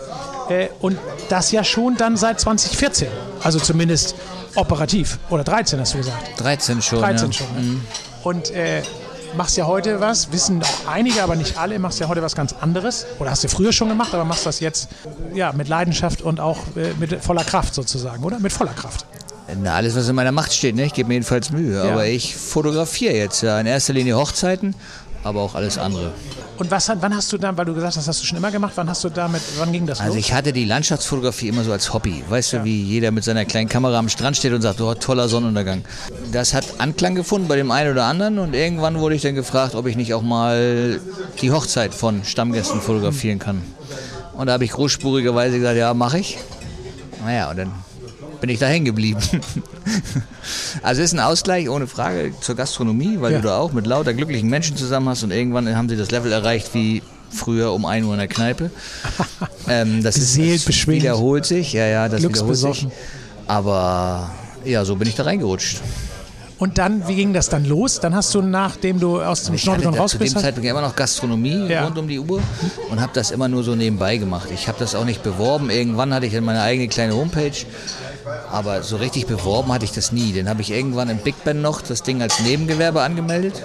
[0.50, 0.98] Äh, und
[1.30, 3.08] das ja schon dann seit 2014.
[3.44, 4.16] Also zumindest
[4.56, 5.20] operativ.
[5.30, 6.40] Oder 13 hast du gesagt.
[6.40, 7.00] 13 schon.
[7.00, 7.34] 13 ja.
[7.34, 7.56] schon.
[7.56, 7.62] Ne?
[7.62, 7.82] Mhm.
[8.24, 8.82] Und äh,
[9.36, 12.54] machst ja heute was, wissen auch einige, aber nicht alle, machst ja heute was ganz
[12.54, 13.06] anderes.
[13.20, 14.90] Oder hast du früher schon gemacht, aber machst das jetzt
[15.34, 18.40] ja, mit Leidenschaft und auch äh, mit voller Kraft sozusagen, oder?
[18.40, 19.06] Mit voller Kraft.
[19.62, 20.86] Na, alles, was in meiner Macht steht, ne?
[20.86, 21.76] ich gebe mir jedenfalls Mühe.
[21.76, 21.92] Ja.
[21.92, 24.76] Aber ich fotografiere jetzt ja in erster Linie Hochzeiten,
[25.24, 26.14] aber auch alles andere.
[26.58, 28.74] Und was, wann hast du dann, weil du gesagt hast, hast du schon immer gemacht,
[28.76, 30.16] wann hast du damit, wann ging das also los?
[30.16, 32.24] Also ich hatte die Landschaftsfotografie immer so als Hobby.
[32.30, 32.60] Weißt ja.
[32.60, 35.84] du, wie jeder mit seiner kleinen Kamera am Strand steht und sagt, oh, toller Sonnenuntergang.
[36.32, 39.76] Das hat Anklang gefunden bei dem einen oder anderen und irgendwann wurde ich dann gefragt,
[39.76, 41.00] ob ich nicht auch mal
[41.42, 43.62] die Hochzeit von Stammgästen fotografieren kann.
[44.34, 46.38] Und da habe ich großspurigerweise gesagt, ja, mache ich.
[47.24, 47.72] Naja, und dann
[48.46, 49.20] bin ich da hängen geblieben.
[50.84, 53.40] also es ist ein Ausgleich ohne Frage zur Gastronomie, weil ja.
[53.40, 56.32] du da auch mit lauter glücklichen Menschen zusammen hast und irgendwann haben sie das Level
[56.32, 58.70] erreicht wie früher um 1 Uhr in der Kneipe.
[59.68, 62.88] ähm, das, Beseelt, ist, das wiederholt sich, ja, ja, das wiederholt sich.
[63.48, 64.30] Aber
[64.64, 65.82] ja, so bin ich da reingerutscht.
[66.60, 68.00] Und dann, wie ging das dann los?
[68.00, 70.34] Dann hast du, nachdem du aus dem Schnorpeln raus bist...
[70.34, 71.84] Zu dem Zeitpunkt immer noch Gastronomie ja.
[71.84, 72.42] rund um die Uhr
[72.92, 74.50] und habe das immer nur so nebenbei gemacht.
[74.54, 75.70] Ich habe das auch nicht beworben.
[75.70, 77.52] Irgendwann hatte ich dann meine eigene kleine Homepage
[78.52, 80.32] aber so richtig beworben hatte ich das nie.
[80.34, 83.64] Den habe ich irgendwann im Big Ben noch das Ding als Nebengewerbe angemeldet.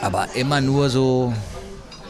[0.00, 1.32] Aber immer nur so,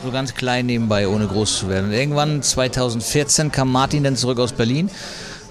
[0.05, 1.87] so ganz klein nebenbei, ohne groß zu werden.
[1.87, 4.91] Und irgendwann 2014 kam Martin dann zurück aus Berlin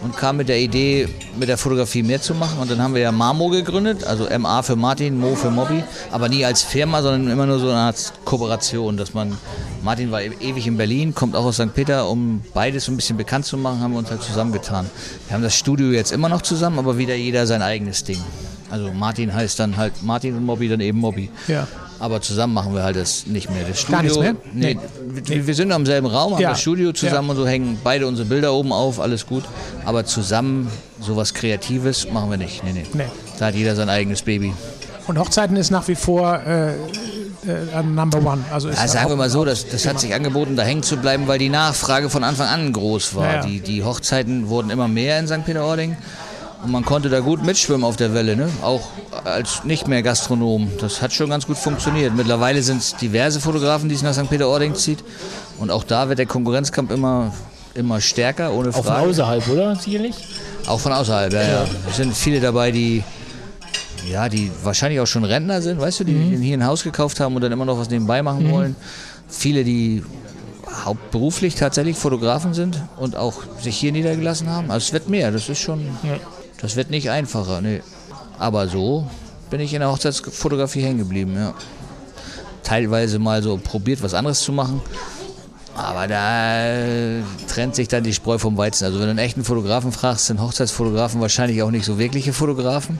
[0.01, 1.07] und kam mit der Idee,
[1.39, 2.59] mit der Fotografie mehr zu machen.
[2.59, 6.29] Und dann haben wir ja Marmo gegründet, also MA für Martin, Mo für Mobby, aber
[6.29, 9.37] nie als Firma, sondern immer nur so eine Art Kooperation, dass man,
[9.83, 11.73] Martin war e-, ewig in Berlin, kommt auch aus St.
[11.73, 14.89] Peter, um beides so ein bisschen bekannt zu machen, haben wir uns halt zusammengetan.
[15.27, 18.21] Wir haben das Studio jetzt immer noch zusammen, aber wieder jeder sein eigenes Ding.
[18.69, 21.29] Also Martin heißt dann halt Martin und Mobby dann eben Mobby.
[21.47, 21.67] Ja.
[21.99, 23.63] Aber zusammen machen wir halt das nicht mehr.
[23.67, 24.35] Das Studio, Gar nichts mehr?
[24.53, 24.77] Nee,
[25.27, 25.47] nee.
[25.47, 26.51] Wir, sind am selben Raum, haben ja.
[26.51, 27.31] das Studio zusammen ja.
[27.31, 29.43] und so hängen beide unsere Bilder oben auf, alles gut.
[29.85, 30.69] Aber zusammen
[30.99, 32.63] sowas Kreatives machen wir nicht.
[32.63, 32.85] Nee, nee.
[32.93, 33.03] nee.
[33.39, 34.53] Da hat jeder sein eigenes Baby.
[35.07, 38.43] Und Hochzeiten ist nach wie vor äh, äh, Number One.
[38.51, 41.27] Also ja, sagen wir mal so, das, das hat sich angeboten, da hängen zu bleiben,
[41.27, 43.41] weil die Nachfrage von Anfang an groß war.
[43.41, 45.45] Die, die Hochzeiten wurden immer mehr in St.
[45.45, 45.95] Peter-Ording.
[46.67, 48.49] Und man konnte da gut mitschwimmen auf der Welle, ne?
[48.61, 48.89] auch
[49.23, 50.69] als nicht mehr Gastronom.
[50.81, 52.13] Das hat schon ganz gut funktioniert.
[52.13, 54.29] Mittlerweile sind es diverse Fotografen, die es nach St.
[54.29, 55.01] Peter-Ording zieht.
[55.59, 57.33] Und auch da wird der Konkurrenzkampf immer,
[57.73, 58.89] immer stärker, ohne Frage.
[58.89, 59.75] Auch von außerhalb, oder?
[59.77, 60.15] Sicherlich?
[60.67, 61.65] Auch von außerhalb, ja, ja.
[61.89, 63.01] Es sind viele dabei, die,
[64.11, 66.41] ja, die wahrscheinlich auch schon Rentner sind, weißt du, die mhm.
[66.41, 68.51] hier ein Haus gekauft haben und dann immer noch was nebenbei machen mhm.
[68.51, 68.75] wollen.
[69.29, 70.03] Viele, die
[70.83, 74.69] hauptberuflich tatsächlich Fotografen sind und auch sich hier niedergelassen haben.
[74.69, 75.85] Also es wird mehr, das ist schon.
[76.03, 76.17] Ja.
[76.61, 77.81] Das wird nicht einfacher, nee.
[78.39, 79.07] Aber so
[79.49, 81.53] bin ich in der Hochzeitsfotografie hängen geblieben, ja.
[82.63, 84.81] Teilweise mal so probiert, was anderes zu machen.
[85.77, 88.85] Aber da trennt sich dann die Spreu vom Weizen.
[88.85, 92.99] Also wenn du einen echten Fotografen fragst, sind Hochzeitsfotografen wahrscheinlich auch nicht so wirkliche Fotografen.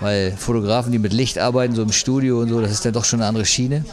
[0.00, 3.04] Weil Fotografen, die mit Licht arbeiten, so im Studio und so, das ist dann doch
[3.04, 3.84] schon eine andere Schiene.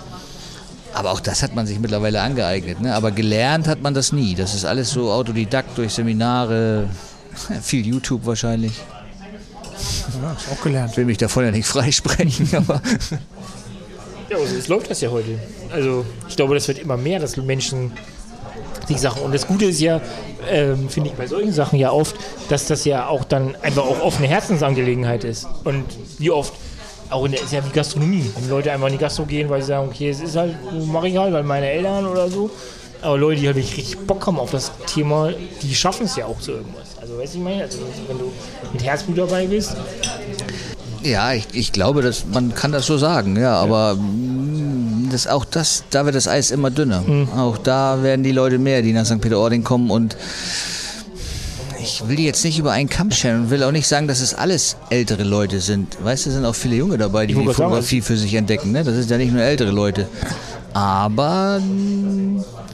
[0.93, 2.79] Aber auch das hat man sich mittlerweile angeeignet.
[2.79, 2.95] Ne?
[2.95, 4.35] Aber gelernt hat man das nie.
[4.35, 6.87] Das ist alles so autodidakt durch Seminare,
[7.61, 8.73] viel YouTube wahrscheinlich.
[10.21, 10.91] Ja, ist auch gelernt.
[10.91, 12.81] Ich will mich davon ja nicht freisprechen, aber.
[14.29, 15.39] Ja, also es läuft das ja heute.
[15.71, 17.91] Also ich glaube, das wird immer mehr, dass Menschen
[18.87, 19.21] sich Sachen.
[19.23, 20.01] Und das Gute ist ja,
[20.49, 22.15] ähm, finde ich bei solchen Sachen ja oft,
[22.49, 25.47] dass das ja auch dann einfach auch offene Herzensangelegenheit ist.
[25.63, 25.85] Und
[26.19, 26.53] wie oft,
[27.09, 29.61] auch in der, ist ja wie Gastronomie, wenn Leute einfach in die Gastro gehen, weil
[29.61, 30.55] sie sagen, okay, es ist halt,
[30.87, 32.49] mache ich halt, weil meine Eltern oder so.
[33.01, 35.31] Aber Leute, die halt richtig Bock haben auf das Thema,
[35.61, 36.92] die schaffen es ja auch zu irgendwas.
[37.03, 38.31] Also, weißt du, ich meine, also, wenn du
[38.71, 39.75] mit Herzblut dabei bist,
[41.03, 45.43] Ja, ich, ich glaube, dass man kann das so sagen, ja, aber mm, das, auch
[45.43, 47.01] das, da wird das Eis immer dünner.
[47.01, 47.27] Mhm.
[47.35, 49.19] Auch da werden die Leute mehr, die nach St.
[49.19, 50.15] Peter-Ording kommen und
[51.77, 54.21] ich will die jetzt nicht über einen Kamm scheren und will auch nicht sagen, dass
[54.21, 56.01] es alles ältere Leute sind.
[56.01, 58.71] Weißt du, sind auch viele Junge dabei, die die Fotografie für sich entdecken.
[58.71, 58.85] Ne?
[58.85, 60.07] Das sind ja nicht nur ältere Leute.
[60.73, 61.61] Aber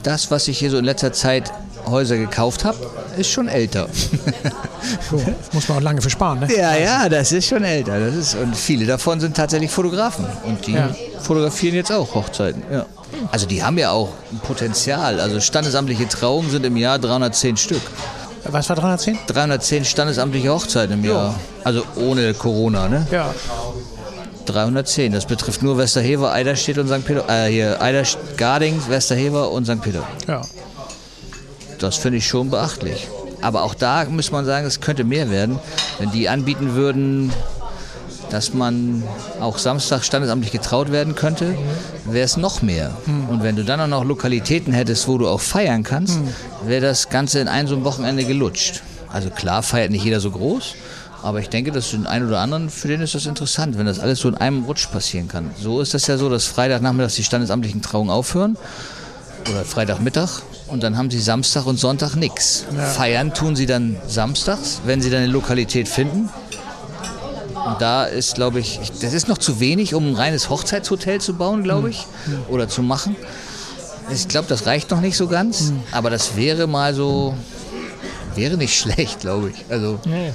[0.04, 1.52] das, was ich hier so in letzter Zeit
[1.90, 2.78] Häuser gekauft habe,
[3.16, 3.88] ist schon älter.
[5.10, 5.20] So,
[5.52, 6.48] muss man auch lange für sparen, ne?
[6.56, 7.98] Ja, ja, das ist schon älter.
[8.00, 10.24] Das ist, und viele davon sind tatsächlich Fotografen.
[10.44, 10.88] Und die Ja.
[11.20, 12.62] fotografieren jetzt auch Hochzeiten.
[12.72, 12.86] Ja.
[13.30, 15.20] Also die haben ja auch ein Potenzial.
[15.20, 17.82] Also standesamtliche Trauungen sind im Jahr 310 Stück.
[18.44, 19.18] Was war 310?
[19.26, 21.34] 310 standesamtliche Hochzeiten im Jahr.
[21.62, 23.06] Also ohne Corona, ne?
[23.10, 23.34] Ja.
[24.46, 25.12] 310.
[25.12, 27.04] Das betrifft nur Westerhever, Eiderstedt und St.
[27.04, 27.24] Peter.
[27.28, 29.80] Äh, hier Eiderstedt, Garding, Westerhever und St.
[29.82, 30.02] Peter.
[30.26, 30.42] Ja.
[31.80, 33.08] Das finde ich schon beachtlich.
[33.40, 35.58] Aber auch da muss man sagen, es könnte mehr werden,
[35.98, 37.32] wenn die anbieten würden,
[38.28, 39.02] dass man
[39.40, 41.56] auch Samstag standesamtlich getraut werden könnte,
[42.04, 42.96] wäre es noch mehr.
[43.28, 46.20] Und wenn du dann auch noch Lokalitäten hättest, wo du auch feiern kannst,
[46.64, 48.82] wäre das Ganze in ein so ein Wochenende gelutscht.
[49.08, 50.74] Also klar feiert nicht jeder so groß,
[51.22, 53.98] aber ich denke, dass den einen oder anderen, für den ist das interessant, wenn das
[53.98, 55.50] alles so in einem Rutsch passieren kann.
[55.60, 58.56] So ist das ja so, dass Freitagnachmittags die standesamtlichen Trauungen aufhören
[59.50, 62.64] oder Freitagmittag und dann haben sie Samstag und Sonntag nichts.
[62.96, 66.28] Feiern tun sie dann samstags, wenn sie dann eine Lokalität finden.
[67.66, 71.34] Und da ist, glaube ich, das ist noch zu wenig, um ein reines Hochzeitshotel zu
[71.34, 72.06] bauen, glaube ich,
[72.48, 73.16] oder zu machen.
[74.12, 77.34] Ich glaube, das reicht noch nicht so ganz, aber das wäre mal so,
[78.34, 79.64] wäre nicht schlecht, glaube ich.
[79.68, 80.32] Also, Nee.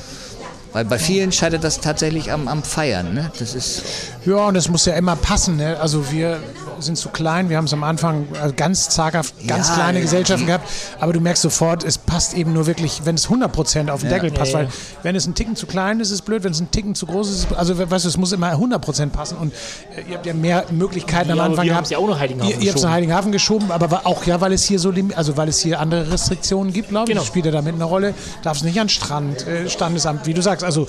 [0.71, 3.13] weil bei vielen scheitert das tatsächlich am, am Feiern.
[3.13, 3.31] Ne?
[3.39, 3.81] Das ist,
[4.25, 5.57] Ja, und das muss ja immer passen.
[5.57, 5.77] Ne?
[5.79, 6.39] Also wir
[6.80, 10.03] sind zu klein, wir haben es am Anfang äh, ganz zaghaft, ganz Ja, kleine die-
[10.03, 10.67] Gesellschaften gehabt,
[10.99, 14.32] aber du merkst sofort, es passt eben nur wirklich, wenn es 100% auf den Deckel
[14.32, 14.65] passt, Ja, ja.
[14.67, 14.73] weil
[15.03, 17.05] wenn es ein Ticken zu klein ist, ist es blöd, wenn es ein Ticken zu
[17.05, 19.38] groß ist, ist es- also weißt du, es muss immer 100% passen.
[19.38, 19.53] Und
[19.95, 21.89] äh, ihr habt ja mehr Möglichkeiten am Ja, Anfang wir gehabt.
[21.89, 22.93] ja auch nach Heiligenhafen Ihr, ihr habt es nach geschoben.
[22.93, 26.73] Heiligenhafen geschoben, aber auch ja, weil es hier so, also weil es hier andere Restriktionen
[26.73, 27.26] gibt, glaube ich, Genau.
[27.26, 28.13] spielt ja damit eine Rolle,
[28.43, 30.88] darf es nicht an Strand, äh, Standesamt, wie du sagst, also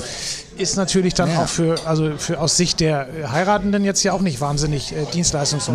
[0.57, 1.43] ist natürlich dann Ja.
[1.43, 5.05] auch für, also für aus Sicht der äh, Heiratenden jetzt ja auch nicht wahnsinnig äh,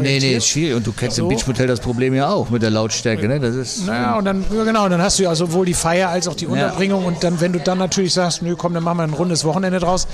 [0.01, 0.75] nee, nee, ist schwierig.
[0.75, 1.23] Und du kennst So.
[1.23, 3.27] im Beachmotel das Problem ja auch mit der Lautstärke.
[3.27, 3.39] Ne?
[3.39, 6.27] Das ist, Naja, und dann, ja genau, dann hast du ja sowohl die Feier als
[6.27, 9.03] auch die Unterbringung und dann, wenn du dann natürlich sagst, nö, komm, dann machen wir
[9.03, 10.07] ein rundes Wochenende draus,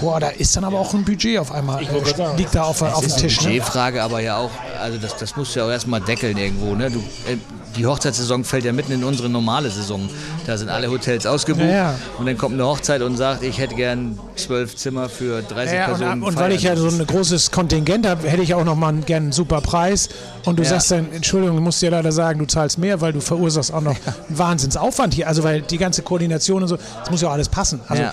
[0.00, 2.36] boah, da ist dann aber auch ein Budget auf einmal, Ich äh, sagen.
[2.38, 3.40] liegt da auf, auf dem ist eine Tisch.
[3.42, 3.48] Ne?
[3.48, 6.74] Budgetfrage, aber ja auch, also das, das musst du ja auch erstmal deckeln irgendwo.
[6.74, 6.90] Ne?
[6.90, 7.36] Du, äh,
[7.76, 10.08] die Hochzeitssaison fällt ja mitten in unsere normale Saison.
[10.46, 11.94] Da sind alle Hotels ausgebucht Ja, ja.
[12.18, 15.84] und dann kommt eine Hochzeit und sagt, ich hätte gern zwölf Zimmer für 30 Ja,
[15.86, 16.22] Personen.
[16.22, 18.94] und, und weil ich ja so ein großes Kontingent habe, hätte ich auch noch mal
[19.06, 20.08] einen, super Preis.
[20.46, 23.20] Und du sagst dann, Entschuldigung, ich muss dir leider sagen, du zahlst mehr, weil du
[23.20, 23.96] verursachst auch noch
[24.28, 25.28] einen Wahnsinnsaufwand hier.
[25.28, 27.80] Also weil die ganze Koordination und so, das muss ja auch alles passen.
[27.88, 28.04] Also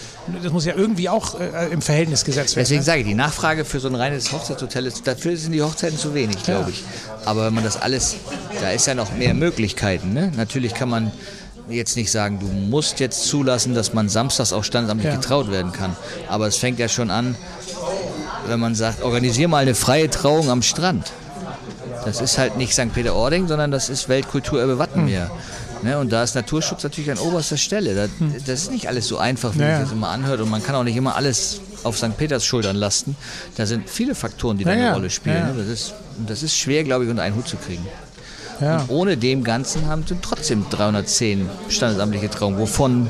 [0.41, 2.65] das muss ja irgendwie auch äh, im Verhältnis gesetzt werden.
[2.65, 2.85] Deswegen ne?
[2.85, 6.13] sage ich, die Nachfrage für so ein reines Hochzeitshotel ist, dafür sind die Hochzeiten zu
[6.13, 6.83] wenig, glaube ich.
[7.25, 8.15] Aber wenn man das alles,
[8.61, 10.13] da ist ja noch mehr Möglichkeiten.
[10.13, 10.31] Ne?
[10.35, 11.11] Natürlich kann man
[11.69, 15.19] jetzt nicht sagen, du musst jetzt zulassen, dass man samstags auch standesamtlich Ja.
[15.19, 15.95] getraut werden kann.
[16.27, 17.35] Aber es fängt ja schon an,
[18.47, 21.11] wenn man sagt, organisier mal eine freie Trauung am Strand.
[22.05, 22.93] Das ist halt nicht St.
[22.93, 25.29] Peter-Ording, sondern das ist Weltkulturerbe Wattenmeer.
[25.29, 25.31] Hm.
[25.83, 27.93] Ne, und da ist Naturschutz natürlich an oberster Stelle.
[27.95, 28.09] Das,
[28.45, 29.75] das ist nicht alles so einfach, wie Ja, ja.
[29.79, 30.39] sich das immer anhört.
[30.41, 32.15] Und man kann auch nicht immer alles auf St.
[32.17, 33.15] Peters Schultern lasten.
[33.57, 34.93] Da sind viele Faktoren, die da eine.
[34.93, 35.35] Rolle spielen.
[35.35, 35.53] Ja, ja.
[35.53, 35.59] Ne?
[35.59, 37.85] Das, ist, und das ist schwer, glaube ich, unter einen Hut zu kriegen.
[38.61, 38.77] Ja.
[38.77, 43.09] Und ohne dem Ganzen haben sind trotzdem 310 standesamtliche Trauungen, wovon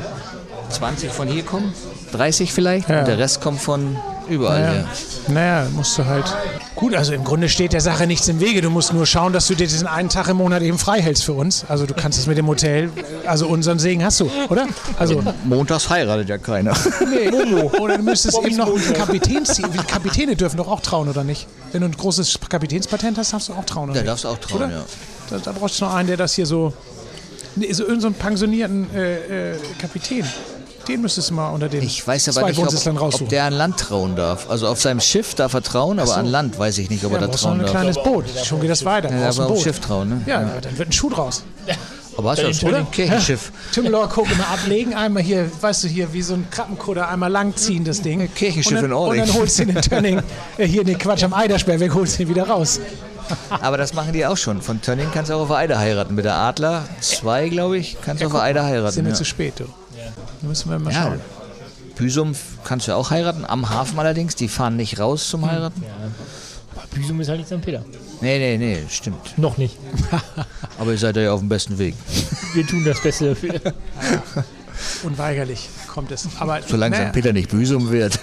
[0.70, 1.74] 20 von hier kommen,
[2.14, 3.00] 30 vielleicht, Ja.
[3.00, 3.98] und der Rest kommt von
[4.30, 4.72] überall Ja.
[4.72, 4.86] her.
[5.30, 6.26] Naja, musst du halt.
[6.76, 8.62] Gut, also im Grunde steht der Sache nichts im Wege.
[8.62, 11.24] Du musst nur schauen, dass du dir diesen einen Tag im Monat eben frei hältst
[11.24, 11.64] für uns.
[11.70, 12.90] Also du kannst es mit dem Hotel,
[13.26, 14.68] also unseren Segen hast du, oder?
[15.00, 16.74] Also, Montags heiratet ja keiner.
[17.80, 18.96] oder du müsstest Bobbys eben noch Montag.
[18.96, 21.48] Kapitäns, Kapitäne dürfen doch auch trauen, oder nicht?
[21.72, 24.10] Wenn du ein großes Kapitänspatent hast, darfst du auch trauen, oder Da nicht?
[24.10, 24.72] darfst du auch trauen, Oder?
[24.72, 24.86] ja.
[25.30, 26.74] Da, da brauchst du noch einen, der das hier so,
[27.56, 30.26] nee, so irgendeinen so einen pensionierten äh, äh, Kapitän.
[30.88, 32.66] Den müsstest du mal unter den Ich weiß aber zwei nicht, ob,
[33.02, 33.26] raussuchen.
[33.26, 34.50] ob der an Land trauen darf.
[34.50, 36.14] Also auf seinem Schiff darf er trauen, aber so.
[36.14, 37.72] an Land weiß ich nicht, ob er ja, da brauchst noch trauen ein darf.
[37.72, 38.26] kleines Boot.
[38.44, 39.10] Schon geht das weiter.
[39.10, 39.62] Ja, aber ein auf.
[39.64, 40.22] Schiff trauen, ne?
[40.26, 41.44] Ja, aber dann wird ein Schuh draus.
[42.16, 43.52] Aber hast du den schon ein Kirchenschiff.
[43.72, 47.84] Timlor, guck immer ablegen, einmal hier, weißt du, hier wie so ein Krabbenkutter, einmal langziehen
[47.84, 48.32] das Ding.
[48.36, 49.22] Kirchenschiff dann, in Ording.
[49.24, 50.22] Und dann holst du den Tönning,
[50.60, 52.80] äh, hier den Quatsch am Eidersperr weg, holst den wieder raus.
[53.50, 54.62] Aber das machen die auch schon.
[54.62, 56.14] Von Tönning kannst du auch auf der Eider heiraten.
[56.14, 58.94] Mit der Adler 2, glaube ich, kannst du auf der Eider heiraten.
[58.94, 59.18] Sind wir Ja.
[59.18, 59.64] zu spät, du.
[60.42, 61.22] Da müssen wir mal Ja, schauen.
[61.96, 64.36] Büsum kannst du auch heiraten, am Hafen allerdings.
[64.36, 65.84] Die fahren nicht raus zum Heiraten.
[66.76, 67.62] Aber Büsum ist halt nicht St.
[67.62, 67.84] Peter.
[68.22, 69.38] Nee, nee, nee, stimmt.
[69.38, 69.78] Noch nicht.
[70.80, 71.96] Aber ihr seid ja auf dem besten Weg.
[72.54, 73.60] Wir tun das Beste dafür.
[75.04, 76.28] unweigerlich kommt es.
[76.40, 77.12] Aber Solange St.
[77.12, 78.20] Peter nicht Büsum wird.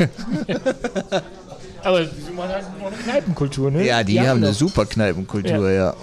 [1.82, 3.86] aber Büsum hat noch eine Kneipenkultur, ne?
[3.86, 5.84] Ja, die, die haben, haben eine super Kneipenkultur, ja.
[5.90, 5.94] ja.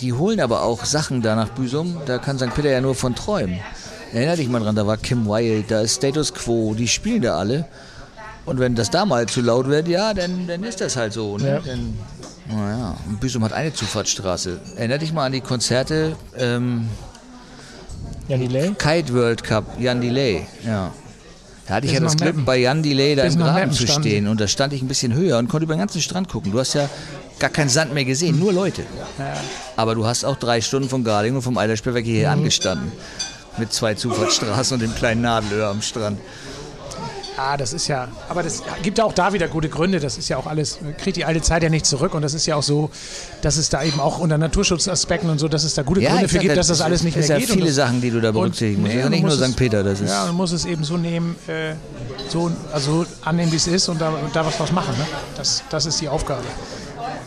[0.00, 2.54] Die holen aber auch Sachen da nach Büsum, da kann St.
[2.54, 3.58] Peter ja nur von träumen.
[4.16, 7.36] Erinner dich mal dran, da war Kim Wilde, da ist Status Quo, die spielen da
[7.36, 7.66] alle.
[8.46, 11.36] Und wenn das da mal zu laut wird, ja, dann, dann ist das halt so.
[11.36, 11.46] Ne?
[11.46, 11.60] Ja.
[11.60, 11.98] Dann,
[12.48, 14.58] naja, und Büsum hat eine Zufahrtsstraße.
[14.76, 16.16] Erinner dich mal an die Konzerte.
[16.38, 16.88] Ähm,
[18.26, 18.72] Jan Delay?
[18.78, 20.94] Kite World Cup, Jan Delay, ja.
[21.66, 24.28] Da hatte ich ja das Glück, bei Jan Delay da im Graben zu stehen.
[24.28, 26.52] Und da stand ich ein bisschen höher und konnte über den ganzen Strand gucken.
[26.52, 26.88] Du hast ja
[27.38, 28.80] gar keinen Sand mehr gesehen, nur Leute.
[29.18, 29.34] Ja.
[29.76, 32.38] Aber du hast auch drei Stunden von Garling und vom Eiderspielwerk hierher mhm.
[32.38, 32.92] angestanden.
[33.58, 36.18] Mit zwei Zufahrtsstraßen und dem kleinen Nadelöhr am Strand.
[37.38, 40.00] Ah, das ist ja, aber das gibt ja auch da wieder gute Gründe.
[40.00, 42.14] Das ist ja auch alles, kriegt die alte Zeit ja nicht zurück.
[42.14, 42.90] Und das ist ja auch so,
[43.42, 46.28] dass es da eben auch unter Naturschutzaspekten und so, dass es da gute ja, Gründe
[46.28, 47.36] für gibt, dass das alles nicht mehr geht.
[47.36, 48.94] Es sind ja viele Sachen, die du da berücksichtigen musst.
[48.94, 49.54] Ja, nicht nur St.
[49.54, 49.84] Peter.
[49.84, 51.74] Das ist ja, man muss es eben so nehmen, äh,
[52.30, 54.96] so, also annehmen, wie es ist und da, und da was draus machen.
[54.96, 55.04] Ne?
[55.36, 56.44] Das, das ist die Aufgabe.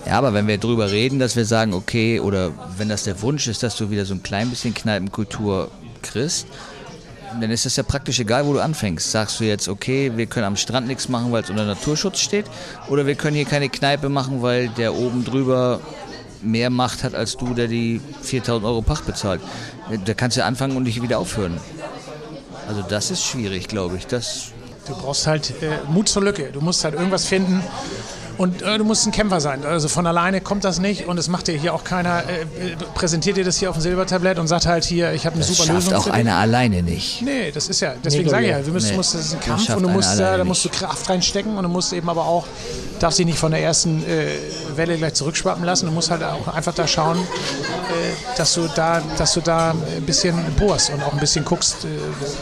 [0.07, 3.47] Ja, aber wenn wir drüber reden, dass wir sagen, okay, oder wenn das der Wunsch
[3.47, 5.69] ist, dass du wieder so ein klein bisschen Kneipenkultur
[6.01, 6.47] kriegst,
[7.39, 9.11] dann ist es ja praktisch egal, wo du anfängst.
[9.11, 12.45] Sagst du jetzt, okay, wir können am Strand nichts machen, weil es unter Naturschutz steht,
[12.87, 15.79] oder wir können hier keine Kneipe machen, weil der oben drüber
[16.41, 19.41] mehr Macht hat als du, der die 4000 Euro Pacht bezahlt.
[20.05, 21.59] Da kannst du anfangen und nicht wieder aufhören.
[22.67, 24.07] Also das ist schwierig, glaube ich.
[24.07, 24.51] Das
[24.87, 26.49] du brauchst halt äh, Mut zur Lücke.
[26.51, 27.61] Du musst halt irgendwas finden,
[28.39, 29.65] und äh, du musst ein Kämpfer sein.
[29.65, 32.45] Also von alleine kommt das nicht und es macht dir hier auch keiner, äh,
[32.95, 35.57] präsentiert dir das hier auf dem Silbertablett und sagt halt hier, ich habe eine das
[35.57, 35.91] super Lösung.
[35.91, 37.21] Das schafft auch einer alleine nicht.
[37.21, 39.33] Nee, das ist ja, deswegen nee, sage ich ja, wir müssen, nee, musst, das ist
[39.33, 42.09] ein Kampf und du musst, da, da musst du Kraft reinstecken und du musst eben
[42.09, 42.47] aber auch,
[42.99, 44.37] darfst dich nicht von der ersten äh,
[44.75, 45.85] Welle gleich zurückschwappen lassen.
[45.85, 50.03] Du musst halt auch einfach da schauen, äh, dass du da, dass du da ein
[50.05, 51.85] bisschen bohrst und auch ein bisschen guckst.
[51.85, 51.87] Äh,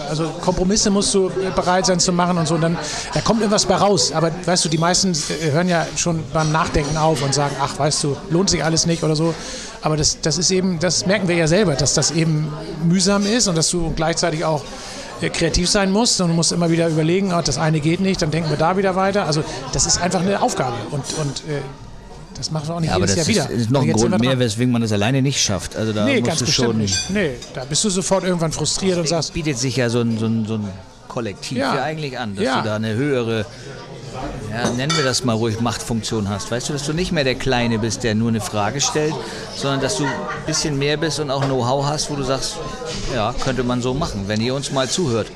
[0.10, 2.56] also Kompromisse musst du bereit sein zu machen und so.
[2.56, 2.78] Und dann
[3.14, 4.12] da kommt irgendwas bei raus.
[4.12, 7.78] Aber weißt du, die meisten äh, hören ja schon beim Nachdenken auf und sagen, ach,
[7.78, 9.34] weißt du, lohnt sich alles nicht oder so.
[9.82, 12.52] Aber das, das ist eben, das merken wir ja selber, dass das eben
[12.84, 14.64] mühsam ist und dass du gleichzeitig auch
[15.22, 18.32] kreativ sein musst und du musst immer wieder überlegen, oh, das eine geht nicht, dann
[18.32, 19.26] denken wir da wieder weiter.
[19.26, 21.62] Also das ist einfach eine Aufgabe und, und äh,
[22.36, 23.44] das machen wir auch nicht ja, jedes Jahr wieder.
[23.44, 25.76] Das ist noch ein Grund mehr, weswegen man das alleine nicht schafft.
[25.76, 27.10] Also da nee, ganz bestimmt schon nicht.
[27.10, 29.34] Nee, da bist du sofort irgendwann frustriert und sagst.
[29.34, 30.68] bietet sich ja so ein, so ein, so ein
[31.08, 31.76] Kollektiv ja.
[31.76, 32.62] ja eigentlich an, dass ja.
[32.62, 33.46] du da eine höhere
[34.52, 36.52] ja, nennen wir das mal ruhig, Machtfunktion hast.
[36.52, 39.14] Weißt du, dass du nicht mehr der Kleine bist, der nur eine Frage stellt,
[39.56, 40.12] sondern dass du ein
[40.46, 42.58] bisschen mehr bist und auch Know-how hast, wo du sagst,
[43.14, 45.28] ja, könnte man so machen, wenn ihr uns mal zuhört.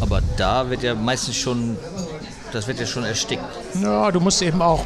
[0.00, 1.76] Aber da wird ja meistens schon,
[2.52, 3.44] das wird ja schon erstickt.
[3.82, 4.84] Ja, du musst eben auch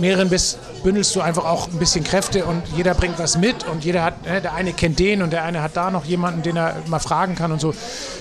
[0.00, 3.84] mehreren bist, bündelst du einfach auch ein bisschen Kräfte und jeder bringt was mit und
[3.84, 6.56] jeder hat, ne, der eine kennt den und der eine hat da noch jemanden, den
[6.56, 7.74] er mal fragen kann und so.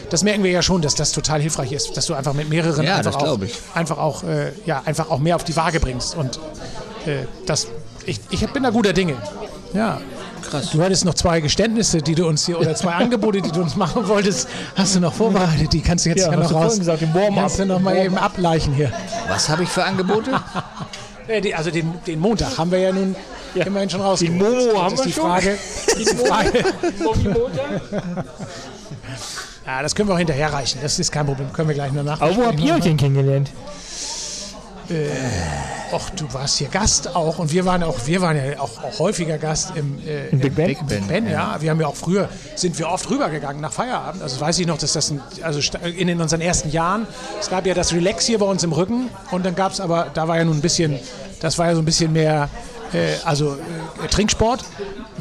[0.10, 2.86] Das merken wir ja schon, dass das total hilfreich ist, dass du einfach mit mehreren
[2.86, 3.56] ja, einfach, auch, ich.
[3.74, 6.40] einfach auch, äh, ja, einfach auch mehr auf die Waage bringst und
[7.06, 7.68] äh, das,
[8.06, 9.16] ich, ich bin da guter Dinge.
[9.74, 10.00] Ja.
[10.50, 10.72] Krass.
[10.72, 13.76] Du hattest noch zwei Geständnisse, die du uns hier, oder zwei Angebote, die du uns
[13.76, 15.74] machen wolltest, hast du noch vorbereitet.
[15.74, 16.80] Die kannst du jetzt ja, ja noch raus.
[16.80, 17.04] Gesagt,
[17.36, 18.92] kannst du noch mal eben ableichen hier.
[19.28, 20.32] Was habe ich für Angebote?
[21.30, 23.16] Äh, also den, den Montag haben wir ja nun
[23.54, 23.66] ja.
[23.66, 24.20] immerhin schon raus.
[24.20, 25.24] Die Momo haben wir die schon.
[25.24, 25.58] Frage,
[25.98, 26.52] die Frage.
[29.66, 30.80] ja, das können wir auch hinterher reichen.
[30.82, 31.54] Das ist kein Problem.
[31.54, 32.34] Können wir gleich noch nachdenken.
[32.34, 33.52] Aber wo habt ihr euch denn kennengelernt?
[34.90, 38.84] Äh, och, du warst hier Gast auch und wir waren auch, wir waren ja auch,
[38.84, 40.68] auch häufiger Gast im, äh, Big Ben.
[40.68, 41.32] Big ben, ben ja.
[41.32, 41.62] ja.
[41.62, 44.22] Wir haben ja auch früher, sind wir oft rübergegangen nach Feierabend.
[44.22, 47.08] Also weiß ich noch, dass das, ein, also in unseren ersten Jahren,
[47.40, 50.08] es gab ja das Relax hier bei uns im Rücken und dann gab es aber,
[50.14, 51.00] da war ja nun ein bisschen,
[51.40, 52.50] das war ja so ein bisschen mehr,
[52.94, 53.58] äh, also
[54.04, 54.64] äh, Trinksport,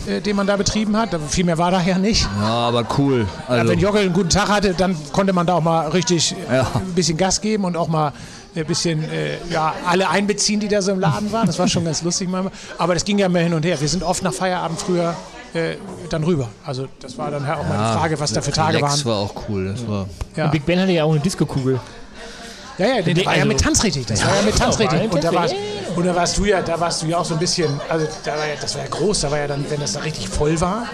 [0.06, 1.10] äh, den man da betrieben hat.
[1.28, 2.26] Viel mehr war daher nicht.
[2.40, 3.26] Ja, aber cool.
[3.46, 6.34] Also ja, wenn Jockel einen guten Tag hatte, dann konnte man da auch mal richtig
[6.50, 6.66] ja.
[6.74, 8.12] ein bisschen Gas geben und auch mal
[8.54, 11.46] ein bisschen äh, ja, alle einbeziehen, die da so im Laden waren.
[11.46, 12.52] Das war schon ganz lustig manchmal.
[12.78, 13.80] Aber das ging ja mehr hin und her.
[13.80, 15.14] Wir sind oft nach Feierabend früher
[15.54, 15.76] äh,
[16.10, 16.48] dann rüber.
[16.64, 18.90] Also das war dann auch ja, mal die Frage, was da für Tage waren.
[18.90, 19.72] Das war auch cool.
[19.72, 20.06] Das war
[20.36, 20.46] ja.
[20.48, 21.80] Big Ben hatte ja auch eine Disco-Kugel.
[22.78, 24.06] Ja, ja, der, war ja mit Tanzrichtig.
[24.06, 25.10] Das war ja mit Tanzrichtig.
[25.10, 25.54] Und da warst,
[25.96, 28.32] und da warst du ja, da warst du ja auch so ein bisschen, also da
[28.32, 30.60] war ja, das war ja groß, da war ja dann, wenn das da richtig voll
[30.60, 30.86] war,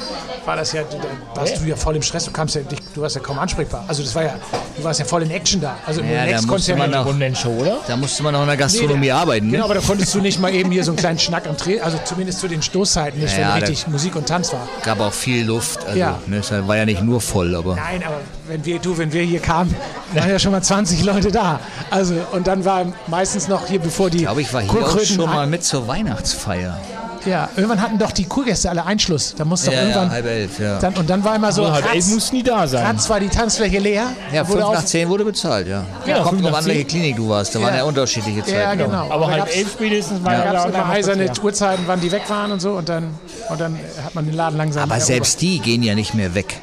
[0.45, 2.63] war das ja, da warst du ja voll im Stress, du kamst ja,
[2.95, 3.85] du warst ja kaum ansprechbar.
[3.89, 4.35] Also das war ja,
[4.77, 5.77] du warst ja voll in Action da.
[5.87, 7.79] Also im ja, Next da musste man Show, oder?
[7.87, 9.47] Da musste man noch in der Gastronomie nee, arbeiten.
[9.47, 9.53] Ne?
[9.53, 11.81] Genau, aber da konntest du nicht mal eben hier so einen kleinen Schnack am Dreh,
[11.81, 14.69] also zumindest zu den Stoßzeiten nicht, ja, wenn richtig Musik und Tanz war.
[14.85, 16.19] Gab auch viel Luft, also ja.
[16.27, 17.77] ne, es war ja nicht nur voll, aber.
[17.77, 19.75] Nein, aber wenn wir, du, wenn wir hier kamen,
[20.13, 21.61] waren ja schon mal 20 Leute da.
[21.91, 24.19] Also, und dann war meistens noch hier, bevor die.
[24.19, 26.79] Ich glaube, ich war hier auch schon mal mit zur Weihnachtsfeier.
[27.27, 29.35] Ja, irgendwann hatten doch die Kurgäste alle Einschluss.
[29.35, 30.11] Da musste doch Ja, ja, irgendwann.
[30.11, 30.79] halb elf, ja.
[30.79, 32.85] Dann, und dann war immer so, So, halb elf ratz, mussten die da sein.
[32.85, 34.09] ratz war die Tanzfläche leer.
[34.31, 35.85] Ja, wurde 5 nach auf- 10 wurde bezahlt, ja.
[36.05, 36.89] Genau, Kommt fünf drauf an, welche zehn.
[36.89, 37.55] Klinik du warst.
[37.55, 37.77] Da waren Ja.
[37.79, 38.59] ja unterschiedliche Zeiten.
[38.59, 39.11] Ja, genau.
[39.11, 41.31] Aber halb gab's- elf spätestens war Da ja gab es da immer noch eiserne.
[41.43, 42.73] Uhrzeiten, wann die weg waren und so.
[42.73, 43.05] Und dann,
[43.49, 44.83] und dann hat man den Laden langsam.
[44.83, 46.61] Aber selbst die gehen ja nicht mehr weg.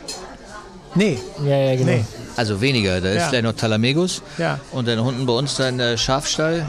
[0.95, 1.91] Nee, Ja, ja, genau.
[1.91, 2.05] nee.
[2.35, 2.99] Also weniger.
[3.01, 3.27] Da ist Ja.
[3.29, 4.21] vielleicht noch Talamegos.
[4.37, 4.59] Ja.
[4.71, 6.65] Und dann unten bei uns da in der Schafstall.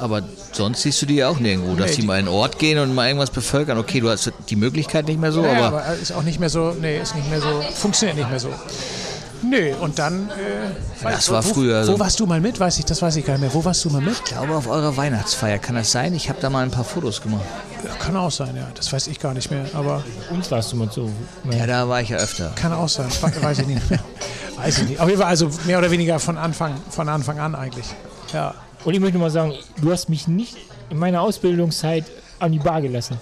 [0.00, 2.34] Aber sonst siehst du die ja auch nirgendwo, dass Nee, die die- mal in einen
[2.34, 3.78] Ort gehen und mal irgendwas bevölkern.
[3.78, 6.40] Okay, du hast die Möglichkeit nicht mehr so, Ja, ja, aber, aber ist auch nicht
[6.40, 8.48] mehr so, nee, ist nicht mehr so, funktioniert nicht mehr so.
[9.48, 10.28] Nö, und dann.
[10.30, 10.32] Äh,
[11.02, 11.98] Das wo- war wo, früher Wo so.
[11.98, 12.58] warst du mal mit?
[12.58, 13.54] Weiß ich, das weiß ich gar nicht mehr.
[13.54, 14.14] Wo warst du mal mit?
[14.14, 16.14] ich glaube auf eurer Weihnachtsfeier kann das sein.
[16.14, 17.44] Ich habe da mal ein paar Fotos gemacht.
[17.84, 18.66] Ja, kann auch sein, ja.
[18.74, 19.66] Das weiß ich gar nicht mehr.
[19.74, 21.10] Aber Uns warst du mal so.
[21.50, 22.52] Ja, da war ich ja öfter.
[22.56, 23.06] kann auch sein.
[23.20, 24.00] We- Weiß ich nicht mehr.
[24.56, 25.00] Weiß ich nicht.
[25.00, 27.86] Auf jeden Fall, also mehr oder weniger von Anfang, von Anfang an eigentlich.
[28.32, 28.54] Ja.
[28.84, 30.56] Und ich möchte mal sagen, du hast mich nicht
[30.90, 32.04] in meiner Ausbildungszeit
[32.44, 33.18] an die Bar gelassen.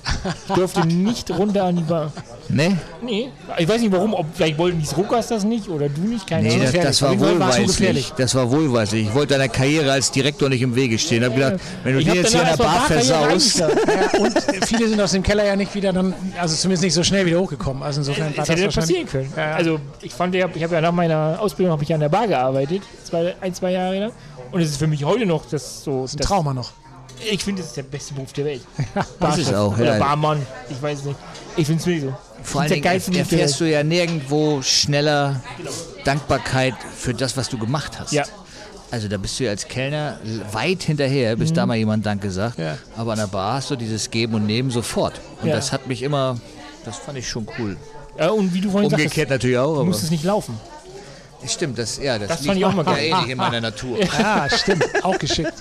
[0.48, 2.12] Ich durfte nicht runter an die Bar.
[2.48, 2.76] Ne?
[3.00, 6.26] Nee, ich weiß nicht warum, ob vielleicht wollten die Ruckers das nicht oder du nicht,
[6.26, 6.72] keine Nee, Ahnung.
[6.72, 8.12] das, das war wohlweislich.
[8.16, 9.08] Das war wohlweislich.
[9.08, 11.22] Ich wollte deiner Karriere als Direktor nicht im Wege stehen.
[11.22, 13.58] Ich habe gedacht, wenn du Ich dir jetzt hier in danach der Bar versaust.
[13.60, 13.68] ja.
[14.20, 17.24] Und viele sind aus dem Keller ja nicht wieder dann, also zumindest nicht so schnell
[17.24, 17.82] wieder hochgekommen.
[17.82, 19.32] Also insofern war Das das passieren können.
[19.36, 22.82] Also ich fand, ich habe ja nach meiner Ausbildung habe ich an der Bar gearbeitet,
[23.04, 24.12] zwei, ein, zwei Jahre lang.
[24.50, 26.02] Und es ist für mich heute noch das so.
[26.02, 26.72] Das ist ein das, Trauma noch.
[27.30, 28.62] Ich finde, es ist der beste Beruf der Welt.
[29.20, 29.98] Das ist auch, Oder ja.
[29.98, 31.16] Barmann, ich weiß nicht.
[31.56, 32.16] Ich finde es wirklich so.
[32.42, 32.84] Vor allen Dingen
[33.16, 35.40] erfährst du ja nirgendwo schneller
[36.04, 38.12] Dankbarkeit für das, was du gemacht hast.
[38.12, 38.24] Ja.
[38.90, 40.18] Also da bist du ja als Kellner
[40.50, 42.58] weit hinterher, bis da mal jemand Danke sagt.
[42.58, 42.76] Ja.
[42.96, 45.14] Aber an der Bar hast du dieses Geben und Nehmen sofort.
[45.40, 45.54] Und Ja.
[45.56, 46.38] das hat mich immer,
[46.84, 47.76] das fand ich schon cool.
[48.18, 50.58] Ja, und wie du vorhin Umgekehrt sagst, natürlich auch, du musst es nicht laufen.
[51.46, 53.98] stimmt, das, ja, das, Das liegt fand ich auch mal ja ähnlich in meiner Natur.
[54.18, 54.84] Ja, stimmt.
[55.02, 55.54] Auch geschickt.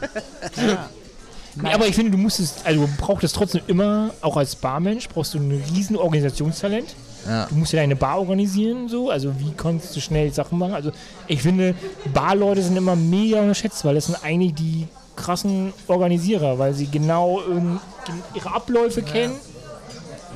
[1.56, 4.56] Nee, aber ich finde, du musst es, also du brauchst es trotzdem immer, auch als
[4.56, 6.96] Barmensch, brauchst du ein riesen Organisationstalent.
[7.28, 7.46] Ja.
[7.46, 10.74] Du musst ja deine Bar organisieren, so, also wie kannst du schnell Sachen machen.
[10.74, 10.92] Also
[11.28, 11.76] ich finde,
[12.14, 17.42] Barleute sind immer mega unterschätzt, weil das sind eigentlich die krassen Organisierer, weil sie genau
[18.34, 19.36] ihre Abläufe kennen.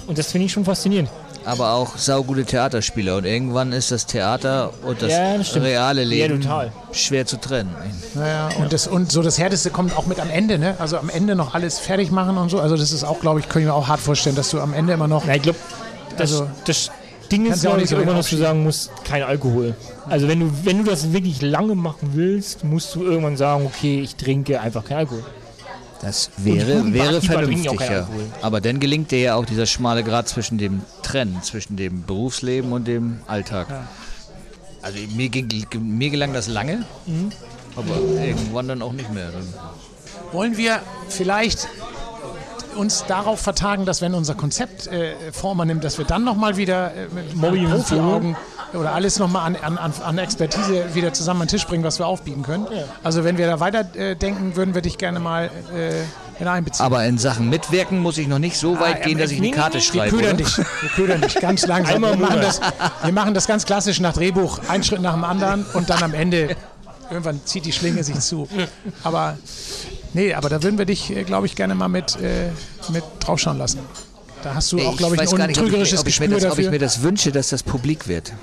[0.07, 1.09] Und das finde ich schon faszinierend.
[1.45, 3.17] Aber auch saugute Theaterspieler.
[3.17, 6.71] Und irgendwann ist das Theater und das, Ja, das reale Ja, Leben total.
[6.91, 7.75] schwer zu trennen.
[8.15, 10.75] Naja, und, das, und so das Härteste kommt auch mit am Ende, ne?
[10.79, 12.59] Also am Ende noch alles fertig machen und so.
[12.59, 14.73] Also das ist auch, glaube ich, kann ich mir auch hart vorstellen, dass du am
[14.73, 15.23] Ende immer noch.
[15.25, 15.59] Na, ich glaube,
[16.17, 16.89] das, Also, das
[17.31, 19.75] Ding ist, ja glaube nicht ich, so irgendwann, dass du sagen musst, kein Alkohol.
[20.09, 23.99] Also wenn du, wenn du das wirklich lange machen willst, musst du irgendwann sagen, okay,
[24.01, 25.23] ich trinke einfach kein Alkohol.
[26.01, 28.07] Das wäre, wäre vernünftiger.
[28.41, 32.71] Aber dann gelingt dir ja auch dieser schmale Grad zwischen dem Trennen, zwischen dem Berufsleben
[32.73, 33.67] und dem Alltag.
[34.81, 35.47] Also mir, ging,
[35.79, 37.31] mir gelang das lange, Mhm.
[37.75, 39.29] aber irgendwann dann auch nicht mehr.
[40.31, 41.67] Wollen wir vielleicht
[42.75, 46.93] uns darauf vertagen, dass wenn unser Konzept äh, Form annimmt, dass wir dann nochmal wieder
[46.93, 47.67] äh, mit Mobbing
[48.75, 52.07] oder alles nochmal an, an, an, Expertise wieder zusammen an den Tisch bringen, was wir
[52.07, 52.67] aufbieten können.
[53.03, 56.85] Also wenn wir da weiter äh, denken, würden wir dich gerne mal äh, in einbeziehen.
[56.85, 59.51] aber in Sachen Mitwirken muss ich noch nicht so weit Ah, gehen, dass ich eine
[59.51, 60.15] Karte nee, wir schreibe.
[60.17, 60.43] ködern oder?
[60.43, 60.57] dich.
[60.57, 61.95] Wir ködern dich ganz langsam.
[61.95, 62.61] Einmal Wir machen, das,
[63.03, 66.13] wir machen das ganz klassisch nach Drehbuch, ein Schritt nach dem anderen und dann am
[66.13, 66.55] Ende
[67.09, 68.47] irgendwann zieht die Schlinge sich zu.
[69.03, 69.37] Aber
[70.13, 72.49] nee, aber da würden wir dich, glaube ich, gerne mal mit, äh,
[72.91, 73.79] mit draufschauen lassen.
[74.43, 76.19] Da hast du auch, glaube ich, weiß ein gar nicht, ob ich, untrügerisches ob, ich
[76.19, 78.33] mir Gespür das, ob ich mir das wünsche, dass das publik wird.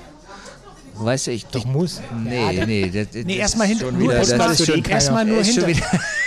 [1.05, 1.45] Weißt du, ich.
[1.47, 2.01] Doch muss.
[2.23, 2.89] nee, nee.
[2.93, 5.67] Das, das Nee, erstmal hinter, nur erstmal, das ist schon, erstmal nur, ist hinter,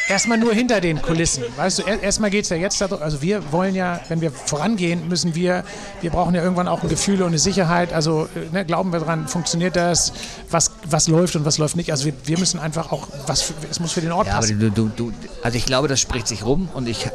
[0.09, 1.45] erstmal nur hinter den Kulissen.
[1.57, 4.31] Weißt du, er- erstmal geht es ja jetzt darum, also wir wollen ja, wenn wir
[4.31, 5.65] vorangehen, müssen wir,
[6.01, 7.93] wir brauchen ja irgendwann auch ein Gefühl und eine Sicherheit.
[7.93, 10.13] Also äh, ne, glauben wir dran, funktioniert das,
[10.51, 11.91] was, was läuft und was läuft nicht.
[11.91, 14.43] Also wir, wir müssen einfach auch, was für, es muss für den Ort Ja, aber
[14.43, 14.61] passen.
[14.61, 15.13] du, du, du,
[15.43, 17.07] also ich glaube, das spricht sich rum und ich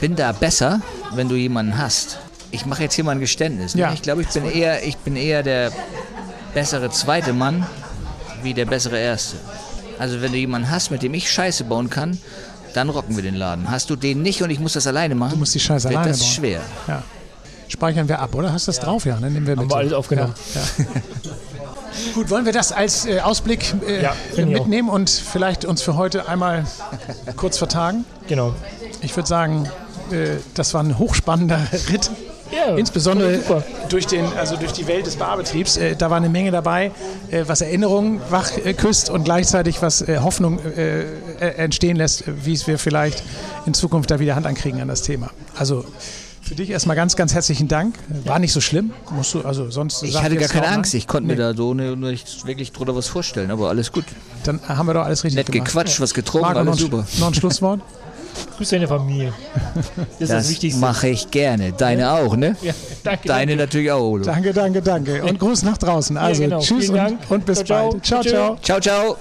[0.00, 0.80] bin da besser,
[1.14, 2.18] wenn du jemanden hast.
[2.52, 3.74] Ich mache jetzt hier mal ein Geständnis.
[3.76, 3.82] Ne?
[3.82, 3.92] Ja.
[3.92, 5.70] Ich glaube, ich bin eher, ich bin eher der
[6.54, 7.66] bessere zweite Mann
[8.42, 9.36] wie der bessere erste.
[9.98, 12.18] Also wenn du jemanden hast, mit dem ich Scheiße bauen kann,
[12.74, 13.70] dann rocken wir den Laden.
[13.70, 15.96] Hast du den nicht und ich muss das alleine machen, Du musst die Scheiße wird
[15.98, 16.28] alleine das bauen.
[16.30, 16.60] schwer.
[16.88, 17.02] Ja.
[17.68, 18.52] Speichern wir ab, oder?
[18.52, 19.04] Hast du das drauf?
[19.04, 19.68] Ja, dann nehmen wir mit.
[19.68, 20.34] wir alles aufgenommen.
[20.54, 20.84] Ja, ja.
[22.14, 26.28] Gut, wollen wir das als äh, Ausblick äh, Ja, mitnehmen und vielleicht uns für heute
[26.28, 26.64] einmal
[27.36, 28.04] kurz vertagen?
[28.28, 28.54] Genau.
[29.02, 29.68] Ich würde sagen,
[30.10, 31.60] äh, das war ein hochspannender
[31.90, 32.10] Ritt.
[32.52, 33.38] Ja, Insbesondere
[33.88, 35.76] durch, den, also durch die Welt des Barbetriebs.
[35.76, 36.90] Äh, da war eine Menge dabei,
[37.30, 41.06] äh, was Erinnerungen wach äh, küsst und gleichzeitig was äh, Hoffnung äh, äh,
[41.56, 43.22] entstehen lässt, wie es wir vielleicht
[43.66, 45.30] in Zukunft da wieder Hand ankriegen an das Thema.
[45.56, 45.84] Also
[46.42, 47.94] für dich erstmal ganz, ganz herzlichen Dank.
[48.24, 48.92] War nicht so schlimm.
[49.12, 50.76] Musst du, also sonst Ich hatte gar keine noch, ne?
[50.78, 50.94] Angst.
[50.94, 51.34] Ich konnte Nee.
[51.34, 54.04] mir da so ne, nicht wirklich drunter was vorstellen, aber alles gut.
[54.42, 55.68] Dann haben wir doch alles richtig Nett gemacht.
[55.68, 57.06] gequatscht, was getrunken, Marco, noch, alles ein- super.
[57.20, 57.80] noch ein Schlusswort?
[58.56, 59.32] Grüß deine Familie.
[59.74, 60.80] Das ist das, das Wichtigste.
[60.80, 61.72] Mache ich gerne.
[61.72, 62.18] Deine ja.
[62.18, 62.56] auch, ne?
[62.62, 63.28] Ja, danke.
[63.28, 63.62] Deine danke.
[63.62, 64.24] natürlich auch, Olo.
[64.24, 65.24] Danke, danke, danke.
[65.24, 66.16] Und Gruß nach draußen.
[66.16, 66.60] Also ja, genau.
[66.60, 68.04] tschüss und, und, bis ciao, bald.
[68.04, 68.58] Ciao, ciao.
[68.62, 69.16] Ciao, ciao.